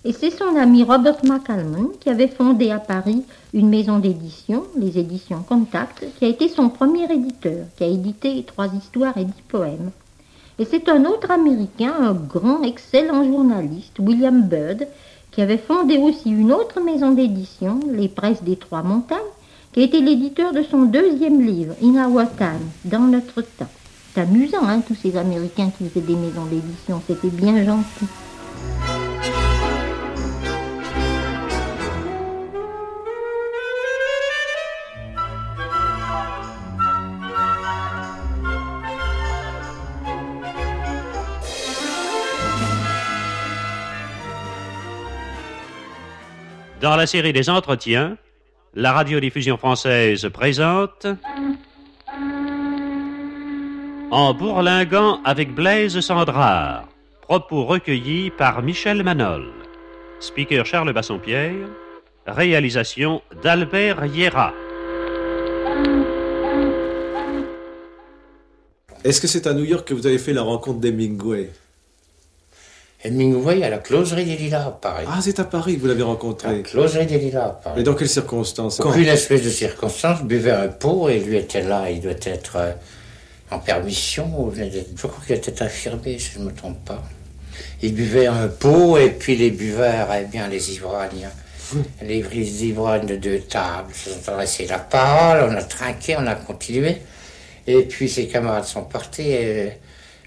Et 0.06 0.14
c'est 0.14 0.30
son 0.30 0.56
ami 0.56 0.84
Robert 0.84 1.18
McCalman 1.26 1.90
qui 2.00 2.10
avait 2.10 2.28
fondé 2.28 2.70
à 2.70 2.78
Paris 2.78 3.24
une 3.54 3.70
maison 3.70 3.98
d'édition, 3.98 4.66
les 4.78 5.00
éditions 5.00 5.42
Contact, 5.42 6.06
qui 6.20 6.26
a 6.26 6.30
été 6.30 6.48
son 6.48 6.70
premier 6.70 7.12
éditeur, 7.12 7.66
qui 7.76 7.84
a 7.84 7.88
édité 7.88 8.44
trois 8.44 8.68
histoires 8.68 9.18
et 9.18 9.26
dix 9.26 9.44
poèmes. 9.48 9.90
Et 10.60 10.66
c'est 10.66 10.90
un 10.90 11.06
autre 11.06 11.32
Américain, 11.32 11.94
un 12.00 12.14
grand, 12.14 12.62
excellent 12.62 13.24
journaliste, 13.24 13.98
William 13.98 14.44
Bird, 14.44 14.88
qui 15.32 15.42
avait 15.42 15.58
fondé 15.58 15.98
aussi 15.98 16.30
une 16.30 16.52
autre 16.52 16.82
maison 16.82 17.12
d'édition, 17.12 17.80
les 17.92 18.10
Presses 18.10 18.44
des 18.44 18.58
Trois 18.58 18.84
Montagnes, 18.84 19.18
qui 19.74 19.82
été 19.82 20.02
l'éditeur 20.02 20.52
de 20.52 20.64
son 20.64 20.84
deuxième 20.84 21.46
livre, 21.46 21.76
In 21.84 21.96
Our 22.04 22.26
Time, 22.36 22.70
dans 22.86 23.00
notre 23.00 23.42
temps. 23.42 23.70
C'est 24.14 24.22
amusant, 24.22 24.68
hein, 24.68 24.82
tous 24.86 24.96
ces 24.96 25.16
Américains 25.16 25.72
qui 25.78 25.88
faisaient 25.88 26.02
des 26.02 26.16
maisons 26.16 26.46
d'édition, 26.46 27.02
c'était 27.06 27.30
bien 27.30 27.64
gentil. 27.64 28.08
Dans 46.82 46.96
la 46.96 47.06
série 47.06 47.34
des 47.34 47.50
entretiens, 47.50 48.18
la 48.76 48.94
radiodiffusion 48.94 49.58
française 49.58 50.30
présente 50.32 51.08
En 54.12 54.34
bourlinguant 54.34 55.22
avec 55.24 55.54
Blaise 55.54 56.00
Sandrard, 56.00 56.88
propos 57.22 57.66
recueillis 57.66 58.32
par 58.32 58.62
Michel 58.62 59.04
Manol. 59.04 59.52
Speaker 60.20 60.66
Charles 60.66 60.94
Bassompierre, 60.94 61.68
réalisation 62.28 63.22
d'Albert 63.42 64.06
Hiera. 64.06 64.54
Est-ce 69.04 69.22
que 69.22 69.28
c'est 69.28 69.48
à 69.48 69.54
New 69.54 69.64
York 69.64 69.88
que 69.88 69.94
vous 69.94 70.06
avez 70.06 70.18
fait 70.18 70.34
la 70.34 70.42
rencontre 70.42 70.80
d'Hemingway? 70.80 71.52
Hemingway 73.04 73.64
à 73.64 73.70
la 73.70 73.78
closerie 73.78 74.26
des 74.26 74.36
Lilas 74.36 74.68
à 74.68 74.72
Paris. 74.72 75.06
Ah, 75.08 75.20
c'est 75.22 75.40
à 75.40 75.46
Paris 75.46 75.76
que 75.76 75.82
vous 75.82 75.88
l'avez 75.88 76.04
rencontré. 76.04 76.58
La 76.58 76.64
closerie 76.64 77.06
des 77.06 77.18
Lilas 77.18 77.46
à 77.46 77.50
Paris. 77.50 77.76
Mais 77.78 77.84
dans 77.84 77.94
quelles 77.94 78.10
circonstances 78.10 78.80
Aucune 78.82 79.08
espèce 79.08 79.44
de 79.44 79.50
circonstance, 79.50 80.24
buvait 80.24 80.52
un 80.52 80.68
pot 80.68 81.08
et 81.08 81.20
lui 81.20 81.38
était 81.38 81.64
là, 81.64 81.90
il 81.90 82.02
doit 82.02 82.12
être 82.12 82.58
euh, 82.58 82.72
en 83.52 83.60
permission, 83.60 84.52
je 84.54 85.08
crois 85.08 85.24
qu'il 85.26 85.36
était 85.36 85.64
infirmier, 85.64 86.20
si 86.20 86.32
je 86.34 86.40
ne 86.40 86.46
me 86.46 86.52
trompe 86.52 86.84
pas. 86.86 87.02
Il 87.82 87.94
buvait 87.96 88.28
un 88.28 88.48
pot 88.48 88.98
et 88.98 89.10
puis 89.10 89.36
les 89.38 89.52
buveurs, 89.52 90.10
eh 90.14 90.26
bien 90.26 90.48
les 90.48 90.74
ivrognes, 90.74 91.30
les 92.02 92.66
ivrognes 92.66 93.06
de 93.06 93.16
deux 93.16 93.40
tables 93.40 93.94
se 93.94 94.10
sont 94.10 94.32
adressés 94.32 94.68
la 94.68 94.80
parole, 94.80 95.50
on 95.50 95.56
a 95.56 95.64
trinqué, 95.64 96.16
on 96.18 96.28
a 96.28 96.36
continué. 96.36 96.98
Et 97.66 97.84
puis 97.84 98.10
ses 98.10 98.28
camarades 98.28 98.66
sont 98.66 98.84
partis 98.84 99.30
et 99.30 99.72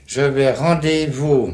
je 0.06 0.22
vais 0.22 0.52
rendez-vous 0.52 1.52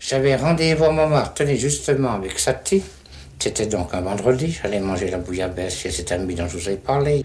j'avais 0.00 0.36
rendez-vous 0.36 0.84
à 0.84 0.92
Montmartre, 0.92 1.34
tenez, 1.34 1.56
justement, 1.56 2.12
avec 2.12 2.38
Satie. 2.38 2.82
C'était 3.38 3.66
donc 3.66 3.92
un 3.92 4.00
vendredi, 4.00 4.50
j'allais 4.50 4.80
manger 4.80 5.10
la 5.10 5.18
bouillabaisse 5.18 5.76
chez 5.76 5.90
cet 5.90 6.10
ami 6.10 6.34
dont 6.34 6.48
je 6.48 6.56
vous 6.56 6.68
ai 6.70 6.76
parlé. 6.76 7.24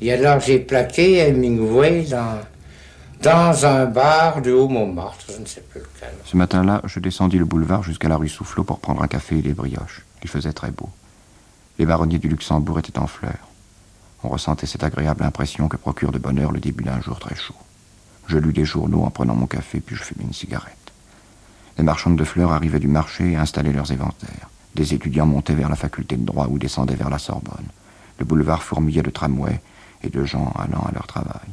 Et 0.00 0.12
alors 0.12 0.40
j'ai 0.40 0.60
plaqué 0.60 1.18
Hemingway 1.18 2.04
dans, 2.04 2.40
dans 3.20 3.66
un 3.66 3.84
bar 3.86 4.40
de 4.40 4.52
Haut-Montmartre, 4.52 5.26
je 5.28 5.38
ne 5.38 5.46
sais 5.46 5.60
plus 5.60 5.80
lequel. 5.80 6.14
Ce 6.24 6.36
matin-là, 6.36 6.80
je 6.84 7.00
descendis 7.00 7.36
le 7.36 7.44
boulevard 7.44 7.82
jusqu'à 7.82 8.08
la 8.08 8.16
rue 8.16 8.28
Soufflot 8.28 8.64
pour 8.64 8.78
prendre 8.78 9.02
un 9.02 9.08
café 9.08 9.38
et 9.38 9.42
des 9.42 9.52
brioches. 9.52 10.02
Il 10.22 10.30
faisait 10.30 10.52
très 10.52 10.70
beau. 10.70 10.88
Les 11.78 11.84
baronniers 11.86 12.18
du 12.18 12.28
Luxembourg 12.28 12.78
étaient 12.78 12.98
en 12.98 13.06
fleurs. 13.06 13.48
On 14.22 14.28
ressentait 14.28 14.66
cette 14.66 14.84
agréable 14.84 15.24
impression 15.24 15.68
que 15.68 15.76
procure 15.76 16.12
de 16.12 16.18
bonheur 16.18 16.52
le 16.52 16.60
début 16.60 16.84
d'un 16.84 17.00
jour 17.00 17.18
très 17.18 17.34
chaud. 17.34 17.54
Je 18.26 18.38
lus 18.38 18.52
les 18.52 18.64
journaux 18.64 19.02
en 19.02 19.10
prenant 19.10 19.34
mon 19.34 19.46
café, 19.46 19.80
puis 19.80 19.96
je 19.96 20.02
fumai 20.02 20.24
une 20.24 20.32
cigarette. 20.32 20.76
Les 21.80 21.86
marchandes 21.86 22.16
de 22.16 22.24
fleurs 22.24 22.52
arrivaient 22.52 22.78
du 22.78 22.88
marché 22.88 23.30
et 23.30 23.36
installaient 23.36 23.72
leurs 23.72 23.90
éventaires. 23.90 24.50
Des 24.74 24.92
étudiants 24.92 25.24
montaient 25.24 25.54
vers 25.54 25.70
la 25.70 25.76
faculté 25.76 26.14
de 26.14 26.26
droit 26.26 26.46
ou 26.50 26.58
descendaient 26.58 26.94
vers 26.94 27.08
la 27.08 27.16
Sorbonne. 27.16 27.68
Le 28.18 28.26
boulevard 28.26 28.62
fourmillait 28.62 29.00
de 29.00 29.08
tramways 29.08 29.62
et 30.02 30.10
de 30.10 30.22
gens 30.26 30.52
allant 30.58 30.84
à 30.86 30.92
leur 30.92 31.06
travail. 31.06 31.48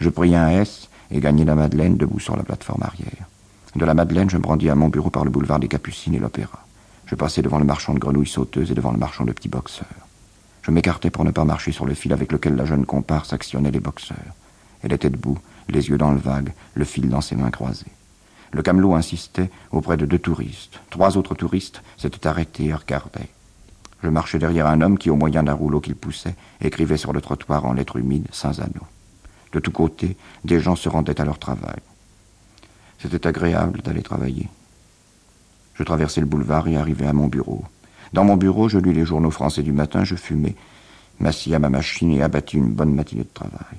Je 0.00 0.08
pris 0.08 0.34
un 0.34 0.48
S 0.48 0.88
et 1.12 1.20
gagnai 1.20 1.44
la 1.44 1.54
Madeleine 1.54 1.96
debout 1.96 2.18
sur 2.18 2.36
la 2.36 2.42
plateforme 2.42 2.82
arrière. 2.82 3.28
De 3.76 3.84
la 3.84 3.94
Madeleine, 3.94 4.28
je 4.28 4.38
me 4.38 4.44
rendis 4.44 4.68
à 4.68 4.74
mon 4.74 4.88
bureau 4.88 5.10
par 5.10 5.24
le 5.24 5.30
boulevard 5.30 5.60
des 5.60 5.68
Capucines 5.68 6.16
et 6.16 6.18
l'Opéra. 6.18 6.66
Je 7.06 7.14
passais 7.14 7.40
devant 7.40 7.60
le 7.60 7.64
marchand 7.64 7.94
de 7.94 8.00
grenouilles 8.00 8.26
sauteuses 8.26 8.72
et 8.72 8.74
devant 8.74 8.90
le 8.90 8.98
marchand 8.98 9.24
de 9.24 9.30
petits 9.30 9.48
boxeurs. 9.48 9.86
Je 10.62 10.72
m'écartais 10.72 11.10
pour 11.10 11.24
ne 11.24 11.30
pas 11.30 11.44
marcher 11.44 11.70
sur 11.70 11.86
le 11.86 11.94
fil 11.94 12.12
avec 12.12 12.32
lequel 12.32 12.56
la 12.56 12.64
jeune 12.64 12.86
comparse 12.86 13.32
actionnait 13.32 13.70
les 13.70 13.78
boxeurs. 13.78 14.34
Elle 14.82 14.92
était 14.92 15.10
debout, 15.10 15.38
les 15.68 15.90
yeux 15.90 15.96
dans 15.96 16.10
le 16.10 16.18
vague, 16.18 16.54
le 16.74 16.84
fil 16.84 17.08
dans 17.08 17.20
ses 17.20 17.36
mains 17.36 17.52
croisées. 17.52 17.86
Le 18.52 18.62
camelot 18.62 18.94
insistait 18.94 19.50
auprès 19.70 19.96
de 19.96 20.06
deux 20.06 20.18
touristes. 20.18 20.80
Trois 20.90 21.16
autres 21.16 21.34
touristes 21.34 21.82
s'étaient 21.96 22.26
arrêtés 22.26 22.66
et 22.66 22.74
regardaient. 22.74 23.28
Je 24.02 24.08
marchais 24.08 24.38
derrière 24.38 24.66
un 24.66 24.80
homme 24.80 24.98
qui, 24.98 25.10
au 25.10 25.16
moyen 25.16 25.42
d'un 25.42 25.52
rouleau 25.52 25.80
qu'il 25.80 25.94
poussait, 25.94 26.34
écrivait 26.60 26.96
sur 26.96 27.12
le 27.12 27.20
trottoir 27.20 27.64
en 27.66 27.74
lettres 27.74 27.98
humides, 27.98 28.28
sans 28.32 28.60
anneaux. 28.60 28.86
De 29.52 29.60
tous 29.60 29.72
côtés, 29.72 30.16
des 30.44 30.60
gens 30.60 30.76
se 30.76 30.88
rendaient 30.88 31.20
à 31.20 31.24
leur 31.24 31.38
travail. 31.38 31.80
C'était 32.98 33.26
agréable 33.26 33.82
d'aller 33.82 34.02
travailler. 34.02 34.48
Je 35.74 35.82
traversai 35.82 36.20
le 36.20 36.26
boulevard 36.26 36.68
et 36.68 36.76
arrivai 36.76 37.06
à 37.06 37.12
mon 37.12 37.28
bureau. 37.28 37.64
Dans 38.12 38.24
mon 38.24 38.36
bureau, 38.36 38.68
je 38.68 38.78
lus 38.78 38.92
les 38.92 39.04
journaux 39.04 39.30
français 39.30 39.62
du 39.62 39.72
matin, 39.72 40.04
je 40.04 40.16
fumais, 40.16 40.56
m'assis 41.20 41.54
à 41.54 41.58
ma 41.58 41.70
machine 41.70 42.12
et 42.12 42.22
abattis 42.22 42.56
une 42.56 42.72
bonne 42.72 42.94
matinée 42.94 43.22
de 43.22 43.28
travail. 43.32 43.78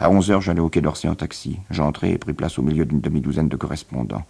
À 0.00 0.10
onze 0.10 0.30
heures, 0.30 0.40
j'allais 0.40 0.60
au 0.60 0.68
quai 0.68 0.80
d'Orsay 0.80 1.08
en 1.08 1.14
taxi. 1.14 1.58
J'entrai 1.70 2.12
et 2.12 2.18
pris 2.18 2.32
place 2.32 2.58
au 2.58 2.62
milieu 2.62 2.84
d'une 2.84 3.00
demi-douzaine 3.00 3.48
de 3.48 3.56
correspondants. 3.56 4.24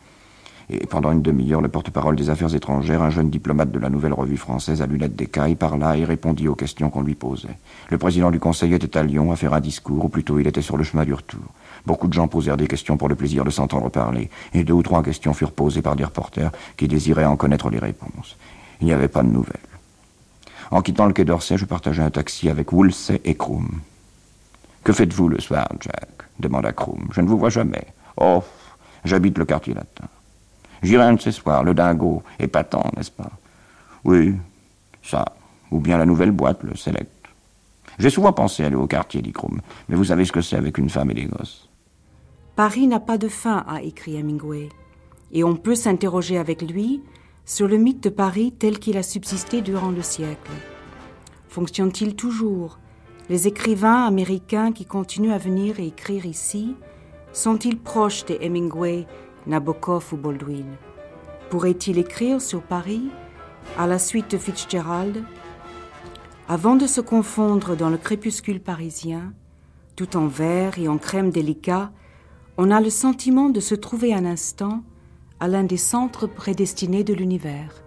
Et 0.71 0.87
pendant 0.87 1.13
une 1.13 1.23
demi-heure, 1.23 1.61
le 1.61 1.69
porte-parole 1.69 2.17
des 2.17 2.29
affaires 2.31 2.55
étrangères, 2.55 3.03
un 3.03 3.11
jeune 3.11 3.31
diplomate 3.31 3.71
de 3.71 3.79
la 3.79 3.89
nouvelle 3.89 4.13
revue 4.13 4.37
française 4.37 4.83
à 4.83 4.87
lunettes 4.87 5.17
d'écaille, 5.17 5.55
parla 5.55 5.97
et 5.97 6.05
répondit 6.05 6.49
aux 6.49 6.55
questions 6.55 6.91
qu'on 6.91 7.03
lui 7.03 7.15
posait. 7.15 7.57
Le 7.91 7.97
président 7.97 8.31
du 8.31 8.39
conseil 8.39 8.75
était 8.75 8.99
à 8.99 9.03
Lyon 9.03 9.33
à 9.33 9.37
faire 9.37 9.55
un 9.55 9.61
discours, 9.61 10.05
ou 10.05 10.09
plutôt 10.09 10.39
il 10.39 10.47
était 10.47 10.63
sur 10.63 10.77
le 10.77 10.85
chemin 10.85 11.05
du 11.05 11.15
retour. 11.15 11.41
Beaucoup 11.87 12.07
de 12.07 12.13
gens 12.13 12.29
posèrent 12.29 12.59
des 12.59 12.67
questions 12.67 12.99
pour 12.99 13.09
le 13.09 13.15
plaisir 13.15 13.45
de 13.45 13.51
s'entendre 13.51 13.89
parler, 13.89 14.29
et 14.53 14.65
deux 14.65 14.75
ou 14.75 14.83
trois 14.83 15.03
questions 15.03 15.33
furent 15.33 15.53
posées 15.53 15.83
par 15.83 15.97
des 15.97 16.05
reporters 16.05 16.51
qui 16.77 16.87
désiraient 16.87 17.25
en 17.25 17.37
connaître 17.37 17.71
les 17.71 17.79
réponses. 17.79 18.37
Il 18.81 18.87
n'y 18.87 18.93
avait 18.93 19.09
pas 19.09 19.23
de 19.23 19.29
nouvelles. 19.29 19.57
En 20.71 20.83
quittant 20.83 21.07
le 21.07 21.15
quai 21.15 21.25
d'Orsay, 21.25 21.57
je 21.57 21.65
partageai 21.65 22.03
un 22.03 22.11
taxi 22.11 22.51
avec 22.51 22.73
Woolsey 22.73 23.23
et 23.25 23.37
Krum. 23.37 23.81
Que 24.89 24.95
faites-vous 24.95 25.29
le 25.29 25.39
soir, 25.39 25.69
Jack 25.81 26.09
demanda 26.41 26.73
Krum. 26.73 27.09
Je 27.13 27.21
ne 27.21 27.29
vous 27.29 27.37
vois 27.37 27.51
jamais. 27.51 27.89
Oh, 28.17 28.43
j'habite 29.05 29.37
le 29.37 29.45
quartier 29.45 29.75
latin. 29.75 30.07
J'irai 30.83 31.05
un 31.05 31.13
de 31.13 31.21
ces 31.21 31.31
soirs, 31.31 31.63
le 31.63 31.75
dingo, 31.75 32.23
épatant, 32.39 32.91
n'est-ce 32.97 33.11
pas? 33.11 33.31
Oui, 34.05 34.35
ça. 35.03 35.27
Ou 35.71 35.81
bien 35.81 35.99
la 35.99 36.07
nouvelle 36.07 36.31
boîte, 36.31 36.63
le 36.63 36.75
Select. 36.75 37.11
J'ai 37.99 38.09
souvent 38.09 38.33
pensé 38.33 38.65
aller 38.65 38.77
au 38.77 38.87
quartier, 38.87 39.21
dit 39.21 39.33
Krum, 39.33 39.61
mais 39.91 39.95
vous 39.95 40.05
savez 40.05 40.25
ce 40.25 40.33
que 40.33 40.41
c'est 40.41 40.57
avec 40.57 40.79
une 40.79 40.89
femme 40.89 41.11
et 41.11 41.15
des 41.15 41.27
gosses. 41.27 41.69
Paris 42.57 42.87
n'a 42.87 42.99
pas 42.99 43.19
de 43.19 43.29
fin, 43.29 43.67
a 43.69 43.83
écrit 43.83 44.17
Hemingway, 44.17 44.71
et 45.33 45.45
on 45.45 45.55
peut 45.55 45.75
s'interroger 45.75 46.39
avec 46.39 46.63
lui 46.63 47.03
sur 47.45 47.69
le 47.69 47.77
mythe 47.77 48.03
de 48.05 48.09
Paris 48.09 48.55
tel 48.59 48.79
qu'il 48.79 48.97
a 48.97 49.03
subsisté 49.03 49.61
durant 49.61 49.91
le 49.91 50.01
siècle. 50.01 50.53
Fonctionne-t-il 51.51 52.17
toujours? 52.17 52.79
Les 53.31 53.47
écrivains 53.47 54.07
américains 54.07 54.73
qui 54.73 54.87
continuent 54.87 55.33
à 55.33 55.39
venir 55.39 55.79
et 55.81 55.89
écrire 55.89 56.25
ici 56.25 56.75
sont-ils 57.35 57.79
proches 57.79 58.25
des 58.25 58.39
Hemingway 58.41 59.07
Nabokov 59.47 60.15
ou 60.15 60.17
Baldwin? 60.17 60.65
Pourrait-il 61.51 61.99
écrire 61.99 62.41
sur 62.41 62.63
Paris 62.63 63.11
à 63.77 63.87
la 63.87 63.99
suite 63.99 64.31
de 64.31 64.39
Fitzgerald? 64.39 65.23
Avant 66.49 66.77
de 66.77 66.87
se 66.87 67.03
confondre 67.03 67.77
dans 67.77 67.91
le 67.91 67.99
crépuscule 67.99 68.61
parisien, 68.61 69.35
tout 69.95 70.17
en 70.17 70.27
vert 70.27 70.79
et 70.79 70.89
en 70.89 70.97
crème 70.97 71.31
délicat, 71.31 71.93
on 72.57 72.71
a 72.71 72.81
le 72.81 72.89
sentiment 72.89 73.51
de 73.51 73.61
se 73.61 73.75
trouver 73.75 74.15
un 74.15 74.25
instant 74.25 74.83
à 75.39 75.49
l'un 75.49 75.65
des 75.65 75.77
centres 75.77 76.27
prédestinés 76.27 77.05
de 77.05 77.13
l'univers. 77.13 77.83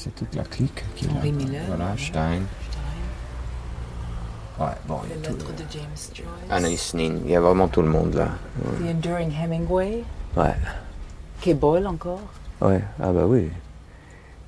C'est 0.00 0.14
toute 0.14 0.32
la 0.36 0.44
clique 0.44 0.84
qui 0.94 1.06
est 1.06 1.08
Henri 1.10 1.32
là. 1.32 1.36
Miller. 1.38 1.62
Voilà, 1.66 1.96
Stein. 1.98 2.42
Ouais, 4.60 4.66
bon, 4.86 5.00
il 5.04 5.10
y 5.10 5.26
a 5.26 5.28
tout. 5.28 5.34
de 5.36 5.64
James 5.72 5.82
Joyce. 6.14 6.28
Anaïs 6.50 6.94
Nin, 6.94 7.16
il 7.24 7.30
y 7.30 7.34
a 7.34 7.40
vraiment 7.40 7.66
tout 7.66 7.82
le 7.82 7.88
monde 7.88 8.14
là. 8.14 8.28
The 8.80 8.90
Enduring 8.94 9.32
Hemingway. 9.32 10.04
Ouais, 10.36 10.54
Kay 11.40 11.54
Boyle 11.54 11.86
encore. 11.88 12.20
ouais, 12.60 12.80
ah 13.02 13.10
bah 13.12 13.24
oui. 13.26 13.48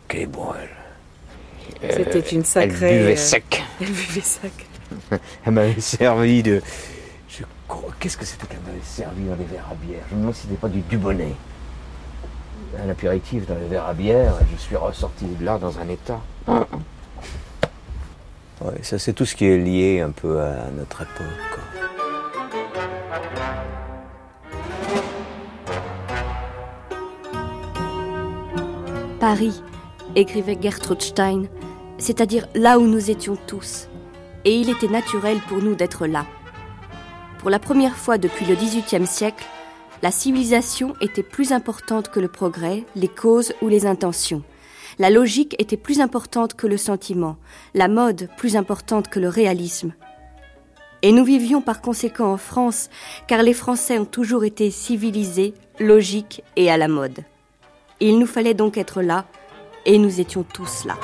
Kay 0.06 0.26
Boyle. 0.26 0.68
C'était 1.80 2.16
Euh, 2.18 2.22
une 2.32 2.44
sacrée. 2.44 2.94
Elle 2.94 2.98
buvait 3.00 3.12
euh, 3.12 3.16
sec. 3.16 3.62
Elle 3.80 3.86
buvait 3.88 4.20
sec. 4.20 4.66
Elle 5.44 5.52
m'avait 5.52 5.80
servi 5.80 6.42
de. 6.44 6.62
Je. 7.28 7.42
Qu'est-ce 7.98 8.16
que 8.16 8.24
c'était 8.24 8.46
qu'elle 8.46 8.60
m'avait 8.60 8.78
servi 8.84 9.24
dans 9.24 9.34
les 9.36 9.44
verres 9.44 9.66
à 9.70 9.74
bière? 9.74 10.02
Je 10.10 10.14
me 10.14 10.20
demande 10.20 10.34
si 10.34 10.42
c'était 10.42 10.54
pas 10.54 10.68
du 10.68 10.80
Dubonnet. 10.82 11.34
Un 12.78 12.88
apéritif 12.88 13.46
dans 13.46 13.56
les 13.56 13.66
verres 13.66 13.86
à 13.86 13.94
bière, 13.94 14.34
et 14.40 14.44
je 14.52 14.56
suis 14.60 14.76
ressorti 14.76 15.26
de 15.26 15.44
là 15.44 15.58
dans 15.58 15.78
un 15.78 15.88
état. 15.88 16.20
Ouais, 18.62 18.82
ça 18.82 18.98
c'est 18.98 19.12
tout 19.12 19.24
ce 19.24 19.34
qui 19.34 19.46
est 19.46 19.58
lié 19.58 20.00
un 20.00 20.10
peu 20.10 20.40
à 20.40 20.70
notre 20.70 21.02
époque. 21.02 21.26
quoi. 21.52 21.62
Paris, 29.18 29.62
écrivait 30.14 30.58
Gertrude 30.60 31.02
Stein, 31.02 31.42
c'est-à-dire 31.98 32.46
là 32.54 32.78
où 32.78 32.86
nous 32.86 33.10
étions 33.10 33.36
tous. 33.46 33.88
Et 34.46 34.54
il 34.54 34.70
était 34.70 34.88
naturel 34.88 35.38
pour 35.48 35.58
nous 35.58 35.74
d'être 35.74 36.06
là. 36.06 36.24
Pour 37.38 37.50
la 37.50 37.58
première 37.58 37.96
fois 37.96 38.16
depuis 38.16 38.46
le 38.46 38.54
XVIIIe 38.54 39.06
siècle, 39.06 39.44
la 40.02 40.10
civilisation 40.10 40.94
était 41.00 41.22
plus 41.22 41.52
importante 41.52 42.10
que 42.10 42.20
le 42.20 42.28
progrès, 42.28 42.84
les 42.96 43.08
causes 43.08 43.52
ou 43.60 43.68
les 43.68 43.86
intentions. 43.86 44.42
La 44.98 45.10
logique 45.10 45.54
était 45.58 45.76
plus 45.76 46.00
importante 46.00 46.54
que 46.54 46.66
le 46.66 46.76
sentiment, 46.76 47.36
la 47.74 47.88
mode 47.88 48.28
plus 48.36 48.56
importante 48.56 49.08
que 49.08 49.20
le 49.20 49.28
réalisme. 49.28 49.92
Et 51.02 51.12
nous 51.12 51.24
vivions 51.24 51.62
par 51.62 51.80
conséquent 51.80 52.32
en 52.32 52.36
France, 52.36 52.90
car 53.26 53.42
les 53.42 53.54
Français 53.54 53.98
ont 53.98 54.04
toujours 54.04 54.44
été 54.44 54.70
civilisés, 54.70 55.54
logiques 55.78 56.42
et 56.56 56.70
à 56.70 56.76
la 56.76 56.88
mode. 56.88 57.24
Il 58.00 58.18
nous 58.18 58.26
fallait 58.26 58.54
donc 58.54 58.76
être 58.78 59.02
là, 59.02 59.26
et 59.86 59.98
nous 59.98 60.20
étions 60.20 60.42
tous 60.42 60.84
là. 60.84 60.96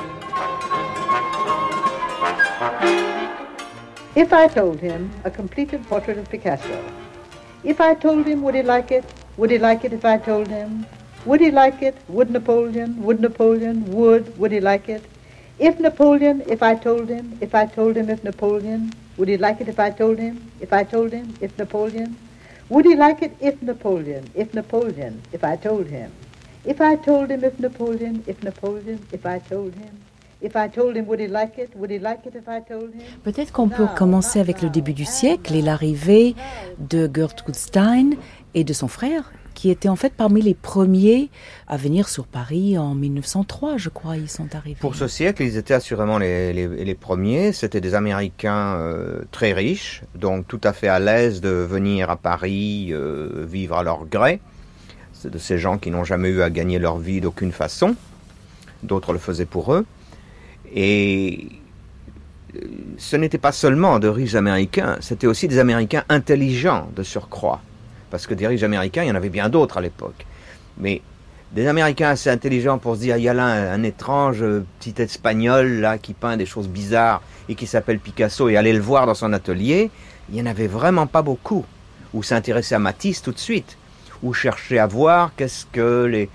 If 4.17 4.33
I 4.33 4.49
told 4.49 4.83
him 4.83 5.11
a 5.25 5.31
completed 5.31 5.83
portrait 5.83 6.19
of 6.19 6.29
Picasso, 6.29 6.73
if 7.73 7.81
I 7.81 7.95
told 7.95 8.27
him, 8.27 8.43
would 8.43 8.55
he 8.55 8.63
like 8.63 8.93
it? 8.93 9.05
Would 9.37 9.51
he 9.51 9.59
like 9.59 9.85
it 9.85 9.93
if 9.93 10.05
I 10.05 10.19
told 10.19 10.47
him? 10.49 10.87
Would 11.25 11.41
he 11.41 11.51
like 11.51 11.83
it? 11.83 11.97
Would 12.09 12.31
Napoleon? 12.31 13.03
Would 13.03 13.21
Napoleon? 13.21 13.93
Would? 13.95 14.39
Would 14.39 14.53
he 14.53 14.61
like 14.61 14.89
it? 14.89 15.03
If 15.59 15.81
Napoleon, 15.81 16.43
if 16.47 16.63
I 16.63 16.75
told 16.77 17.09
him, 17.09 17.37
if 17.41 17.55
I 17.55 17.67
told 17.67 17.97
him 17.97 18.09
if 18.09 18.23
Napoleon, 18.23 18.93
would 19.17 19.29
he 19.29 19.37
like 19.37 19.61
it 19.61 19.69
if 19.69 19.81
I 19.81 19.91
told 19.91 20.19
him? 20.19 20.51
If 20.61 20.73
I 20.73 20.85
told 20.85 21.13
him, 21.13 21.37
if 21.41 21.59
Napoleon? 21.59 22.17
Would 22.69 22.85
he 22.85 22.95
like 22.95 23.23
it 23.23 23.37
if 23.41 23.61
Napoleon, 23.63 24.31
if 24.35 24.55
Napoleon, 24.55 25.23
if 25.33 25.43
I 25.43 25.57
told 25.57 25.87
him? 25.87 26.13
If 26.65 26.81
I 26.81 26.97
told 26.97 27.31
him 27.31 27.43
if 27.43 27.59
Napoleon, 27.59 28.23
if 28.27 28.43
Napoleon, 28.43 29.07
if 29.13 29.27
I 29.27 29.39
told 29.39 29.73
him? 29.75 30.06
If 30.47 30.53
I 30.55 30.69
told 30.73 30.97
him, 30.97 31.07
would 31.09 31.19
he 31.21 31.27
like 31.27 31.59
it? 31.59 31.71
Would 31.75 31.91
he 31.91 31.99
like 31.99 32.21
it 32.25 32.35
if 32.37 32.47
I 32.47 32.61
told 32.67 32.95
him? 32.95 33.01
Peut-être 33.25 33.51
qu'on 33.53 33.69
peut 33.69 33.87
commencer 33.97 34.39
avec 34.39 34.63
le 34.63 34.71
début 34.71 34.93
du 34.95 35.05
siècle 35.05 35.55
et 35.57 35.63
l'arrivée 35.63 36.37
de 36.79 37.11
Gertrude 37.13 37.57
Stein 37.57 38.11
et 38.55 38.63
de 38.63 38.73
son 38.73 38.87
frère, 38.87 39.33
qui 39.55 39.71
étaient 39.71 39.89
en 39.89 39.97
fait 39.97 40.13
parmi 40.13 40.43
les 40.43 40.55
premiers 40.55 41.31
à 41.67 41.77
venir 41.77 42.09
sur 42.09 42.27
Paris 42.27 42.79
en 42.79 42.95
1903, 42.95 43.77
je 43.77 43.89
crois, 43.89 44.17
ils 44.19 44.29
sont 44.31 44.55
arrivés. 44.55 44.77
Pour 44.81 44.95
ce 44.95 45.09
siècle, 45.09 45.43
ils 45.43 45.57
étaient 45.57 45.75
assurément 45.75 46.19
les, 46.19 46.53
les- 46.53 46.85
les 46.85 46.95
premiers. 46.95 47.53
C'était 47.53 47.81
des 47.81 47.95
Américains 47.95 48.77
euh, 48.77 49.23
très 49.33 49.53
riches, 49.53 50.03
donc 50.15 50.47
tout 50.47 50.61
à 50.63 50.73
fait 50.73 50.89
à 50.89 51.01
l'aise 51.01 51.41
de 51.41 51.49
venir 51.49 52.09
à 52.11 52.17
Paris 52.17 52.91
euh, 52.93 53.45
vivre 53.49 53.77
à 53.79 53.83
leur 53.83 54.05
gré. 54.07 54.41
C'est 55.13 55.31
de 55.31 55.39
ces 55.39 55.59
gens 55.59 55.79
qui 55.79 55.91
n'ont 55.91 56.05
jamais 56.05 56.29
eu 56.29 56.43
à 56.43 56.51
gagner 56.51 56.79
leur 56.79 56.99
vie 56.99 57.21
d'aucune 57.21 57.51
façon. 57.53 57.97
D'autres 58.83 59.13
le 59.15 59.19
faisaient 59.19 59.47
pour 59.47 59.73
eux. 59.73 59.87
Et 60.77 61.49
euh, 62.55 62.61
ce 62.99 63.17
n'était 63.17 63.39
pas 63.39 63.51
seulement 63.51 63.99
de 63.99 64.09
riches 64.09 64.35
Américains, 64.35 64.99
c'était 65.01 65.27
aussi 65.27 65.49
des 65.49 65.59
Américains 65.59 66.05
intelligents 66.09 66.89
de 66.95 67.03
surcroît. 67.03 67.63
Parce 68.11 68.27
que 68.27 68.35
des 68.35 68.47
riches 68.47 68.63
Américains, 68.63 69.03
il 69.03 69.09
y 69.09 69.11
en 69.11 69.17
avait 69.17 69.31
bien 69.31 69.49
d'autres 69.49 69.79
à 69.79 69.81
l'époque. 69.81 70.27
Mais 70.79 71.01
des 71.53 71.67
Américains 71.67 72.11
assez 72.11 72.29
intelligents 72.29 72.79
pour 72.79 72.97
se 72.97 73.01
dire, 73.01 73.17
il 73.17 73.25
y 73.25 73.29
a 73.29 73.35
là 73.35 73.73
un, 73.73 73.83
étrange 73.83 74.43
euh, 74.43 74.65
petit 74.79 75.01
espagnol 75.01 75.81
là 75.81 75.97
qui 75.97 76.13
peint 76.13 76.37
des 76.37 76.47
choses 76.47 76.69
bizarres 76.69 77.23
et 77.49 77.55
qui 77.55 77.67
s'appelle 77.67 77.99
Picasso 77.99 78.49
et 78.49 78.57
aller 78.57 78.73
le 78.73 78.81
voir 78.81 79.07
dans 79.07 79.15
son 79.15 79.33
atelier, 79.33 79.91
il 80.29 80.35
n'y 80.35 80.43
en 80.43 80.47
avait 80.47 80.67
vraiment 80.67 81.07
pas 81.07 81.23
beaucoup. 81.23 81.65
Ou 82.13 82.23
s'intéresser 82.23 82.75
à 82.75 82.79
Matisse 82.79 83.23
tout 83.23 83.33
de 83.33 83.39
suite, 83.39 83.77
ou 84.23 84.33
chercher 84.33 84.79
à 84.79 84.87
voir 84.87 85.33
qu'est-ce 85.37 85.67
que 85.67 86.05
les, 86.05 86.29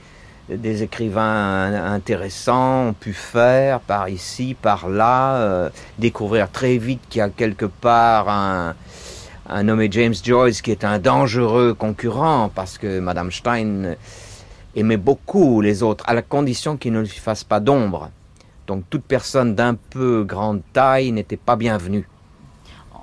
des 0.58 0.84
écrivains 0.84 1.74
intéressants 1.93 2.89
ont 2.89 2.93
pu 2.93 3.14
faire 3.14 3.80
par 3.80 4.10
ici, 4.10 4.56
par 4.60 4.89
là, 4.89 5.36
euh, 5.36 5.70
découvrir 5.99 6.52
très 6.52 6.78
vite 6.78 7.02
qu'il 7.10 7.20
y 7.20 7.22
a 7.22 7.30
quelque 7.30 7.66
part 7.66 8.30
un, 8.30 8.76
un 9.49 9.64
nommé 9.64 9.89
James 9.91 10.14
Joyce 10.24 10.62
qui 10.62 10.72
est 10.72 10.84
un 10.84 10.99
dangereux 10.99 11.74
concurrent 11.74 12.52
parce 12.54 12.78
que 12.78 12.99
Madame 12.99 13.32
Stein 13.32 13.95
aimait 14.76 14.97
beaucoup 14.97 15.62
les 15.62 15.84
autres 15.84 16.04
à 16.08 16.14
la 16.14 16.22
condition 16.22 16.78
qu'ils 16.78 16.93
ne 16.93 17.02
lui 17.02 17.10
fassent 17.10 17.43
pas 17.43 17.60
d'ombre. 17.60 18.10
Donc 18.68 18.84
toute 18.89 19.04
personne 19.04 19.56
d'un 19.56 19.76
peu 19.76 20.24
grande 20.24 20.62
taille 20.74 21.12
n'était 21.12 21.38
pas 21.38 21.56
bienvenue. 21.56 22.08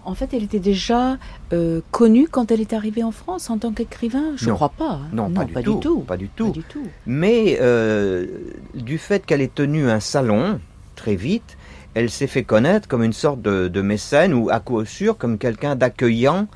En 0.09 0.15
fait, 0.15 0.33
elle 0.33 0.43
était 0.43 0.59
déjà 0.59 1.19
euh, 1.53 1.81
connue 1.91 2.29
quand 2.29 2.51
elle 2.51 2.61
est 2.63 2.73
arrivée 2.73 3.05
en 3.05 3.11
France 3.13 3.51
en 3.51 3.59
tant 3.59 3.73
qu'écrivain? 3.73 4.33
Je 4.37 4.49
ne 4.49 4.55
crois 4.55 4.71
pas. 4.71 5.01
hein. 5.03 5.09
Non, 5.13 5.31
pas, 5.31 5.45
du, 5.45 5.53
tout, 5.81 6.01
Pas 6.01 6.17
du 6.17 6.29
tout. 6.29 6.47
Pas 6.47 6.53
du 6.53 6.63
tout. 6.63 6.87
Mais 7.07 7.59
euh, 7.61 8.27
du 8.75 8.97
fait 8.97 9.27
qu'elle 9.27 9.43
ait 9.43 9.51
tenu 9.55 9.91
un 9.91 10.01
salon 10.01 10.61
très 10.97 11.15
vite, 11.15 11.59
elle 11.95 12.09
s'est 12.09 12.27
fait 12.27 12.43
connaître 12.43 12.89
comme 12.89 13.03
une 13.03 13.13
sorte 13.13 13.43
de, 13.43 13.69
de 13.69 13.83
mécène 13.83 14.33
ou 14.33 14.49
à 14.51 14.61
coup 14.61 14.85
sûr 14.85 15.17
comme 15.19 15.37
quelqu'un 15.37 15.77
d'accueillant 15.77 16.47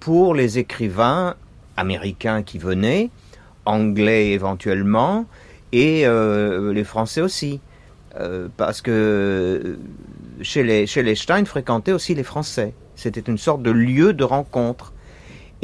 pour 0.00 0.34
les 0.34 0.58
écrivains 0.58 1.34
américains 1.76 2.42
qui 2.42 2.58
venaient, 2.58 3.10
anglais 3.66 4.30
éventuellement, 4.30 5.26
et 5.72 6.06
euh, 6.06 6.72
les 6.72 6.84
Français 6.84 7.20
aussi. 7.20 7.60
Euh, 8.20 8.48
parce 8.56 8.82
que 8.82 9.78
chez 10.42 10.62
les, 10.62 10.86
chez 10.86 11.02
les 11.02 11.14
Stein 11.14 11.44
fréquentaient 11.44 11.92
aussi 11.92 12.14
les 12.14 12.24
Français. 12.24 12.74
C'était 12.96 13.20
une 13.20 13.38
sorte 13.38 13.62
de 13.62 13.70
lieu 13.70 14.12
de 14.12 14.24
rencontre. 14.24 14.92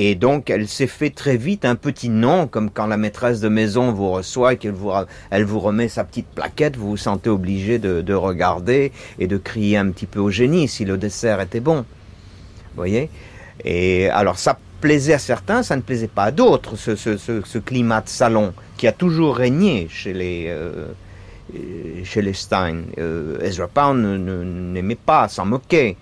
Et 0.00 0.14
donc, 0.14 0.48
elle 0.48 0.68
s'est 0.68 0.86
fait 0.86 1.10
très 1.10 1.36
vite 1.36 1.64
un 1.64 1.74
petit 1.74 2.08
nom, 2.08 2.46
comme 2.46 2.70
quand 2.70 2.86
la 2.86 2.96
maîtresse 2.96 3.40
de 3.40 3.48
maison 3.48 3.90
vous 3.90 4.10
reçoit 4.10 4.52
et 4.52 4.56
qu'elle 4.56 4.72
vous, 4.72 4.92
elle 5.30 5.44
vous 5.44 5.58
remet 5.58 5.88
sa 5.88 6.04
petite 6.04 6.28
plaquette, 6.28 6.76
vous 6.76 6.90
vous 6.90 6.96
sentez 6.96 7.30
obligé 7.30 7.80
de, 7.80 8.00
de 8.00 8.14
regarder 8.14 8.92
et 9.18 9.26
de 9.26 9.36
crier 9.36 9.76
un 9.76 9.90
petit 9.90 10.06
peu 10.06 10.20
au 10.20 10.30
génie 10.30 10.68
si 10.68 10.84
le 10.84 10.96
dessert 10.96 11.40
était 11.40 11.58
bon. 11.58 11.78
Vous 11.78 12.76
voyez? 12.76 13.10
Et 13.64 14.08
alors, 14.10 14.38
ça 14.38 14.56
plaisait 14.80 15.14
à 15.14 15.18
certains, 15.18 15.62
ça 15.62 15.76
ne 15.76 15.82
plaisait 15.82 16.08
pas 16.08 16.24
à 16.24 16.30
d'autres, 16.30 16.76
ce, 16.76 17.58
climat 17.58 18.00
de 18.00 18.08
salon 18.08 18.54
qui 18.76 18.86
a 18.86 18.92
toujours 18.92 19.36
régné 19.36 19.88
chez 19.90 20.12
les, 20.12 20.46
euh, 20.48 20.86
chez 22.04 22.22
les 22.22 22.32
Stein. 22.32 22.82
Euh, 22.98 23.40
Ezra 23.40 23.66
Pound 23.66 24.00
n'aimait 24.72 24.94
pas, 24.94 25.28
s'en 25.28 25.46
moquait. 25.46 25.96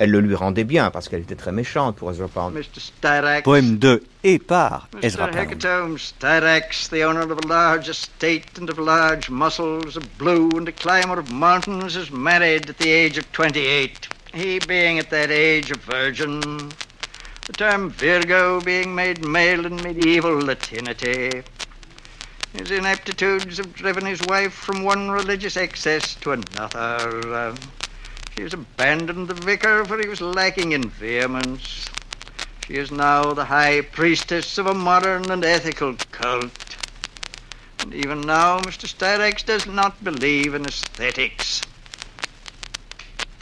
Elle 0.00 0.12
le 0.12 0.20
lui 0.20 0.36
rendait 0.36 0.64
bien 0.64 0.90
parce 0.90 1.08
qu'elle 1.08 1.22
était 1.22 1.34
très 1.34 1.50
méchante 1.50 1.96
pour 1.96 2.10
Ezra 2.10 2.28
Pound. 2.28 2.54
Mr. 2.54 2.80
Styrax. 2.80 3.42
Poème 3.42 3.78
de 3.78 4.02
et 4.22 4.38
par 4.38 4.88
Ezra 5.02 5.26
Mr. 5.26 5.32
Pound. 5.32 5.50
Hecatome 5.50 5.98
Styrax, 5.98 6.88
the 6.90 7.02
owner 7.02 7.22
of 7.22 7.32
a 7.32 7.48
large 7.48 7.88
estate 7.88 8.58
and 8.60 8.70
of 8.70 8.78
large 8.78 9.28
muscles, 9.28 9.96
of 9.96 10.04
blue 10.16 10.50
and 10.56 10.68
a 10.68 10.72
climber 10.72 11.18
of 11.18 11.32
mountains, 11.32 11.96
is 11.96 12.12
married 12.12 12.70
at 12.70 12.78
the 12.78 12.90
age 12.90 13.18
of 13.18 13.30
28, 13.32 14.08
he 14.34 14.60
being 14.68 15.00
at 15.00 15.10
that 15.10 15.30
age 15.32 15.72
a 15.72 15.76
virgin. 15.78 16.70
The 17.46 17.52
term 17.54 17.90
Virgo 17.90 18.60
being 18.60 18.94
made 18.94 19.24
male 19.24 19.66
in 19.66 19.76
medieval 19.76 20.38
Latinity. 20.38 21.42
His 22.52 22.70
ineptitudes 22.70 23.58
have 23.58 23.72
driven 23.74 24.06
his 24.06 24.20
wife 24.28 24.52
from 24.52 24.84
one 24.84 25.10
religious 25.10 25.56
excess 25.56 26.14
to 26.16 26.32
another. 26.32 27.54
She 28.38 28.44
has 28.44 28.54
abandoned 28.54 29.26
the 29.26 29.34
vicar, 29.34 29.84
for 29.84 29.98
he 29.98 30.06
was 30.06 30.20
lacking 30.20 30.70
in 30.70 30.90
vehemence. 30.90 31.86
She 32.64 32.74
is 32.74 32.92
now 32.92 33.34
the 33.34 33.46
high 33.46 33.80
priestess 33.80 34.58
of 34.58 34.68
a 34.68 34.74
modern 34.74 35.28
and 35.32 35.44
ethical 35.44 35.96
cult. 36.12 36.76
And 37.80 37.92
even 37.92 38.20
now, 38.20 38.60
Mr. 38.60 38.86
Styrax 38.86 39.44
does 39.44 39.66
not 39.66 40.04
believe 40.04 40.54
in 40.54 40.66
aesthetics. 40.66 41.62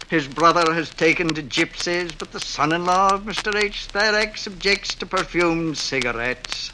His 0.09 0.27
brother 0.27 0.73
has 0.73 0.89
taken 0.89 1.35
to 1.35 1.43
gypsies, 1.43 2.17
but 2.17 2.33
the 2.33 2.41
son 2.41 2.73
in 2.73 2.87
law 2.87 3.13
of 3.13 3.25
Mr. 3.25 3.55
H. 3.55 3.87
Styrax 3.87 4.47
objects 4.47 4.95
to 4.95 5.05
perfumed 5.05 5.77
cigarettes. 5.77 6.73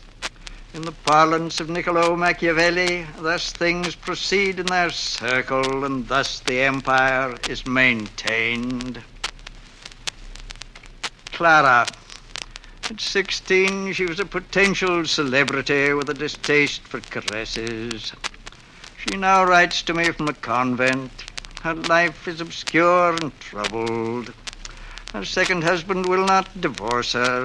In 0.75 0.83
the 0.83 0.93
parlance 0.93 1.61
of 1.61 1.69
Niccolo 1.69 2.17
Machiavelli, 2.17 3.07
thus 3.19 3.53
things 3.53 3.95
proceed 3.95 4.59
in 4.59 4.65
their 4.67 4.91
circle, 4.91 5.85
and 5.85 6.09
thus 6.09 6.41
the 6.41 6.61
empire 6.61 7.37
is 7.47 7.67
maintained. 7.67 9.03
Clara. 11.33 11.87
At 12.89 13.01
16, 13.01 13.93
she 13.93 14.07
was 14.07 14.19
a 14.19 14.25
potential 14.25 15.05
celebrity 15.07 15.93
with 15.93 16.09
a 16.09 16.15
distaste 16.15 16.81
for 16.83 17.01
caresses. 17.01 18.15
She 18.97 19.19
now 19.19 19.45
writes 19.45 19.83
to 19.83 19.93
me 19.93 20.11
from 20.11 20.29
a 20.29 20.33
convent. 20.33 21.25
Her 21.63 21.75
life 21.75 22.27
is 22.27 22.41
obscure 22.41 23.15
and 23.21 23.39
troubled. 23.41 24.33
Her 25.15 25.25
second 25.27 25.63
husband 25.63 26.07
will 26.09 26.25
not 26.25 26.45
divorce 26.57 27.15
her. 27.15 27.45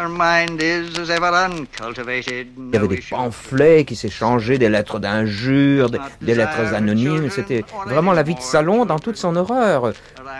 Her 0.00 0.08
mind 0.08 0.62
is, 0.62 0.96
as 0.98 1.10
ever, 1.10 1.26
uncultivated. 1.34 2.46
Il 2.56 2.70
y 2.72 2.76
avait 2.76 2.88
des 2.88 3.02
pamphlets 3.10 3.84
qui 3.84 3.96
s'échangeaient, 3.96 4.56
des 4.56 4.68
lettres 4.70 4.98
d'injures, 5.00 5.90
des, 5.90 5.98
des 6.22 6.34
lettres 6.34 6.72
anonymes. 6.72 7.28
C'était 7.28 7.64
vraiment 7.86 8.12
la 8.12 8.22
vie 8.22 8.36
de 8.36 8.40
salon 8.40 8.86
dans 8.86 8.98
toute 9.00 9.16
son 9.16 9.34
horreur. 9.36 9.92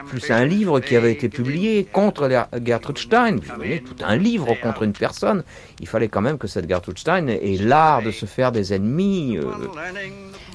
Plus 0.06 0.30
un 0.30 0.44
livre 0.46 0.80
qui 0.80 0.96
avait 0.96 1.12
été 1.12 1.28
publié 1.28 1.84
contre 1.84 2.28
la- 2.28 2.48
Gertrude 2.64 2.96
Stein. 2.98 3.36
Vous 3.36 3.56
voyez, 3.56 3.80
tout 3.82 3.96
un 4.04 4.16
livre 4.16 4.54
contre 4.62 4.84
une 4.84 4.92
personne. 4.92 5.42
Il 5.80 5.88
fallait 5.88 6.08
quand 6.08 6.22
même 6.22 6.38
que 6.38 6.46
cette 6.46 6.68
Gertrude 6.68 6.98
Stein 6.98 7.26
ait 7.26 7.58
l'art 7.60 8.02
de 8.02 8.10
se 8.12 8.24
faire 8.24 8.52
des 8.52 8.72
ennemis. 8.72 9.36
euh, 9.36 9.42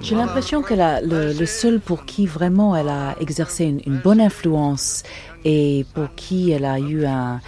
J'ai 0.01 0.15
l'impression 0.15 0.61
que 0.63 0.73
la- 0.73 1.01
le, 1.01 1.33
le 1.33 1.45
seul 1.45 1.79
pour 1.79 2.05
qui 2.05 2.25
vraiment 2.25 2.75
elle 2.75 2.89
a 2.89 3.15
exercé 3.19 3.65
une, 3.65 3.81
une 3.85 3.97
bonne 3.99 4.21
influence 4.21 5.03
et 5.45 5.85
pour 5.93 6.13
qui 6.15 6.51
elle 6.51 6.65
a 6.65 6.79
eu 6.79 7.05
un, 7.05 7.39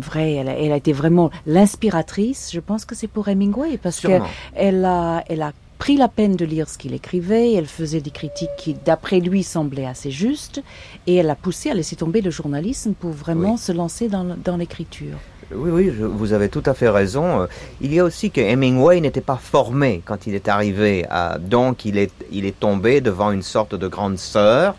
vrai, 0.00 0.32
elle 0.34 0.48
a, 0.48 0.52
elle 0.58 0.72
a 0.72 0.76
été 0.76 0.92
vraiment 0.92 1.30
l'inspiratrice, 1.46 2.50
je 2.52 2.60
pense 2.60 2.84
que 2.84 2.94
c'est 2.94 3.06
pour 3.08 3.28
Hemingway 3.28 3.78
parce 3.78 4.00
qu'elle 4.00 4.84
a, 4.84 5.24
elle 5.28 5.42
a 5.42 5.52
pris 5.78 5.96
la 5.96 6.08
peine 6.08 6.36
de 6.36 6.44
lire 6.44 6.68
ce 6.68 6.76
qu'il 6.76 6.92
écrivait, 6.92 7.54
elle 7.54 7.66
faisait 7.66 8.00
des 8.02 8.10
critiques 8.10 8.50
qui, 8.58 8.74
d'après 8.74 9.18
lui, 9.20 9.42
semblaient 9.42 9.86
assez 9.86 10.10
justes 10.10 10.62
et 11.06 11.16
elle 11.16 11.30
a 11.30 11.34
poussé 11.34 11.70
à 11.70 11.74
laisser 11.74 11.96
tomber 11.96 12.20
le 12.20 12.30
journalisme 12.30 12.92
pour 12.92 13.12
vraiment 13.12 13.52
Oui. 13.52 13.58
se 13.58 13.72
lancer 13.72 14.08
dans, 14.08 14.56
l'écriture. 14.58 15.16
Oui, 15.54 15.70
oui, 15.70 15.92
je- 15.98 16.04
vous 16.04 16.32
avez 16.34 16.48
tout 16.50 16.62
à 16.66 16.74
fait 16.74 16.90
raison. 16.90 17.40
Euh, 17.42 17.46
Il 17.80 17.94
y 17.94 17.98
a 17.98 18.04
aussi 18.04 18.30
que 18.30 18.40
Hemingway 18.42 19.00
n'était 19.00 19.22
pas 19.22 19.36
formé 19.42 20.02
quand 20.04 20.26
il 20.26 20.34
est 20.34 20.48
arrivé. 20.48 21.06
à- 21.08 21.38
donc, 21.38 21.84
il 21.86 21.96
est, 21.98 22.12
il 22.30 22.44
est 22.44 22.58
tombé 22.60 23.00
devant 23.00 23.32
une 23.32 23.42
sorte 23.42 23.74
de 23.74 23.88
grande 23.88 24.18
sœur 24.18 24.76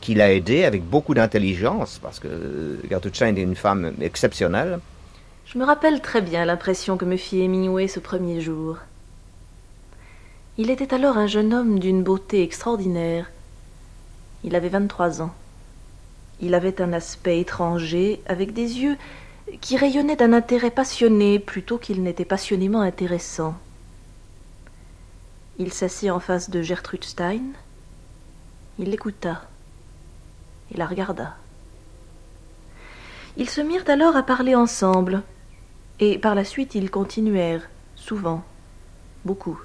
qui 0.00 0.14
l'a 0.14 0.32
aidé 0.32 0.64
avec 0.64 0.84
beaucoup 0.84 1.14
d'intelligence, 1.14 1.98
parce 2.02 2.18
que 2.18 2.28
euh, 2.28 2.88
Gertrude 2.88 3.38
est 3.38 3.42
une 3.42 3.56
femme 3.56 3.92
exceptionnelle. 4.00 4.80
Je 5.46 5.58
me 5.58 5.64
rappelle 5.64 6.00
très 6.00 6.20
bien 6.22 6.44
l'impression 6.44 6.96
que 6.96 7.04
me 7.04 7.16
fit 7.16 7.40
Hemingway 7.40 7.88
ce 7.88 8.00
premier 8.00 8.40
jour. 8.40 8.78
Il 10.58 10.70
était 10.70 10.94
alors 10.94 11.18
un 11.18 11.26
jeune 11.26 11.52
homme 11.52 11.78
d'une 11.78 12.02
beauté 12.02 12.42
extraordinaire. 12.42 13.30
Il 14.44 14.54
avait 14.54 14.68
23 14.68 15.22
ans. 15.22 15.34
Il 16.40 16.54
avait 16.54 16.80
un 16.80 16.92
aspect 16.92 17.40
étranger, 17.40 18.22
avec 18.26 18.52
des 18.52 18.78
yeux 18.78 18.96
qui 19.60 19.76
rayonnaient 19.76 20.16
d'un 20.16 20.32
intérêt 20.32 20.70
passionné 20.70 21.38
plutôt 21.38 21.78
qu'il 21.78 22.02
n'était 22.02 22.24
passionnément 22.24 22.80
intéressant. 22.80 23.54
Il 25.58 25.72
s'assit 25.72 26.10
en 26.10 26.20
face 26.20 26.48
de 26.48 26.62
Gertrude 26.62 27.04
Stein. 27.04 27.42
Il 28.78 28.90
l'écouta 28.90 29.42
la 30.76 30.86
regarda. 30.86 31.36
Ils 33.36 33.50
se 33.50 33.60
mirent 33.60 33.88
alors 33.88 34.16
à 34.16 34.22
parler 34.22 34.54
ensemble, 34.54 35.22
et 35.98 36.18
par 36.18 36.34
la 36.34 36.44
suite 36.44 36.74
ils 36.74 36.90
continuèrent, 36.90 37.68
souvent, 37.94 38.42
beaucoup. 39.24 39.60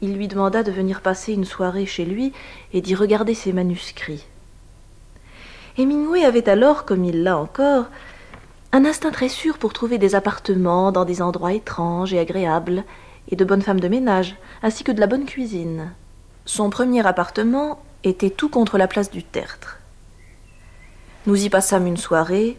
Il 0.00 0.14
lui 0.14 0.28
demanda 0.28 0.62
de 0.62 0.70
venir 0.70 1.00
passer 1.00 1.32
une 1.32 1.44
soirée 1.44 1.86
chez 1.86 2.04
lui 2.04 2.32
et 2.72 2.80
d'y 2.80 2.94
regarder 2.94 3.34
ses 3.34 3.52
manuscrits. 3.52 4.26
Hemingway 5.76 6.24
avait 6.24 6.48
alors, 6.48 6.84
comme 6.84 7.04
il 7.04 7.22
l'a 7.22 7.38
encore, 7.38 7.86
un 8.72 8.84
instinct 8.84 9.10
très 9.10 9.28
sûr 9.28 9.58
pour 9.58 9.72
trouver 9.72 9.98
des 9.98 10.14
appartements 10.14 10.92
dans 10.92 11.04
des 11.04 11.22
endroits 11.22 11.54
étranges 11.54 12.12
et 12.12 12.18
agréables, 12.18 12.84
et 13.30 13.36
de 13.36 13.44
bonnes 13.44 13.62
femmes 13.62 13.80
de 13.80 13.88
ménage, 13.88 14.36
ainsi 14.62 14.84
que 14.84 14.92
de 14.92 15.00
la 15.00 15.06
bonne 15.06 15.24
cuisine. 15.24 15.92
Son 16.44 16.70
premier 16.70 17.06
appartement 17.06 17.80
était 18.04 18.30
tout 18.30 18.48
contre 18.48 18.78
la 18.78 18.88
place 18.88 19.10
du 19.10 19.22
Tertre. 19.22 19.78
Nous 21.26 21.44
y 21.44 21.50
passâmes 21.50 21.86
une 21.86 21.96
soirée, 21.96 22.56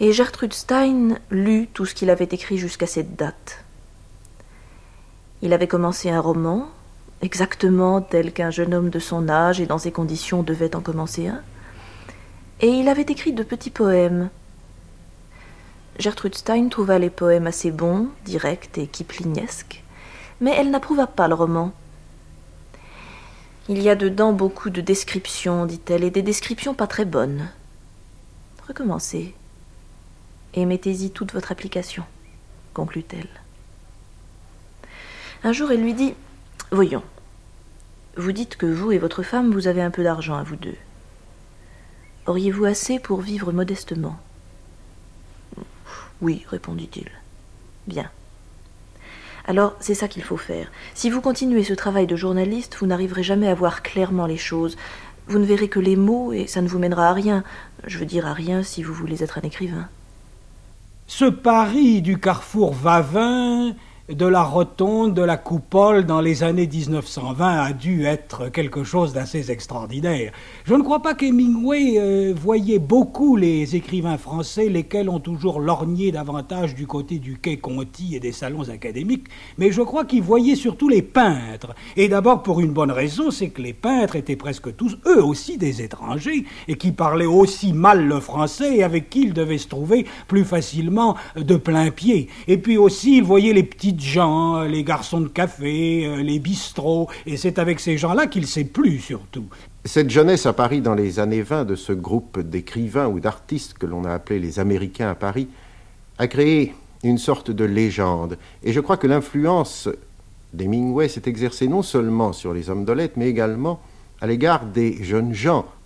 et 0.00 0.12
Gertrude 0.12 0.52
Stein 0.52 1.18
lut 1.30 1.68
tout 1.72 1.86
ce 1.86 1.94
qu'il 1.94 2.10
avait 2.10 2.28
écrit 2.30 2.58
jusqu'à 2.58 2.86
cette 2.86 3.14
date. 3.16 3.64
Il 5.42 5.52
avait 5.52 5.68
commencé 5.68 6.10
un 6.10 6.20
roman, 6.20 6.68
exactement 7.20 8.00
tel 8.00 8.32
qu'un 8.32 8.50
jeune 8.50 8.74
homme 8.74 8.90
de 8.90 8.98
son 8.98 9.28
âge 9.28 9.60
et 9.60 9.66
dans 9.66 9.78
ses 9.78 9.92
conditions 9.92 10.42
devait 10.42 10.74
en 10.74 10.80
commencer 10.80 11.28
un, 11.28 11.42
et 12.60 12.68
il 12.68 12.88
avait 12.88 13.02
écrit 13.02 13.32
de 13.32 13.42
petits 13.42 13.70
poèmes. 13.70 14.30
Gertrude 15.98 16.34
Stein 16.34 16.68
trouva 16.68 16.98
les 16.98 17.10
poèmes 17.10 17.46
assez 17.46 17.70
bons, 17.70 18.08
directs 18.24 18.78
et 18.78 18.86
kiplinesques, 18.86 19.82
mais 20.40 20.54
elle 20.56 20.70
n'approuva 20.70 21.06
pas 21.06 21.28
le 21.28 21.34
roman. 21.34 21.72
Il 23.68 23.80
y 23.80 23.88
a 23.88 23.94
dedans 23.94 24.32
beaucoup 24.32 24.70
de 24.70 24.80
descriptions, 24.80 25.66
dit-elle, 25.66 26.02
et 26.02 26.10
des 26.10 26.22
descriptions 26.22 26.74
pas 26.74 26.88
très 26.88 27.04
bonnes. 27.04 27.48
Recommencez. 28.66 29.34
Et 30.54 30.66
mettez-y 30.66 31.10
toute 31.10 31.32
votre 31.32 31.52
application, 31.52 32.04
conclut-elle. 32.74 33.28
Un 35.44 35.52
jour, 35.52 35.70
elle 35.70 35.82
lui 35.82 35.94
dit 35.94 36.14
Voyons, 36.72 37.04
vous 38.16 38.32
dites 38.32 38.56
que 38.56 38.66
vous 38.66 38.92
et 38.92 38.98
votre 38.98 39.22
femme, 39.22 39.52
vous 39.52 39.68
avez 39.68 39.80
un 39.80 39.90
peu 39.90 40.02
d'argent 40.02 40.36
à 40.36 40.42
vous 40.42 40.56
deux. 40.56 40.76
Auriez-vous 42.26 42.64
assez 42.64 42.98
pour 42.98 43.20
vivre 43.20 43.52
modestement? 43.52 44.18
Oui, 46.20 46.44
répondit-il. 46.48 47.10
Bien. 47.86 48.10
Alors, 49.46 49.74
c'est 49.80 49.94
ça 49.94 50.08
qu'il 50.08 50.22
faut 50.22 50.36
faire. 50.36 50.70
Si 50.94 51.10
vous 51.10 51.20
continuez 51.20 51.64
ce 51.64 51.74
travail 51.74 52.06
de 52.06 52.16
journaliste, 52.16 52.76
vous 52.78 52.86
n'arriverez 52.86 53.22
jamais 53.22 53.48
à 53.48 53.54
voir 53.54 53.82
clairement 53.82 54.26
les 54.26 54.36
choses. 54.36 54.76
Vous 55.26 55.38
ne 55.38 55.44
verrez 55.44 55.68
que 55.68 55.80
les 55.80 55.96
mots 55.96 56.32
et 56.32 56.46
ça 56.46 56.62
ne 56.62 56.68
vous 56.68 56.78
mènera 56.78 57.08
à 57.08 57.12
rien. 57.12 57.44
Je 57.86 57.98
veux 57.98 58.06
dire 58.06 58.26
à 58.26 58.32
rien 58.32 58.62
si 58.62 58.82
vous 58.82 58.94
voulez 58.94 59.22
être 59.22 59.38
un 59.38 59.46
écrivain. 59.46 59.88
Ce 61.06 61.24
Paris 61.24 62.02
du 62.02 62.18
carrefour 62.18 62.72
Vavin 62.72 63.74
de 64.14 64.26
la 64.26 64.42
rotonde, 64.42 65.14
de 65.14 65.22
la 65.22 65.36
coupole 65.36 66.04
dans 66.04 66.20
les 66.20 66.42
années 66.42 66.66
1920 66.66 67.60
a 67.60 67.72
dû 67.72 68.04
être 68.04 68.48
quelque 68.48 68.84
chose 68.84 69.12
d'assez 69.12 69.50
extraordinaire. 69.50 70.32
Je 70.64 70.74
ne 70.74 70.82
crois 70.82 71.00
pas 71.00 71.14
qu'Hemingway 71.14 71.94
euh, 71.96 72.34
voyait 72.36 72.78
beaucoup 72.78 73.36
les 73.36 73.74
écrivains 73.74 74.18
français, 74.18 74.68
lesquels 74.68 75.08
ont 75.08 75.20
toujours 75.20 75.60
lorgné 75.60 76.12
davantage 76.12 76.74
du 76.74 76.86
côté 76.86 77.18
du 77.18 77.38
quai 77.38 77.56
Conti 77.56 78.14
et 78.14 78.20
des 78.20 78.32
salons 78.32 78.68
académiques, 78.68 79.28
mais 79.56 79.72
je 79.72 79.82
crois 79.82 80.04
qu'il 80.04 80.22
voyait 80.22 80.56
surtout 80.56 80.88
les 80.88 81.02
peintres. 81.02 81.74
Et 81.96 82.08
d'abord 82.08 82.42
pour 82.42 82.60
une 82.60 82.72
bonne 82.72 82.90
raison, 82.90 83.30
c'est 83.30 83.50
que 83.50 83.62
les 83.62 83.72
peintres 83.72 84.16
étaient 84.16 84.36
presque 84.36 84.74
tous, 84.76 84.98
eux 85.06 85.24
aussi, 85.24 85.56
des 85.58 85.82
étrangers, 85.82 86.44
et 86.68 86.76
qui 86.76 86.92
parlaient 86.92 87.24
aussi 87.24 87.72
mal 87.72 88.06
le 88.06 88.20
français 88.20 88.76
et 88.76 88.82
avec 88.82 89.08
qui 89.08 89.22
ils 89.22 89.34
devaient 89.34 89.58
se 89.58 89.68
trouver 89.68 90.06
plus 90.28 90.44
facilement 90.44 91.16
de 91.36 91.56
plein 91.56 91.90
pied. 91.90 92.28
Et 92.48 92.58
puis 92.58 92.76
aussi, 92.76 93.18
ils 93.18 93.24
voyaient 93.24 93.52
les 93.52 93.62
petites 93.62 94.01
gens, 94.02 94.62
les 94.62 94.84
garçons 94.84 95.20
de 95.20 95.28
café, 95.28 96.04
euh, 96.06 96.22
les 96.22 96.38
bistrots, 96.38 97.08
et 97.26 97.36
c'est 97.36 97.58
avec 97.58 97.80
ces 97.80 97.96
gens-là 97.96 98.26
qu'il 98.26 98.46
s'est 98.46 98.64
plu 98.64 98.98
surtout. 98.98 99.46
Cette 99.84 100.10
jeunesse 100.10 100.46
à 100.46 100.52
Paris 100.52 100.80
dans 100.80 100.94
les 100.94 101.18
années 101.18 101.42
20 101.42 101.64
de 101.64 101.74
ce 101.74 101.92
groupe 101.92 102.38
d'écrivains 102.40 103.08
ou 103.08 103.20
d'artistes 103.20 103.74
que 103.74 103.86
l'on 103.86 104.04
a 104.04 104.12
appelé 104.12 104.38
les 104.38 104.60
Américains 104.60 105.10
à 105.10 105.14
Paris 105.14 105.48
a 106.18 106.26
créé 106.28 106.74
une 107.02 107.18
sorte 107.18 107.50
de 107.50 107.64
légende. 107.64 108.38
Et 108.62 108.72
je 108.72 108.80
crois 108.80 108.96
que 108.96 109.06
l'influence 109.06 109.88
d'Hemingway 110.52 111.08
s'est 111.08 111.22
exercée 111.26 111.66
non 111.66 111.82
seulement 111.82 112.32
sur 112.32 112.52
les 112.52 112.70
hommes 112.70 112.84
de 112.84 112.92
lettres, 112.92 113.14
mais 113.16 113.28
également 113.28 113.80
à 114.20 114.26
l'égard 114.26 114.66
des 114.66 115.02
jeunes 115.02 115.32
gens 115.32 115.66
euh, 115.66 115.81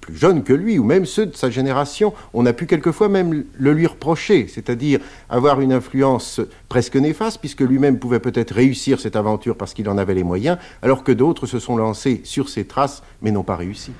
plus 0.00 0.16
jeunes 0.16 0.42
que 0.42 0.52
lui, 0.52 0.78
ou 0.78 0.84
même 0.84 1.06
ceux 1.06 1.26
de 1.26 1.36
sa 1.36 1.50
génération, 1.50 2.12
on 2.34 2.46
a 2.46 2.52
pu 2.52 2.66
quelquefois 2.66 3.08
même 3.08 3.44
le 3.52 3.72
lui 3.72 3.86
reprocher, 3.86 4.48
c'est-à-dire 4.48 5.00
avoir 5.28 5.60
une 5.60 5.72
influence 5.72 6.40
presque 6.68 6.96
néfaste, 6.96 7.38
puisque 7.40 7.60
lui-même 7.60 7.98
pouvait 7.98 8.20
peut-être 8.20 8.52
réussir 8.52 9.00
cette 9.00 9.16
aventure 9.16 9.56
parce 9.56 9.74
qu'il 9.74 9.88
en 9.88 9.98
avait 9.98 10.14
les 10.14 10.24
moyens, 10.24 10.58
alors 10.82 11.04
que 11.04 11.12
d'autres 11.12 11.46
se 11.46 11.58
sont 11.58 11.76
lancés 11.76 12.20
sur 12.24 12.48
ses 12.48 12.64
traces, 12.64 13.02
mais 13.22 13.30
n'ont 13.30 13.42
pas 13.42 13.56
réussi. 13.56 13.92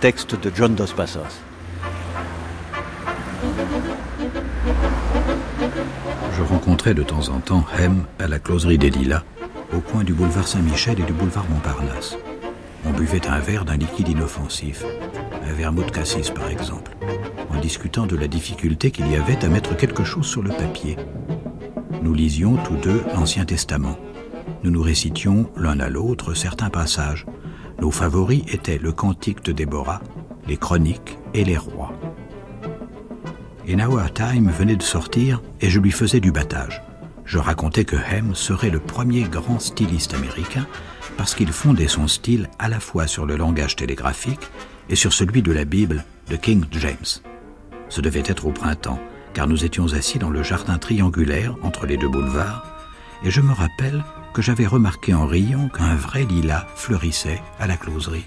Texte 0.00 0.34
de 0.40 0.50
John 0.52 0.74
Dos 0.74 0.92
Passos. 0.96 1.20
Je 6.36 6.42
rencontrais 6.42 6.94
de 6.94 7.02
temps 7.04 7.28
en 7.28 7.38
temps 7.38 7.64
Hem 7.78 8.04
à 8.18 8.26
la 8.26 8.40
closerie 8.40 8.78
des 8.78 8.90
Lilas, 8.90 9.22
au 9.74 9.80
coin 9.80 10.04
du 10.04 10.12
boulevard 10.12 10.46
Saint-Michel 10.46 11.00
et 11.00 11.04
du 11.04 11.12
boulevard 11.12 11.46
Montparnasse. 11.50 12.16
On 12.84 12.90
buvait 12.90 13.26
un 13.26 13.38
verre 13.38 13.64
d'un 13.64 13.76
liquide 13.76 14.08
inoffensif, 14.08 14.84
un 15.48 15.52
vermouth 15.52 15.90
cassis 15.90 16.30
par 16.30 16.48
exemple, 16.48 16.96
en 17.50 17.60
discutant 17.60 18.06
de 18.06 18.16
la 18.16 18.28
difficulté 18.28 18.90
qu'il 18.90 19.10
y 19.10 19.16
avait 19.16 19.44
à 19.44 19.48
mettre 19.48 19.76
quelque 19.76 20.04
chose 20.04 20.26
sur 20.26 20.42
le 20.42 20.50
papier. 20.50 20.96
Nous 22.02 22.14
lisions 22.14 22.56
tous 22.56 22.76
deux 22.76 23.02
l'Ancien 23.14 23.44
Testament. 23.44 23.96
Nous 24.64 24.70
nous 24.70 24.82
récitions 24.82 25.50
l'un 25.56 25.78
à 25.80 25.88
l'autre 25.88 26.34
certains 26.34 26.70
passages. 26.70 27.26
Nos 27.80 27.90
favoris 27.90 28.44
étaient 28.52 28.78
le 28.78 28.92
Cantique 28.92 29.44
de 29.44 29.52
Déborah, 29.52 30.02
les 30.48 30.56
Chroniques 30.56 31.18
et 31.34 31.44
les 31.44 31.56
Rois. 31.56 31.92
Et 33.66 33.76
Now 33.76 33.98
Time 34.12 34.50
venait 34.50 34.76
de 34.76 34.82
sortir 34.82 35.40
et 35.60 35.70
je 35.70 35.78
lui 35.78 35.92
faisais 35.92 36.20
du 36.20 36.32
battage. 36.32 36.82
Je 37.24 37.38
racontais 37.38 37.84
que 37.84 37.96
Hem 37.96 38.34
serait 38.34 38.70
le 38.70 38.80
premier 38.80 39.22
grand 39.22 39.58
styliste 39.58 40.14
américain 40.14 40.66
parce 41.16 41.34
qu'il 41.34 41.52
fondait 41.52 41.88
son 41.88 42.08
style 42.08 42.48
à 42.58 42.68
la 42.68 42.80
fois 42.80 43.06
sur 43.06 43.26
le 43.26 43.36
langage 43.36 43.76
télégraphique 43.76 44.40
et 44.88 44.96
sur 44.96 45.12
celui 45.12 45.42
de 45.42 45.52
la 45.52 45.64
Bible 45.64 46.04
de 46.28 46.36
King 46.36 46.64
James. 46.72 47.22
Ce 47.88 48.00
devait 48.00 48.22
être 48.26 48.46
au 48.46 48.50
printemps, 48.50 49.00
car 49.34 49.46
nous 49.46 49.64
étions 49.64 49.92
assis 49.92 50.18
dans 50.18 50.30
le 50.30 50.42
jardin 50.42 50.78
triangulaire 50.78 51.56
entre 51.62 51.86
les 51.86 51.96
deux 51.96 52.08
boulevards, 52.08 52.64
et 53.24 53.30
je 53.30 53.40
me 53.40 53.52
rappelle 53.52 54.02
que 54.34 54.42
j'avais 54.42 54.66
remarqué 54.66 55.14
en 55.14 55.26
riant 55.26 55.68
qu'un 55.68 55.94
vrai 55.94 56.24
lilas 56.24 56.66
fleurissait 56.74 57.40
à 57.60 57.66
la 57.66 57.76
closerie. 57.76 58.26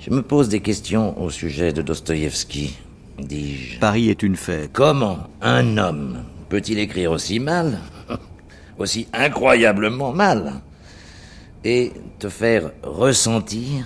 Je 0.00 0.10
me 0.10 0.22
pose 0.22 0.48
des 0.48 0.60
questions 0.60 1.20
au 1.20 1.30
sujet 1.30 1.72
de 1.72 1.82
Dostoïevski, 1.82 2.78
dis-je. 3.18 3.80
Paris 3.80 4.08
est 4.08 4.22
une 4.22 4.36
fête. 4.36 4.70
Comment 4.72 5.28
un 5.40 5.78
homme 5.78 6.22
peut-il 6.48 6.78
écrire 6.78 7.12
aussi 7.12 7.40
mal, 7.40 7.78
aussi 8.78 9.08
incroyablement 9.12 10.12
mal, 10.12 10.54
et 11.64 11.92
te 12.18 12.28
faire 12.28 12.70
ressentir 12.82 13.84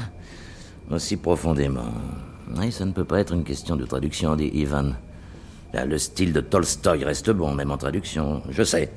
aussi 0.90 1.16
profondément? 1.16 1.92
Oui, 2.56 2.72
ça 2.72 2.84
ne 2.84 2.92
peut 2.92 3.04
pas 3.04 3.20
être 3.20 3.34
une 3.34 3.44
question 3.44 3.76
de 3.76 3.84
traduction, 3.84 4.34
dit 4.36 4.50
Ivan. 4.54 4.92
le 5.72 5.98
style 5.98 6.32
de 6.32 6.40
Tolstoï 6.40 7.04
reste 7.04 7.30
bon, 7.30 7.54
même 7.54 7.70
en 7.70 7.76
traduction, 7.76 8.42
je 8.50 8.62
sais. 8.62 8.90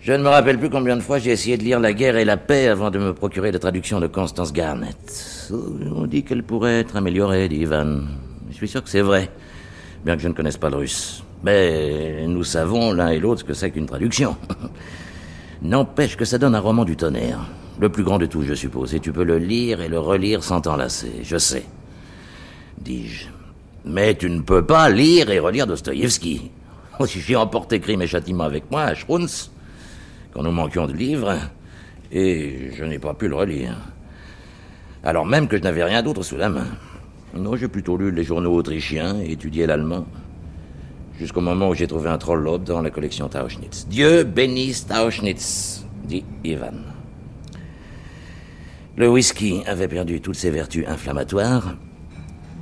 Je 0.00 0.12
ne 0.12 0.22
me 0.22 0.28
rappelle 0.28 0.58
plus 0.58 0.70
combien 0.70 0.96
de 0.96 1.00
fois 1.00 1.18
j'ai 1.18 1.32
essayé 1.32 1.56
de 1.56 1.64
lire 1.64 1.80
La 1.80 1.92
guerre 1.92 2.16
et 2.16 2.24
la 2.24 2.36
paix 2.36 2.68
avant 2.68 2.92
de 2.92 2.98
me 3.00 3.12
procurer 3.12 3.50
la 3.50 3.58
traduction 3.58 3.98
de 3.98 4.06
Constance 4.06 4.52
Garnett. 4.52 5.50
On 5.50 6.06
dit 6.06 6.22
qu'elle 6.22 6.44
pourrait 6.44 6.78
être 6.78 6.94
améliorée, 6.94 7.48
dit 7.48 7.56
Ivan. 7.56 8.02
Je 8.48 8.54
suis 8.54 8.68
sûr 8.68 8.84
que 8.84 8.88
c'est 8.88 9.00
vrai, 9.00 9.30
bien 10.04 10.14
que 10.14 10.22
je 10.22 10.28
ne 10.28 10.32
connaisse 10.32 10.58
pas 10.58 10.70
le 10.70 10.76
russe. 10.76 11.25
Mais 11.42 12.26
nous 12.26 12.44
savons 12.44 12.92
l'un 12.92 13.08
et 13.08 13.18
l'autre 13.18 13.40
ce 13.40 13.44
que 13.44 13.54
c'est 13.54 13.70
qu'une 13.70 13.86
traduction. 13.86 14.36
N'empêche 15.62 16.16
que 16.16 16.24
ça 16.24 16.38
donne 16.38 16.54
un 16.54 16.60
roman 16.60 16.84
du 16.84 16.96
tonnerre. 16.96 17.40
Le 17.78 17.88
plus 17.88 18.04
grand 18.04 18.18
de 18.18 18.26
tous, 18.26 18.42
je 18.42 18.54
suppose, 18.54 18.94
et 18.94 19.00
tu 19.00 19.12
peux 19.12 19.24
le 19.24 19.38
lire 19.38 19.80
et 19.80 19.88
le 19.88 19.98
relire 19.98 20.42
sans 20.42 20.60
t'enlacer. 20.60 21.20
Je 21.22 21.36
sais. 21.36 21.64
Dis-je. 22.78 23.26
Mais 23.84 24.14
tu 24.14 24.30
ne 24.30 24.40
peux 24.40 24.64
pas 24.64 24.88
lire 24.88 25.30
et 25.30 25.38
relire 25.38 25.66
Dostoïevski. 25.66 26.50
J'ai 27.06 27.36
emporté 27.36 27.80
crime 27.80 28.02
et 28.02 28.06
châtiment 28.06 28.44
avec 28.44 28.70
moi 28.70 28.82
à 28.82 28.94
Schruns, 28.94 29.50
quand 30.32 30.42
nous 30.42 30.52
manquions 30.52 30.86
de 30.86 30.94
livres, 30.94 31.36
et 32.10 32.70
je 32.74 32.84
n'ai 32.84 32.98
pas 32.98 33.14
pu 33.14 33.28
le 33.28 33.36
relire. 33.36 33.76
Alors 35.04 35.26
même 35.26 35.46
que 35.46 35.56
je 35.56 35.62
n'avais 35.62 35.84
rien 35.84 36.02
d'autre 36.02 36.22
sous 36.22 36.36
la 36.36 36.48
main. 36.48 36.66
Non, 37.34 37.54
j'ai 37.56 37.68
plutôt 37.68 37.96
lu 37.96 38.10
les 38.10 38.24
journaux 38.24 38.54
autrichiens 38.54 39.20
et 39.20 39.32
étudié 39.32 39.66
l'allemand 39.66 40.06
jusqu'au 41.18 41.40
moment 41.40 41.68
où 41.68 41.74
j'ai 41.74 41.86
trouvé 41.86 42.08
un 42.08 42.18
troll 42.18 42.48
dans 42.64 42.82
la 42.82 42.90
collection 42.90 43.28
Tauschnitz. 43.28 43.86
Dieu 43.88 44.24
bénisse 44.24 44.86
Tauschnitz, 44.86 45.84
dit 46.04 46.24
Ivan. 46.44 46.74
Le 48.96 49.08
whisky 49.08 49.62
avait 49.66 49.88
perdu 49.88 50.20
toutes 50.20 50.36
ses 50.36 50.50
vertus 50.50 50.86
inflammatoires, 50.86 51.74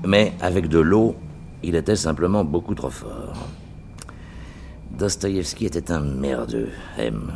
mais 0.07 0.32
avec 0.40 0.68
de 0.68 0.78
l'eau, 0.78 1.16
il 1.62 1.76
était 1.76 1.96
simplement 1.96 2.44
beaucoup 2.44 2.74
trop 2.74 2.90
fort. 2.90 3.48
Dostoïevski 4.98 5.66
était 5.66 5.90
un 5.90 6.00
merdeux, 6.00 6.70
M, 6.98 7.32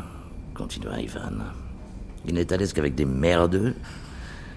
continua 0.54 1.00
Ivan. 1.00 1.44
Il 2.26 2.34
n'est 2.34 2.52
à 2.52 2.56
l'aise 2.56 2.72
qu'avec 2.72 2.94
des 2.94 3.04
merdeux 3.04 3.74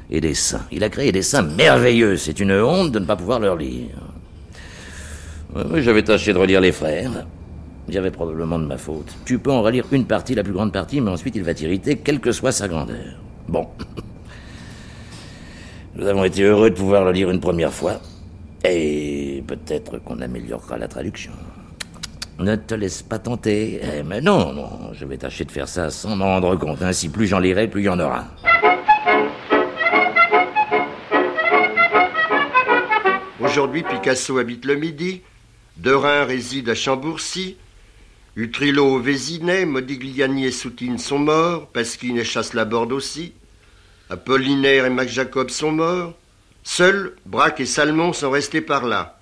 et 0.09 0.22
des 0.22 0.34
saints. 0.34 0.66
Il 0.72 0.84
a 0.84 0.89
créé 0.89 1.12
des 1.12 1.22
saints 1.22 1.41
merveilleux. 1.41 2.18
C'est 2.18 2.39
une 2.39 2.51
honte 2.51 2.91
de 2.91 2.99
ne 2.99 3.05
pas 3.05 3.16
pouvoir 3.16 3.39
leur 3.39 3.55
lire. 3.55 3.95
Oui, 5.56 5.82
j'avais 5.82 6.04
tâché 6.04 6.34
de 6.34 6.38
relire 6.38 6.62
les 6.62 6.72
frères. 6.72 7.26
J'avais 7.89 8.12
probablement 8.12 8.58
de 8.58 8.66
ma 8.66 8.78
faute. 8.78 9.14
Tu 9.26 9.38
peux 9.38 9.52
en 9.52 9.62
relire 9.62 9.86
une 9.91 10.06
partie, 10.06 10.34
la 10.34 10.43
plus 10.43 10.54
grande 10.54 10.72
partie, 10.72 11.02
mais 11.02 11.12
ensuite 11.12 11.36
il 11.36 11.43
va 11.43 11.54
t'irriter, 11.54 11.97
quelle 11.97 12.20
que 12.20 12.32
soit 12.32 12.52
sa 12.52 12.68
grandeur. 12.68 13.18
Bon. 13.49 13.68
Nous 15.95 16.08
avons 16.08 16.24
été 16.24 16.43
heureux 16.43 16.70
de 16.70 16.76
pouvoir 16.76 17.04
le 17.04 17.12
lire 17.12 17.30
une 17.30 17.41
première 17.41 17.74
fois. 17.74 17.99
Et 18.64 19.43
peut-être 19.45 19.97
qu'on 19.97 20.22
améliorera 20.22 20.78
la 20.78 20.88
traduction. 20.88 21.34
Ne 22.39 22.56
te 22.56 22.76
laisse 22.76 23.02
pas 23.02 23.20
tenter. 23.20 23.82
Eh, 23.84 24.04
mais 24.04 24.22
non, 24.22 24.54
non, 24.54 24.93
je 24.93 25.06
vais 25.06 25.18
tâcher 25.18 25.43
de 25.43 25.52
faire 25.52 25.68
ça 25.68 25.89
sans 25.89 26.16
m'en 26.16 26.26
rendre 26.26 26.56
compte. 26.56 26.82
Ainsi, 26.82 27.10
plus 27.10 27.28
j'en 27.28 27.39
lirai, 27.39 27.68
plus 27.68 27.82
il 27.82 27.86
y 27.86 27.89
en 27.89 27.99
aura. 27.99 28.26
Aujourd'hui, 33.39 33.84
Picasso 33.84 34.38
habite 34.38 34.66
le 34.66 34.76
Midi, 34.76 35.22
Derain 35.78 36.26
réside 36.26 36.70
à 36.70 36.76
Chambourcy, 36.76 37.56
Utrillo 38.36 39.00
Vésinet, 39.00 39.66
Modigliani 39.66 40.46
et 40.46 40.52
Soutine 40.52 40.98
sont 40.98 41.20
morts, 41.20 41.68
Pasquine 41.68 42.18
et 42.18 42.24
Chasse-Laborde 42.24 42.92
aussi, 42.92 43.34
Apollinaire 44.10 44.86
et 44.86 44.90
Mac 44.90 45.10
Jacob 45.10 45.50
sont 45.50 45.72
morts, 45.72 46.14
seuls 46.64 47.16
Braque 47.26 47.62
et 47.62 47.66
Salmon 47.66 48.14
sont 48.14 48.30
restés 48.30 48.62
par 48.62 48.86
là. 48.86 49.20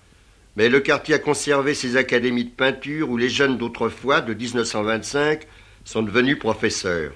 Mais 0.58 0.70
le 0.70 0.80
quartier 0.80 1.16
a 1.16 1.20
conservé 1.20 1.74
ses 1.74 1.96
académies 1.96 2.46
de 2.46 2.50
peinture 2.50 3.10
où 3.10 3.18
les 3.18 3.30
jeunes 3.30 3.58
d'autrefois, 3.58 4.20
de 4.22 4.34
1925, 4.34 5.48
sont 5.86 6.02
devenus 6.02 6.40
professeurs. 6.40 7.14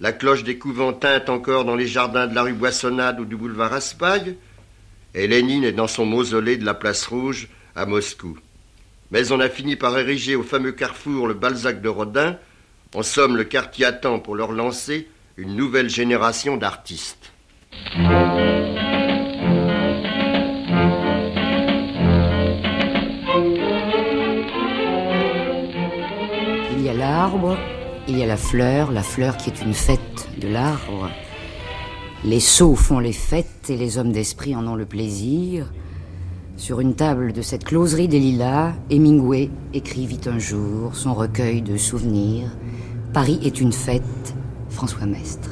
La 0.00 0.12
cloche 0.12 0.44
des 0.44 0.58
couvents 0.58 0.92
teinte 0.92 1.28
encore 1.28 1.64
dans 1.64 1.76
les 1.76 1.86
jardins 1.86 2.26
de 2.26 2.34
la 2.34 2.42
rue 2.42 2.52
Boissonnade 2.52 3.20
ou 3.20 3.24
du 3.24 3.36
boulevard 3.36 3.70
Raspail, 3.70 4.36
et 5.14 5.26
Lénine 5.26 5.64
est 5.64 5.72
dans 5.72 5.88
son 5.88 6.06
mausolée 6.06 6.56
de 6.56 6.64
la 6.64 6.74
place 6.74 7.06
Rouge 7.06 7.48
à 7.76 7.86
Moscou. 7.86 8.38
Mais 9.10 9.32
on 9.32 9.40
a 9.40 9.48
fini 9.48 9.76
par 9.76 9.98
ériger 9.98 10.36
au 10.36 10.42
fameux 10.42 10.72
carrefour 10.72 11.26
le 11.26 11.34
Balzac 11.34 11.80
de 11.80 11.88
Rodin. 11.88 12.36
En 12.94 13.02
somme, 13.02 13.36
le 13.36 13.44
quartier 13.44 13.84
attend 13.84 14.18
pour 14.18 14.34
leur 14.34 14.52
lancer 14.52 15.08
une 15.36 15.56
nouvelle 15.56 15.90
génération 15.90 16.56
d'artistes. 16.56 17.32
Il 26.72 26.82
y 26.82 26.88
a 26.88 26.94
l'arbre, 26.94 27.58
il 28.08 28.18
y 28.18 28.22
a 28.22 28.26
la 28.26 28.36
fleur, 28.36 28.92
la 28.92 29.02
fleur 29.02 29.36
qui 29.36 29.50
est 29.50 29.62
une 29.62 29.74
fête 29.74 30.28
de 30.38 30.48
l'arbre. 30.48 31.10
Les 32.24 32.40
sots 32.40 32.76
font 32.76 33.00
les 33.00 33.12
fêtes 33.12 33.68
et 33.68 33.76
les 33.76 33.98
hommes 33.98 34.12
d'esprit 34.12 34.56
en 34.56 34.66
ont 34.66 34.76
le 34.76 34.86
plaisir. 34.86 35.66
Sur 36.56 36.80
une 36.80 36.94
table 36.94 37.32
de 37.32 37.42
cette 37.42 37.64
closerie 37.64 38.06
des 38.06 38.20
lilas, 38.20 38.74
Hemingway 38.88 39.50
écrivit 39.72 40.20
un 40.26 40.38
jour 40.38 40.94
son 40.94 41.12
recueil 41.12 41.62
de 41.62 41.76
souvenirs. 41.76 42.48
Paris 43.12 43.40
est 43.44 43.60
une 43.60 43.72
fête, 43.72 44.34
François 44.68 45.06
Mestre. 45.06 45.50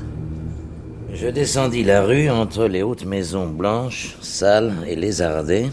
Je 1.12 1.26
descendis 1.26 1.82
la 1.82 2.04
rue 2.04 2.30
entre 2.30 2.66
les 2.66 2.82
hautes 2.82 3.04
maisons 3.04 3.48
blanches, 3.48 4.16
sales 4.20 4.74
et 4.86 4.94
lézardées, 4.94 5.70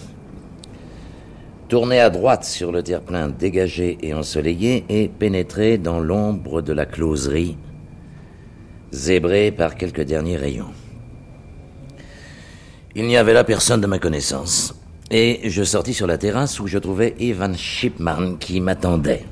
tournai 1.67 1.99
à 1.99 2.09
droite 2.09 2.43
sur 2.43 2.71
le 2.71 2.81
terre-plein 2.81 3.29
dégagé 3.29 3.99
et 4.01 4.15
ensoleillé 4.15 4.83
et 4.89 5.07
pénétrai 5.09 5.77
dans 5.77 5.99
l'ombre 5.99 6.63
de 6.63 6.73
la 6.73 6.87
closerie, 6.87 7.55
zébrée 8.91 9.51
par 9.51 9.75
quelques 9.75 10.01
derniers 10.01 10.37
rayons. 10.37 10.73
Il 12.95 13.05
n'y 13.05 13.15
avait 13.15 13.33
là 13.33 13.43
personne 13.43 13.79
de 13.79 13.87
ma 13.87 13.99
connaissance, 13.99 14.73
et 15.11 15.49
je 15.49 15.63
sortis 15.63 15.93
sur 15.93 16.07
la 16.07 16.17
terrasse 16.17 16.59
où 16.59 16.67
je 16.67 16.77
trouvais 16.77 17.15
Ivan 17.19 17.53
Shipman 17.53 18.35
qui 18.39 18.61
m'attendait. 18.61 19.25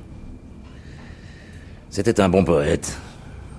C'était 1.89 2.19
un 2.19 2.29
bon 2.29 2.43
poète, 2.43 2.97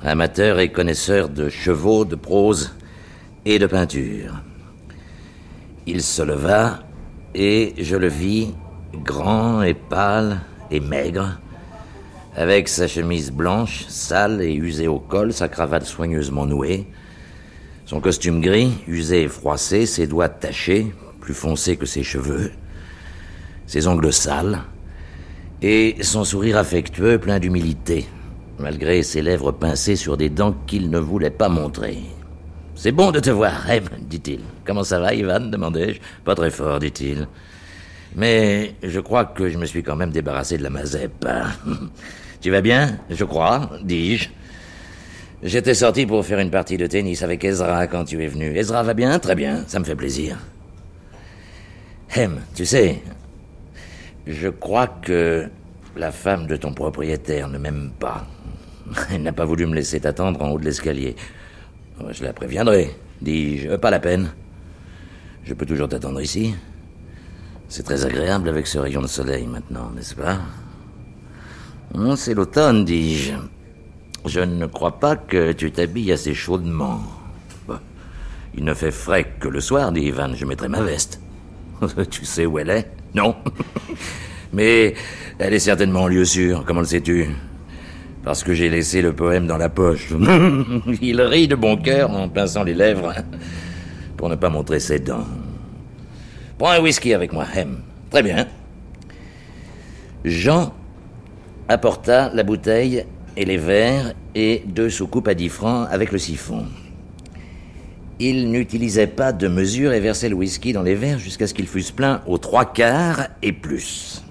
amateur 0.02 0.58
et 0.58 0.70
connaisseur 0.70 1.28
de 1.28 1.48
chevaux, 1.48 2.04
de 2.04 2.16
prose 2.16 2.74
et 3.44 3.58
de 3.58 3.66
peinture. 3.66 4.34
Il 5.86 6.02
se 6.02 6.22
leva 6.22 6.80
et 7.34 7.74
je 7.78 7.96
le 7.96 8.08
vis, 8.08 8.52
grand 8.94 9.62
et 9.62 9.74
pâle 9.74 10.40
et 10.70 10.80
maigre, 10.80 11.38
avec 12.36 12.68
sa 12.68 12.86
chemise 12.86 13.32
blanche, 13.32 13.86
sale 13.88 14.42
et 14.42 14.54
usée 14.54 14.88
au 14.88 14.98
col, 14.98 15.32
sa 15.32 15.48
cravate 15.48 15.84
soigneusement 15.84 16.46
nouée, 16.46 16.86
son 17.86 18.00
costume 18.00 18.40
gris, 18.40 18.72
usé 18.86 19.22
et 19.22 19.28
froissé, 19.28 19.86
ses 19.86 20.06
doigts 20.06 20.28
tachés, 20.28 20.92
plus 21.28 21.34
foncés 21.34 21.76
que 21.76 21.84
ses 21.84 22.02
cheveux, 22.02 22.50
ses 23.66 23.86
ongles 23.86 24.14
sales, 24.14 24.60
et 25.60 25.96
son 26.00 26.24
sourire 26.24 26.56
affectueux 26.56 27.18
plein 27.18 27.38
d'humilité, 27.38 28.06
malgré 28.58 29.02
ses 29.02 29.20
lèvres 29.20 29.52
pincées 29.52 29.96
sur 29.96 30.16
des 30.16 30.30
dents 30.30 30.54
qu'il 30.66 30.88
ne 30.88 30.98
voulait 30.98 31.28
pas 31.28 31.50
montrer. 31.50 31.98
C'est 32.76 32.92
bon 32.92 33.10
de 33.10 33.20
te 33.20 33.28
voir, 33.28 33.68
Em, 33.68 33.84
dit-il. 34.00 34.40
Comment 34.64 34.84
ça 34.84 35.00
va, 35.00 35.12
Ivan 35.12 35.40
demandai-je. 35.40 36.00
Pas 36.24 36.34
très 36.34 36.50
fort, 36.50 36.78
dit-il. 36.78 37.28
Mais 38.16 38.74
je 38.82 39.00
crois 39.00 39.26
que 39.26 39.50
je 39.50 39.58
me 39.58 39.66
suis 39.66 39.82
quand 39.82 39.96
même 39.96 40.12
débarrassé 40.12 40.56
de 40.56 40.62
la 40.62 40.70
mazette. 40.70 41.12
tu 42.40 42.50
vas 42.50 42.62
bien, 42.62 43.00
je 43.10 43.24
crois, 43.24 43.68
dis-je. 43.82 44.30
J'étais 45.42 45.74
sorti 45.74 46.06
pour 46.06 46.24
faire 46.24 46.38
une 46.38 46.50
partie 46.50 46.78
de 46.78 46.86
tennis 46.86 47.20
avec 47.22 47.44
Ezra 47.44 47.86
quand 47.86 48.06
tu 48.06 48.24
es 48.24 48.28
venu. 48.28 48.56
Ezra 48.56 48.82
va 48.82 48.94
bien 48.94 49.18
Très 49.18 49.34
bien, 49.34 49.64
ça 49.66 49.78
me 49.78 49.84
fait 49.84 49.94
plaisir. 49.94 50.38
Hem, 52.14 52.40
tu 52.54 52.64
sais, 52.64 53.02
je 54.26 54.48
crois 54.48 54.86
que 54.86 55.48
la 55.96 56.12
femme 56.12 56.46
de 56.46 56.56
ton 56.56 56.72
propriétaire 56.72 57.48
ne 57.48 57.58
m'aime 57.58 57.90
pas. 57.98 58.26
Elle 59.10 59.22
n'a 59.22 59.32
pas 59.32 59.44
voulu 59.44 59.66
me 59.66 59.74
laisser 59.74 60.00
t'attendre 60.00 60.40
en 60.42 60.50
haut 60.50 60.58
de 60.58 60.64
l'escalier. 60.64 61.16
Je 62.10 62.24
la 62.24 62.32
préviendrai, 62.32 62.96
dis-je. 63.20 63.76
Pas 63.76 63.90
la 63.90 64.00
peine. 64.00 64.30
Je 65.44 65.54
peux 65.54 65.66
toujours 65.66 65.88
t'attendre 65.88 66.20
ici. 66.20 66.54
C'est 67.68 67.82
très 67.82 68.06
agréable 68.06 68.48
avec 68.48 68.66
ce 68.66 68.78
rayon 68.78 69.02
de 69.02 69.06
soleil 69.06 69.46
maintenant, 69.46 69.90
n'est-ce 69.90 70.14
pas? 70.14 70.38
C'est 72.16 72.34
l'automne, 72.34 72.84
dis-je. 72.84 73.32
Je 74.24 74.40
ne 74.40 74.66
crois 74.66 74.98
pas 74.98 75.16
que 75.16 75.52
tu 75.52 75.70
t'habilles 75.70 76.12
assez 76.12 76.34
chaudement. 76.34 77.00
Bah, 77.66 77.80
il 78.54 78.64
ne 78.64 78.74
fait 78.74 78.90
frais 78.90 79.32
que 79.38 79.48
le 79.48 79.60
soir, 79.60 79.92
dit 79.92 80.02
Ivan. 80.02 80.34
Je 80.34 80.44
mettrai 80.44 80.68
ma 80.68 80.82
veste. 80.82 81.20
tu 82.10 82.24
sais 82.24 82.46
où 82.46 82.58
elle 82.58 82.70
est? 82.70 82.90
Non. 83.14 83.36
Mais 84.52 84.94
elle 85.38 85.54
est 85.54 85.58
certainement 85.58 86.02
en 86.02 86.08
lieu 86.08 86.24
sûr. 86.24 86.64
Comment 86.66 86.80
le 86.80 86.86
sais-tu? 86.86 87.26
Parce 88.24 88.42
que 88.42 88.54
j'ai 88.54 88.68
laissé 88.68 89.02
le 89.02 89.12
poème 89.12 89.46
dans 89.46 89.56
la 89.56 89.68
poche. 89.68 90.08
il 91.02 91.20
rit 91.20 91.48
de 91.48 91.54
bon 91.54 91.76
cœur 91.76 92.10
en 92.10 92.28
pinçant 92.28 92.64
les 92.64 92.74
lèvres 92.74 93.14
pour 94.16 94.28
ne 94.28 94.34
pas 94.34 94.50
montrer 94.50 94.80
ses 94.80 94.98
dents. 94.98 95.26
Prends 96.58 96.70
un 96.70 96.80
whisky 96.80 97.14
avec 97.14 97.32
moi, 97.32 97.46
Hem. 97.54 97.78
Très 98.10 98.22
bien. 98.22 98.46
Jean 100.24 100.74
apporta 101.68 102.30
la 102.34 102.42
bouteille 102.42 103.04
et 103.36 103.44
les 103.44 103.56
verres 103.56 104.14
et 104.34 104.64
deux 104.66 104.90
soucoupes 104.90 105.28
à 105.28 105.34
dix 105.34 105.48
francs 105.48 105.86
avec 105.90 106.10
le 106.10 106.18
siphon. 106.18 106.66
Il 108.20 108.50
n'utilisait 108.50 109.06
pas 109.06 109.32
de 109.32 109.46
mesure 109.46 109.92
et 109.92 110.00
versait 110.00 110.28
le 110.28 110.34
whisky 110.34 110.72
dans 110.72 110.82
les 110.82 110.94
verres 110.96 111.18
jusqu'à 111.18 111.46
ce 111.46 111.54
qu'ils 111.54 111.68
fussent 111.68 111.92
pleins 111.92 112.20
aux 112.26 112.38
trois 112.38 112.64
quarts 112.64 113.28
et 113.42 113.52
plus. 113.52 114.22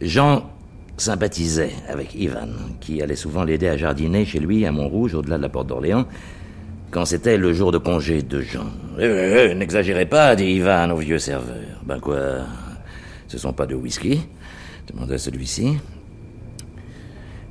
Jean 0.00 0.50
sympathisait 0.96 1.72
avec 1.88 2.14
Ivan, 2.14 2.48
qui 2.80 3.00
allait 3.00 3.16
souvent 3.16 3.44
l'aider 3.44 3.68
à 3.68 3.76
jardiner 3.76 4.24
chez 4.24 4.40
lui 4.40 4.66
à 4.66 4.72
Montrouge, 4.72 5.14
au-delà 5.14 5.36
de 5.36 5.42
la 5.42 5.48
porte 5.48 5.68
d'Orléans, 5.68 6.06
quand 6.90 7.04
c'était 7.04 7.38
le 7.38 7.52
jour 7.52 7.70
de 7.72 7.78
congé 7.78 8.22
de 8.22 8.40
Jean. 8.40 8.66
Eh, 8.98 9.04
eh, 9.50 9.54
N'exagérez 9.54 10.06
pas, 10.06 10.34
dit 10.36 10.44
Ivan 10.44 10.90
au 10.90 10.96
vieux 10.96 11.18
serveur. 11.18 11.56
Ben 11.86 12.00
quoi 12.00 12.18
Ce 13.28 13.38
sont 13.38 13.52
pas 13.52 13.66
de 13.66 13.74
whisky? 13.76 14.20
demanda 14.92 15.16
celui-ci. 15.18 15.74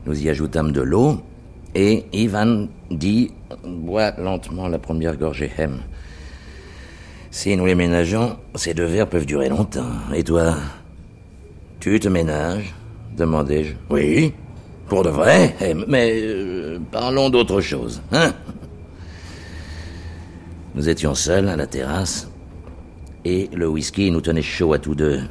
Nous 0.05 0.21
y 0.21 0.29
ajoutâmes 0.29 0.71
de 0.73 0.81
l'eau, 0.81 1.21
et 1.75 2.05
Ivan 2.13 2.67
dit 2.89 3.31
Bois 3.65 4.11
lentement 4.17 4.67
la 4.67 4.79
première 4.79 5.17
gorgée, 5.17 5.51
Hem. 5.57 5.79
Si 7.29 7.55
nous 7.55 7.65
les 7.65 7.75
ménageons, 7.75 8.37
ces 8.55 8.73
deux 8.73 8.85
verres 8.85 9.07
peuvent 9.07 9.25
durer 9.25 9.49
longtemps. 9.49 9.91
Et 10.13 10.23
toi 10.23 10.55
Tu 11.79 11.99
te 11.99 12.09
ménages 12.09 12.73
demandai-je. 13.17 13.73
Oui, 13.89 14.33
pour 14.87 15.03
de 15.03 15.09
vrai, 15.09 15.55
Hem, 15.59 15.85
mais 15.87 16.21
euh, 16.21 16.79
parlons 16.91 17.29
d'autre 17.29 17.61
chose, 17.61 18.01
hein 18.11 18.33
Nous 20.75 20.89
étions 20.89 21.15
seuls 21.15 21.49
à 21.49 21.55
la 21.55 21.67
terrasse, 21.67 22.29
et 23.25 23.49
le 23.53 23.67
whisky 23.67 24.11
nous 24.11 24.21
tenait 24.21 24.41
chaud 24.41 24.73
à 24.73 24.79
tous 24.79 24.95
deux. 24.95 25.21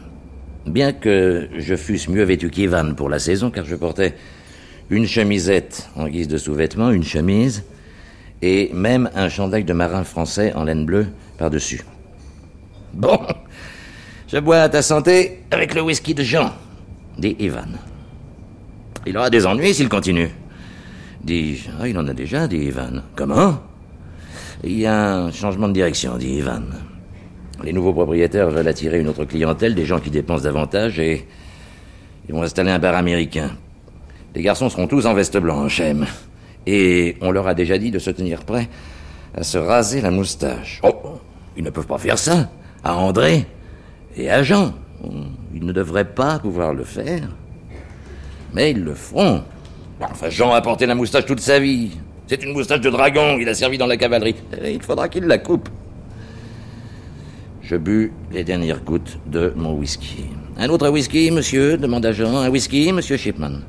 Bien 0.67 0.93
que 0.93 1.49
je 1.57 1.75
fusse 1.75 2.09
mieux 2.09 2.23
vêtu 2.23 2.51
qu'Ivan 2.51 2.95
pour 2.95 3.09
la 3.09 3.19
saison, 3.19 3.51
car 3.51 3.65
je 3.65 3.75
portais 3.75 4.15
une 4.91 5.07
chemisette 5.07 5.89
en 5.97 6.09
guise 6.09 6.29
de 6.29 6.37
sous-vêtement, 6.37 6.91
une 6.91 7.05
chemise, 7.05 7.65
et 8.43 8.71
même 8.75 9.11
un 9.15 9.29
chandail 9.29 9.65
de 9.65 9.73
marin 9.73 10.05
français 10.05 10.53
en 10.55 10.65
laine 10.65 10.85
bleue 10.85 11.07
par-dessus. 11.39 11.83
Bon, 12.93 13.21
je 14.29 14.39
bois 14.39 14.63
à 14.63 14.69
ta 14.69 14.83
santé 14.83 15.43
avec 15.51 15.75
le 15.75 15.83
whisky 15.83 16.15
de 16.15 16.25
Jean, 16.25 16.53
dit 17.19 17.37
Ivan. 17.39 17.69
Il 19.07 19.17
aura 19.17 19.31
des 19.31 19.47
ennuis 19.47 19.75
s'il 19.75 19.89
continue. 19.89 20.31
Dis-je. 21.23 21.71
Ah, 21.81 21.87
il 21.89 21.97
en 21.99 22.09
a 22.09 22.15
déjà, 22.15 22.49
dit 22.49 22.57
Ivan. 22.57 23.03
Comment? 23.15 23.61
Il 24.65 24.79
y 24.79 24.87
a 24.87 25.15
un 25.17 25.33
changement 25.33 25.69
de 25.69 25.73
direction, 25.73 26.17
dit 26.17 26.35
Ivan. 26.35 26.63
Les 27.63 27.73
nouveaux 27.73 27.93
propriétaires 27.93 28.51
veulent 28.51 28.69
attirer 28.69 29.01
une 29.01 29.09
autre 29.09 29.25
clientèle, 29.25 29.75
des 29.75 29.85
gens 29.85 30.01
qui 30.01 30.11
dépensent 30.11 30.45
davantage, 30.45 30.99
et 30.99 31.27
ils 32.29 32.35
vont 32.35 32.43
installer 32.43 32.71
un 32.71 32.79
bar 32.79 32.95
américain. 32.95 33.51
Les 34.35 34.43
garçons 34.43 34.69
seront 34.69 34.87
tous 34.87 35.07
en 35.07 35.15
veste 35.15 35.37
blanche, 35.39 35.81
M. 35.81 36.07
Et 36.67 37.17
on 37.21 37.31
leur 37.31 37.49
a 37.49 37.55
déjà 37.55 37.79
dit 37.79 37.91
de 37.91 37.99
se 37.99 38.11
tenir 38.11 38.45
prêts 38.45 38.69
à 39.35 39.43
se 39.43 39.59
raser 39.59 40.01
la 40.01 40.11
moustache. 40.11 40.81
Oh, 40.83 41.19
ils 41.57 41.65
ne 41.65 41.71
peuvent 41.71 41.87
pas 41.87 41.99
faire 41.99 42.19
ça. 42.19 42.51
À 42.83 42.97
André 42.97 43.47
et 44.17 44.31
agents. 44.31 44.73
Ils 45.55 45.65
ne 45.65 45.73
devraient 45.73 46.05
pas 46.05 46.39
pouvoir 46.39 46.75
le 46.75 46.85
faire. 46.85 47.29
Mais 48.53 48.71
ils 48.73 48.83
le 48.83 48.95
feront. 48.95 49.43
Enfin, 50.01 50.31
Jean 50.31 50.53
a 50.53 50.61
porté 50.61 50.87
la 50.87 50.95
moustache 50.95 51.27
toute 51.27 51.41
sa 51.41 51.59
vie. 51.59 51.91
C'est 52.27 52.43
une 52.43 52.53
moustache 52.53 52.81
de 52.81 52.91
dragon, 52.91 53.39
il 53.41 53.49
a 53.49 53.55
servi 53.55 53.77
dans 53.77 53.87
la 53.87 53.97
cavalerie. 53.97 54.37
Il 54.65 54.83
faudra 54.83 55.09
qu'il 55.09 55.25
la 55.25 55.39
coupe. 55.39 55.69
Je 57.63 57.77
bus 57.77 58.13
les 58.33 58.45
dernières 58.45 58.83
gouttes 58.83 59.19
de 59.27 59.53
mon 59.57 59.73
whisky. 59.75 60.27
Un 60.57 60.69
autre 60.69 60.89
whisky, 60.89 61.31
monsieur? 61.31 61.77
demanda 61.77 62.13
Jean. 62.13 62.37
Un 62.37 62.49
whisky, 62.49 62.93
monsieur 62.93 63.17
Shipman? 63.17 63.61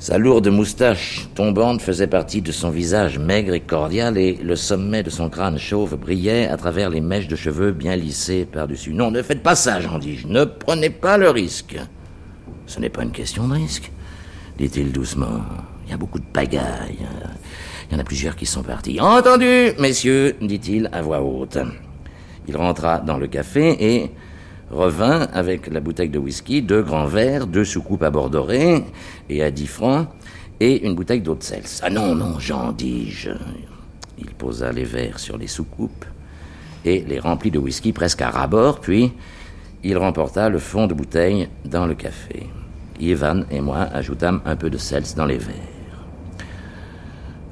Sa 0.00 0.16
lourde 0.16 0.46
moustache 0.46 1.28
tombante 1.34 1.82
faisait 1.82 2.06
partie 2.06 2.40
de 2.40 2.52
son 2.52 2.70
visage 2.70 3.18
maigre 3.18 3.54
et 3.54 3.60
cordial 3.60 4.16
et 4.16 4.34
le 4.34 4.54
sommet 4.54 5.02
de 5.02 5.10
son 5.10 5.28
crâne 5.28 5.58
chauve 5.58 5.96
brillait 5.96 6.46
à 6.46 6.56
travers 6.56 6.88
les 6.88 7.00
mèches 7.00 7.26
de 7.26 7.34
cheveux 7.34 7.72
bien 7.72 7.96
lissées 7.96 8.46
par-dessus. 8.50 8.94
Non, 8.94 9.10
ne 9.10 9.22
faites 9.22 9.42
pas 9.42 9.56
ça, 9.56 9.80
j'en 9.80 9.98
dis. 9.98 10.20
Ne 10.28 10.44
prenez 10.44 10.90
pas 10.90 11.18
le 11.18 11.30
risque. 11.30 11.76
Ce 12.66 12.78
n'est 12.78 12.90
pas 12.90 13.02
une 13.02 13.10
question 13.10 13.48
de 13.48 13.54
risque, 13.54 13.90
dit-il 14.56 14.92
doucement. 14.92 15.40
Il 15.86 15.90
y 15.90 15.94
a 15.94 15.96
beaucoup 15.96 16.20
de 16.20 16.26
pagailles. 16.32 16.98
Il 17.90 17.94
y 17.94 17.96
en 17.96 18.00
a 18.00 18.04
plusieurs 18.04 18.36
qui 18.36 18.46
sont 18.46 18.62
partis. 18.62 19.00
Entendu, 19.00 19.72
messieurs, 19.80 20.36
dit-il 20.40 20.90
à 20.92 21.02
voix 21.02 21.22
haute. 21.22 21.58
Il 22.46 22.56
rentra 22.56 23.00
dans 23.00 23.18
le 23.18 23.26
café 23.26 23.76
et 23.80 24.10
revint 24.70 25.28
avec 25.32 25.66
la 25.68 25.80
bouteille 25.80 26.08
de 26.08 26.18
whisky, 26.18 26.62
deux 26.62 26.82
grands 26.82 27.06
verres, 27.06 27.46
deux 27.46 27.64
soucoupes 27.64 28.02
à 28.02 28.10
bord 28.10 28.30
doré 28.30 28.84
et 29.28 29.42
à 29.42 29.50
dix 29.50 29.66
francs, 29.66 30.08
et 30.60 30.86
une 30.86 30.94
bouteille 30.94 31.20
d'eau 31.20 31.34
de 31.34 31.42
sels. 31.42 31.64
Ah 31.82 31.90
non, 31.90 32.14
non, 32.14 32.38
j'en 32.38 32.72
dis-je. 32.72 33.30
Il 34.18 34.30
posa 34.30 34.72
les 34.72 34.84
verres 34.84 35.18
sur 35.18 35.38
les 35.38 35.46
soucoupes 35.46 36.04
et 36.84 37.04
les 37.06 37.18
remplit 37.18 37.50
de 37.50 37.58
whisky 37.58 37.92
presque 37.92 38.22
à 38.22 38.30
rabord, 38.30 38.80
puis 38.80 39.12
il 39.84 39.96
remporta 39.96 40.48
le 40.48 40.58
fond 40.58 40.86
de 40.86 40.94
bouteille 40.94 41.48
dans 41.64 41.86
le 41.86 41.94
café. 41.94 42.46
Ivan 43.00 43.44
et 43.50 43.60
moi 43.60 43.88
ajoutâmes 43.92 44.40
un 44.44 44.56
peu 44.56 44.70
de 44.70 44.78
sels 44.78 45.14
dans 45.16 45.26
les 45.26 45.38
verres. 45.38 45.54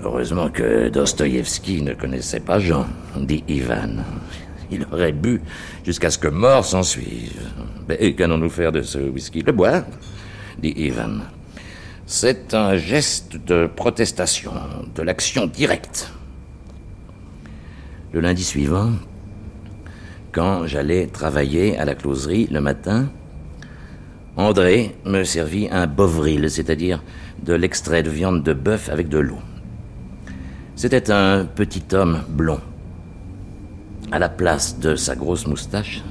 Heureusement 0.02 0.50
que 0.50 0.88
Dostoïevski 0.88 1.82
ne 1.82 1.94
connaissait 1.94 2.40
pas 2.40 2.58
Jean, 2.58 2.86
dit 3.16 3.44
Ivan. 3.48 4.02
Il 4.70 4.86
aurait 4.92 5.12
bu 5.12 5.40
jusqu'à 5.84 6.10
ce 6.10 6.18
que 6.18 6.28
mort 6.28 6.64
s'en 6.64 6.82
suive. 6.82 7.40
Mais 7.88 8.14
qu'allons-nous 8.14 8.50
faire 8.50 8.72
de 8.72 8.82
ce 8.82 8.98
whisky? 8.98 9.42
Le 9.42 9.52
boire 9.52 9.82
dit 10.58 10.74
Ivan. 10.76 11.20
C'est 12.06 12.54
un 12.54 12.76
geste 12.76 13.36
de 13.36 13.66
protestation, 13.66 14.52
de 14.94 15.02
l'action 15.02 15.46
directe. 15.46 16.12
Le 18.12 18.20
lundi 18.20 18.44
suivant, 18.44 18.92
quand 20.32 20.66
j'allais 20.66 21.06
travailler 21.08 21.76
à 21.78 21.84
la 21.84 21.94
closerie 21.94 22.46
le 22.50 22.60
matin, 22.60 23.08
André 24.36 24.94
me 25.04 25.24
servit 25.24 25.68
un 25.72 25.86
bovril, 25.86 26.50
c'est-à-dire 26.50 27.02
de 27.42 27.54
l'extrait 27.54 28.02
de 28.02 28.10
viande 28.10 28.42
de 28.42 28.52
bœuf 28.52 28.88
avec 28.90 29.08
de 29.08 29.18
l'eau. 29.18 29.38
C'était 30.74 31.10
un 31.10 31.46
petit 31.46 31.82
homme 31.94 32.22
blond, 32.28 32.60
à 34.12 34.18
la 34.18 34.28
place 34.28 34.78
de 34.78 34.96
sa 34.96 35.14
grosse 35.14 35.46
moustache, 35.46 36.02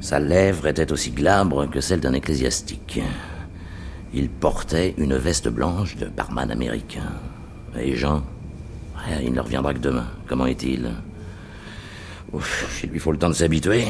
sa 0.00 0.18
lèvre 0.18 0.66
était 0.66 0.90
aussi 0.92 1.10
glabre 1.10 1.70
que 1.70 1.80
celle 1.80 2.00
d'un 2.00 2.12
ecclésiastique. 2.12 3.00
Il 4.14 4.28
portait 4.28 4.94
une 4.98 5.16
veste 5.16 5.48
blanche 5.48 5.96
de 5.96 6.06
barman 6.06 6.50
américain. 6.50 7.12
Et 7.78 7.94
Jean, 7.94 8.22
il 9.22 9.32
ne 9.32 9.40
reviendra 9.40 9.72
que 9.74 9.78
demain. 9.78 10.06
Comment 10.28 10.46
est-il? 10.46 10.90
Il 12.82 12.90
lui 12.90 12.98
faut 12.98 13.12
le 13.12 13.18
temps 13.18 13.28
de 13.28 13.34
s'habituer. 13.34 13.86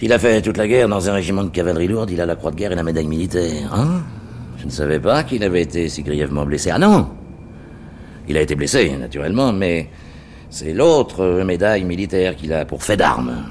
Il 0.00 0.12
a 0.12 0.18
fait 0.18 0.40
toute 0.40 0.56
la 0.56 0.66
guerre 0.66 0.88
dans 0.88 1.10
un 1.10 1.12
régiment 1.12 1.44
de 1.44 1.50
cavalerie 1.50 1.88
lourde, 1.88 2.10
il 2.10 2.20
a 2.20 2.26
la 2.26 2.34
croix 2.34 2.50
de 2.50 2.56
guerre 2.56 2.72
et 2.72 2.76
la 2.76 2.82
médaille 2.82 3.06
militaire. 3.06 3.74
Hein? 3.74 4.02
Je 4.58 4.64
ne 4.64 4.70
savais 4.70 4.98
pas 4.98 5.24
qu'il 5.24 5.44
avait 5.44 5.62
été 5.62 5.88
si 5.90 6.02
grièvement 6.02 6.46
blessé. 6.46 6.70
Ah 6.70 6.78
non 6.78 7.10
Il 8.26 8.36
a 8.38 8.40
été 8.40 8.54
blessé, 8.54 8.96
naturellement, 8.96 9.52
mais 9.52 9.90
c'est 10.50 10.72
l'autre 10.72 11.42
médaille 11.44 11.84
militaire 11.84 12.36
qu'il 12.36 12.52
a 12.52 12.64
pour 12.64 12.82
fait 12.82 12.96
d'armes. 12.96 13.46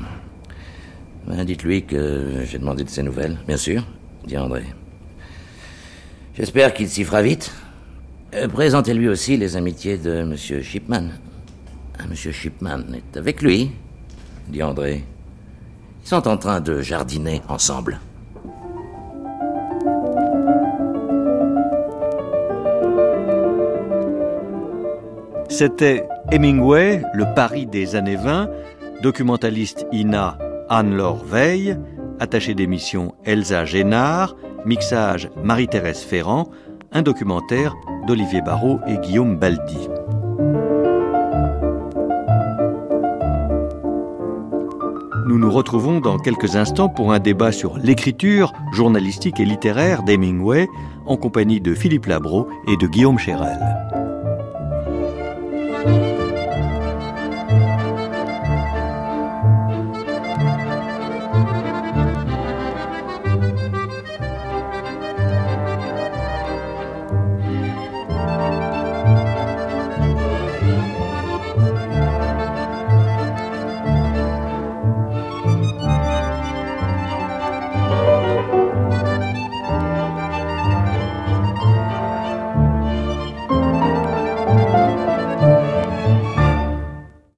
Ben, 1.26 1.46
dites-lui 1.46 1.86
que 1.86 2.44
j'ai 2.44 2.60
demandé 2.60 2.84
de 2.84 2.90
ses 2.90 3.04
nouvelles, 3.04 3.38
bien 3.48 3.58
sûr, 3.58 3.86
dit 4.26 4.38
André. 4.38 4.64
J'espère 6.36 6.74
qu'il 6.74 6.90
s'y 6.90 7.04
fera 7.04 7.22
vite. 7.22 7.54
Euh, 8.34 8.48
présentez-lui 8.48 9.08
aussi 9.08 9.38
les 9.38 9.56
amitiés 9.56 9.98
de 9.98 10.12
M. 10.12 10.36
Shipman. 10.36 11.10
Ah, 11.98 12.04
M. 12.04 12.16
Shipman 12.16 12.84
est 12.94 13.18
avec 13.18 13.42
lui, 13.42 13.72
dit 14.50 14.62
André. 14.62 15.04
Ils 16.04 16.08
sont 16.08 16.28
en 16.28 16.38
train 16.38 16.60
de 16.60 16.82
jardiner 16.82 17.42
ensemble. 17.48 18.00
C'était 25.60 26.08
Hemingway, 26.32 27.04
le 27.14 27.26
Paris 27.36 27.66
des 27.66 27.98
années 27.98 28.16
20, 28.16 28.50
documentaliste 29.04 29.86
INA 29.92 30.38
Anne-Laure 30.70 31.26
Veille, 31.26 31.78
attachée 32.18 32.54
d'émission 32.54 33.14
Elsa 33.26 33.66
Génard, 33.66 34.38
mixage 34.66 35.30
Marie-Thérèse 35.44 36.00
Ferrand, 36.00 36.50
un 36.94 37.02
documentaire 37.02 37.76
d'Olivier 38.08 38.42
Barrault 38.42 38.80
et 38.88 39.00
Guillaume 39.00 39.36
Baldi. 39.36 39.90
Nous 45.26 45.38
nous 45.38 45.52
retrouvons 45.52 46.00
dans 46.00 46.20
quelques 46.20 46.56
instants 46.56 46.88
pour 46.88 47.12
un 47.12 47.20
débat 47.20 47.52
sur 47.52 47.78
l'écriture 47.78 48.54
journalistique 48.72 49.42
et 49.42 49.46
littéraire 49.46 50.04
d'Hemingway 50.04 50.70
en 51.06 51.18
compagnie 51.18 51.60
de 51.60 51.76
Philippe 51.76 52.06
Labro 52.06 52.48
et 52.70 52.78
de 52.78 52.88
Guillaume 52.88 53.20
Chérel. 53.20 53.60